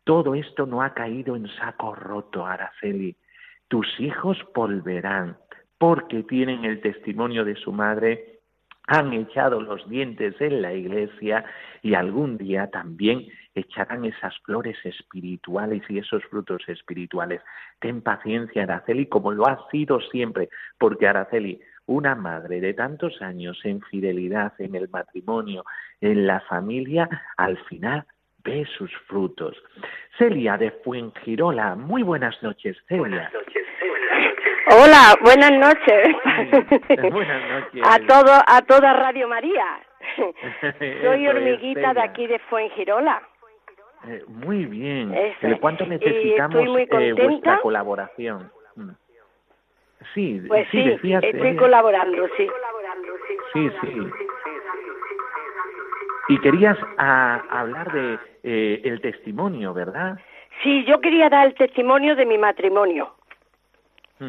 todo 0.05 0.35
esto 0.35 0.65
no 0.65 0.81
ha 0.81 0.93
caído 0.93 1.35
en 1.35 1.47
saco 1.57 1.93
roto, 1.93 2.45
Araceli 2.45 3.17
tus 3.67 3.87
hijos 3.99 4.37
volverán, 4.53 5.37
porque 5.77 6.23
tienen 6.23 6.65
el 6.65 6.81
testimonio 6.81 7.45
de 7.45 7.55
su 7.55 7.71
madre, 7.71 8.37
han 8.87 9.11
echado 9.13 9.59
los 9.61 9.87
dientes 9.89 10.35
en 10.39 10.61
la 10.61 10.73
iglesia 10.73 11.43
y 11.81 11.93
algún 11.93 12.37
día 12.37 12.69
también 12.71 13.27
echarán 13.53 14.05
esas 14.05 14.37
flores 14.39 14.77
espirituales 14.85 15.83
y 15.89 15.97
esos 15.99 16.23
frutos 16.25 16.61
espirituales. 16.67 17.41
Ten 17.79 18.01
paciencia, 18.01 18.63
Araceli, 18.63 19.07
como 19.07 19.33
lo 19.33 19.45
ha 19.45 19.69
sido 19.69 19.99
siempre, 19.99 20.49
porque 20.77 21.07
Araceli, 21.07 21.59
una 21.85 22.15
madre 22.15 22.61
de 22.61 22.73
tantos 22.73 23.21
años 23.21 23.59
en 23.65 23.81
fidelidad, 23.81 24.53
en 24.59 24.75
el 24.75 24.89
matrimonio, 24.89 25.65
en 25.99 26.25
la 26.25 26.39
familia, 26.41 27.09
al 27.35 27.57
final 27.65 28.05
ve 28.47 28.65
sus 28.77 28.91
frutos. 29.07 29.61
Celia 30.17 30.57
de 30.57 30.71
Fuengirola, 30.71 31.75
muy 31.75 32.01
buenas 32.01 32.41
noches, 32.41 32.77
Celia. 32.87 33.01
Buenas 33.01 33.33
noches, 33.33 33.65
Hola, 34.69 35.15
buenas 35.21 35.51
noches. 35.51 37.11
buenas 37.11 37.49
noches. 37.49 37.83
A 37.85 37.99
todo, 37.99 38.33
a 38.47 38.61
toda 38.61 38.93
Radio 38.93 39.27
María. 39.27 39.79
Soy 41.03 41.27
hormiguita 41.27 41.93
de 41.93 42.01
aquí 42.01 42.27
de 42.27 42.39
Fuengirola. 42.39 43.21
Eh, 44.07 44.23
muy 44.27 44.65
bien. 44.65 45.13
¿Cuánto 45.59 45.85
necesitamos 45.85 46.61
eh, 46.89 47.13
vuestra 47.13 47.59
colaboración? 47.59 48.49
Mm. 48.75 48.91
Sí, 50.13 50.41
pues 50.47 50.67
sí, 50.71 50.97
estoy 51.03 51.55
colaborando, 51.57 52.27
sí. 52.37 52.47
Sí, 53.53 53.69
sí. 53.81 54.11
Y 56.29 56.39
querías 56.39 56.77
a, 56.97 57.35
ah, 57.35 57.59
hablar 57.61 57.91
de 57.91 58.19
eh, 58.43 58.81
el 58.83 59.01
testimonio, 59.01 59.73
¿verdad? 59.73 60.17
Sí, 60.63 60.83
yo 60.85 60.99
quería 60.99 61.29
dar 61.29 61.47
el 61.47 61.53
testimonio 61.53 62.15
de 62.15 62.25
mi 62.25 62.37
matrimonio, 62.37 63.13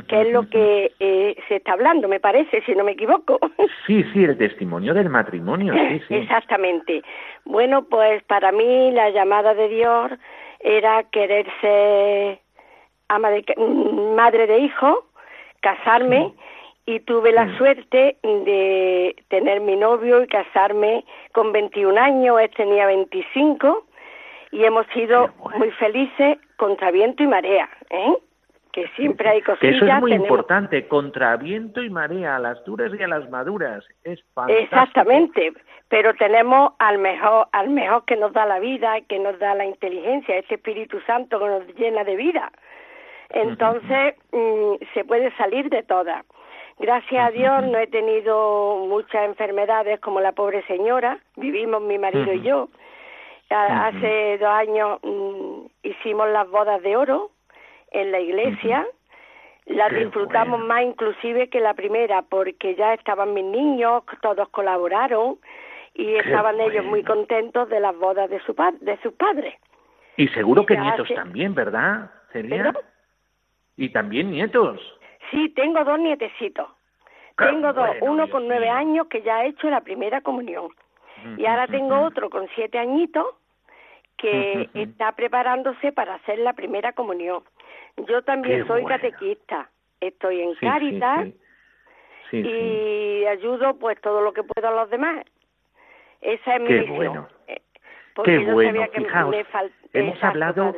que 0.06 0.20
es 0.20 0.32
lo 0.32 0.48
que 0.50 0.92
eh, 1.00 1.34
se 1.48 1.56
está 1.56 1.72
hablando, 1.72 2.08
me 2.08 2.20
parece, 2.20 2.62
si 2.62 2.74
no 2.74 2.84
me 2.84 2.92
equivoco. 2.92 3.38
Sí, 3.86 4.04
sí, 4.12 4.22
el 4.22 4.36
testimonio 4.36 4.92
del 4.92 5.08
matrimonio, 5.08 5.72
sí, 5.72 6.02
sí. 6.08 6.14
Exactamente. 6.14 7.02
Bueno, 7.46 7.84
pues 7.84 8.22
para 8.24 8.52
mí 8.52 8.90
la 8.92 9.08
llamada 9.08 9.54
de 9.54 9.68
Dios 9.68 10.12
era 10.60 11.04
querer 11.04 11.46
ser 11.62 12.38
ama 13.08 13.30
de, 13.30 13.44
madre 14.14 14.46
de 14.46 14.58
hijo, 14.58 15.06
casarme 15.60 16.34
y 16.88 17.00
tuve 17.00 17.32
la 17.32 17.54
suerte 17.58 18.16
de 18.22 19.14
tener 19.28 19.60
mi 19.60 19.76
novio 19.76 20.22
y 20.22 20.26
casarme 20.26 21.04
con 21.32 21.52
21 21.52 22.00
años, 22.00 22.40
él 22.40 22.50
tenía 22.56 22.86
25 22.86 23.84
y 24.52 24.64
hemos 24.64 24.86
sido 24.94 25.28
muy 25.58 25.70
felices 25.72 26.38
contra 26.56 26.90
viento 26.90 27.22
y 27.22 27.26
marea, 27.26 27.68
¿eh? 27.90 28.14
Que 28.72 28.88
siempre 28.96 29.28
hay 29.28 29.42
cosillas. 29.42 29.76
eso 29.76 29.84
es 29.84 30.00
muy 30.00 30.14
importante, 30.14 30.88
contra 30.88 31.36
viento 31.36 31.82
y 31.82 31.90
marea, 31.90 32.36
a 32.36 32.38
las 32.38 32.64
duras 32.64 32.90
y 32.98 33.02
a 33.02 33.08
las 33.08 33.28
maduras, 33.28 33.84
es 34.04 34.24
fantástico. 34.32 34.64
Exactamente, 34.64 35.52
pero 35.88 36.14
tenemos 36.14 36.72
al 36.78 36.96
mejor, 36.96 37.48
al 37.52 37.68
mejor 37.68 38.06
que 38.06 38.16
nos 38.16 38.32
da 38.32 38.46
la 38.46 38.60
vida, 38.60 38.98
que 39.02 39.18
nos 39.18 39.38
da 39.38 39.54
la 39.54 39.66
inteligencia, 39.66 40.38
ese 40.38 40.54
Espíritu 40.54 41.00
Santo 41.06 41.38
que 41.38 41.48
nos 41.48 41.66
llena 41.76 42.02
de 42.04 42.16
vida. 42.16 42.50
Entonces, 43.28 44.14
mm, 44.32 44.82
se 44.94 45.04
puede 45.04 45.36
salir 45.36 45.68
de 45.68 45.82
todas. 45.82 46.24
Gracias 46.78 47.28
a 47.28 47.30
Dios 47.30 47.64
no 47.64 47.78
he 47.78 47.88
tenido 47.88 48.86
muchas 48.88 49.24
enfermedades 49.24 49.98
como 50.00 50.20
la 50.20 50.32
pobre 50.32 50.64
señora, 50.66 51.18
vivimos 51.36 51.82
mi 51.82 51.98
marido 51.98 52.32
y 52.32 52.42
yo. 52.42 52.68
Hace 53.50 54.38
dos 54.38 54.48
años 54.48 55.00
mm, 55.02 55.66
hicimos 55.82 56.28
las 56.28 56.48
bodas 56.50 56.82
de 56.82 56.96
oro 56.96 57.30
en 57.90 58.12
la 58.12 58.20
iglesia, 58.20 58.86
las 59.66 59.92
disfrutamos 59.92 60.60
más 60.60 60.82
inclusive 60.82 61.48
que 61.48 61.60
la 61.60 61.74
primera 61.74 62.22
porque 62.22 62.74
ya 62.74 62.94
estaban 62.94 63.34
mis 63.34 63.44
niños, 63.44 64.04
todos 64.20 64.48
colaboraron 64.50 65.38
y 65.94 66.14
estaban 66.14 66.60
ellos 66.60 66.84
muy 66.84 67.02
contentos 67.02 67.68
de 67.68 67.80
las 67.80 67.96
bodas 67.96 68.30
de, 68.30 68.40
su 68.40 68.54
de 68.80 68.98
sus 69.02 69.14
padres. 69.14 69.54
Y 70.16 70.28
seguro 70.28 70.64
que 70.64 70.76
nietos 70.76 71.08
también, 71.14 71.54
¿verdad, 71.54 72.10
Celia? 72.32 72.72
Y 73.76 73.90
también 73.90 74.30
nietos. 74.30 74.80
Sí, 75.30 75.48
tengo 75.50 75.84
dos 75.84 75.98
nietecitos. 75.98 76.68
tengo 77.36 77.72
dos, 77.72 77.90
uno 78.00 78.28
con 78.30 78.48
nueve 78.48 78.68
años 78.68 79.06
que 79.08 79.22
ya 79.22 79.38
ha 79.38 79.44
hecho 79.46 79.68
la 79.70 79.80
primera 79.80 80.20
comunión. 80.20 80.70
Y 81.36 81.46
ahora 81.46 81.66
tengo 81.66 82.00
otro 82.00 82.30
con 82.30 82.48
siete 82.54 82.78
añitos 82.78 83.26
que 84.16 84.68
está 84.74 85.12
preparándose 85.12 85.92
para 85.92 86.14
hacer 86.14 86.38
la 86.38 86.52
primera 86.52 86.92
comunión. 86.92 87.42
Yo 88.08 88.22
también 88.22 88.66
soy 88.66 88.84
catequista, 88.84 89.68
estoy 90.00 90.42
en 90.42 90.54
Cáritas 90.56 91.28
y 92.32 93.24
ayudo 93.26 93.74
pues 93.78 94.00
todo 94.00 94.20
lo 94.20 94.32
que 94.32 94.42
puedo 94.42 94.68
a 94.68 94.72
los 94.72 94.90
demás. 94.90 95.24
Esa 96.20 96.56
es 96.56 96.60
mi 96.60 96.68
Qué 96.68 96.82
Bueno. 96.82 97.28
Eh, 97.46 97.60
Qué 98.24 98.38
bueno, 98.38 98.84
Fijaos, 98.92 99.36
hemos 99.92 100.24
hablado 100.24 100.74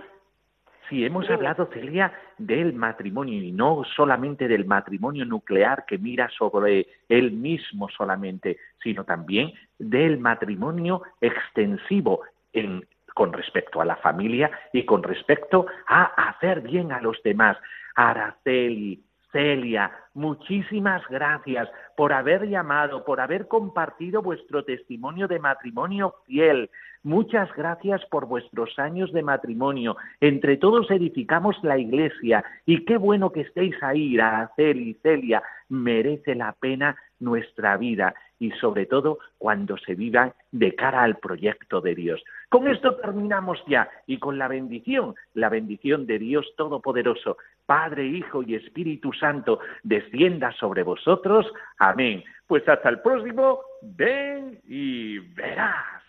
Sí, 0.90 1.04
hemos 1.04 1.30
hablado, 1.30 1.70
Celia, 1.72 2.12
del 2.36 2.72
matrimonio 2.72 3.40
y 3.40 3.52
no 3.52 3.84
solamente 3.94 4.48
del 4.48 4.64
matrimonio 4.64 5.24
nuclear 5.24 5.84
que 5.86 5.98
mira 5.98 6.28
sobre 6.36 6.88
él 7.08 7.30
mismo 7.30 7.88
solamente, 7.88 8.58
sino 8.82 9.04
también 9.04 9.52
del 9.78 10.18
matrimonio 10.18 11.02
extensivo 11.20 12.22
en 12.52 12.84
con 13.14 13.32
respecto 13.32 13.80
a 13.80 13.84
la 13.84 13.96
familia 13.96 14.50
y 14.72 14.84
con 14.84 15.02
respecto 15.02 15.66
a 15.86 16.04
hacer 16.28 16.60
bien 16.60 16.90
a 16.90 17.00
los 17.00 17.22
demás. 17.22 17.56
Araceli, 17.94 19.04
Celia, 19.32 19.90
muchísimas 20.14 21.02
gracias 21.08 21.68
por 21.96 22.12
haber 22.12 22.48
llamado, 22.48 23.04
por 23.04 23.20
haber 23.20 23.48
compartido 23.48 24.22
vuestro 24.22 24.64
testimonio 24.64 25.28
de 25.28 25.38
matrimonio 25.38 26.14
fiel. 26.26 26.70
Muchas 27.02 27.48
gracias 27.56 28.04
por 28.10 28.26
vuestros 28.26 28.78
años 28.78 29.12
de 29.12 29.22
matrimonio. 29.22 29.96
Entre 30.20 30.56
todos 30.58 30.90
edificamos 30.90 31.56
la 31.62 31.78
iglesia 31.78 32.44
y 32.66 32.84
qué 32.84 32.98
bueno 32.98 33.32
que 33.32 33.42
estéis 33.42 33.74
ahí, 33.82 34.18
Araceli 34.18 34.98
Celia. 35.02 35.42
Merece 35.68 36.34
la 36.34 36.52
pena 36.52 36.96
nuestra 37.20 37.76
vida 37.76 38.14
y 38.38 38.50
sobre 38.52 38.86
todo 38.86 39.18
cuando 39.38 39.76
se 39.76 39.94
viva 39.94 40.34
de 40.50 40.74
cara 40.74 41.02
al 41.02 41.18
proyecto 41.18 41.80
de 41.80 41.94
Dios. 41.94 42.22
Con 42.48 42.66
esto 42.66 42.96
terminamos 42.96 43.62
ya 43.68 43.88
y 44.06 44.18
con 44.18 44.38
la 44.38 44.48
bendición, 44.48 45.14
la 45.34 45.50
bendición 45.50 46.06
de 46.06 46.18
Dios 46.18 46.46
Todopoderoso, 46.56 47.36
Padre, 47.70 48.04
Hijo 48.04 48.42
y 48.42 48.56
Espíritu 48.56 49.12
Santo, 49.12 49.60
descienda 49.84 50.50
sobre 50.58 50.82
vosotros. 50.82 51.46
Amén. 51.78 52.24
Pues 52.48 52.68
hasta 52.68 52.88
el 52.88 52.98
próximo, 52.98 53.60
ven 53.80 54.58
y 54.66 55.20
verás. 55.20 56.02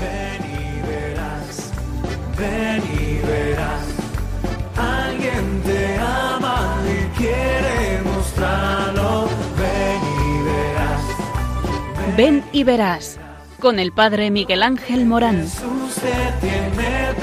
Ven 0.00 0.42
y 0.42 0.84
verás, 0.84 1.72
ven 2.36 2.82
y 2.82 3.24
verás. 3.24 4.74
Alguien 4.76 5.62
te 5.62 5.96
ama 5.96 6.82
y 6.90 7.16
quiere 7.16 8.02
mostrarlo. 8.02 9.28
Ven 9.60 10.00
y 10.26 10.44
verás. 10.44 12.16
Ven 12.16 12.44
y 12.50 12.64
verás 12.64 13.20
con 13.60 13.78
el 13.78 13.92
padre 13.92 14.32
Miguel 14.32 14.64
Ángel 14.64 15.06
Morán. 15.06 15.36
Jesús 15.36 15.94
te 15.94 16.46
tiene 16.46 17.14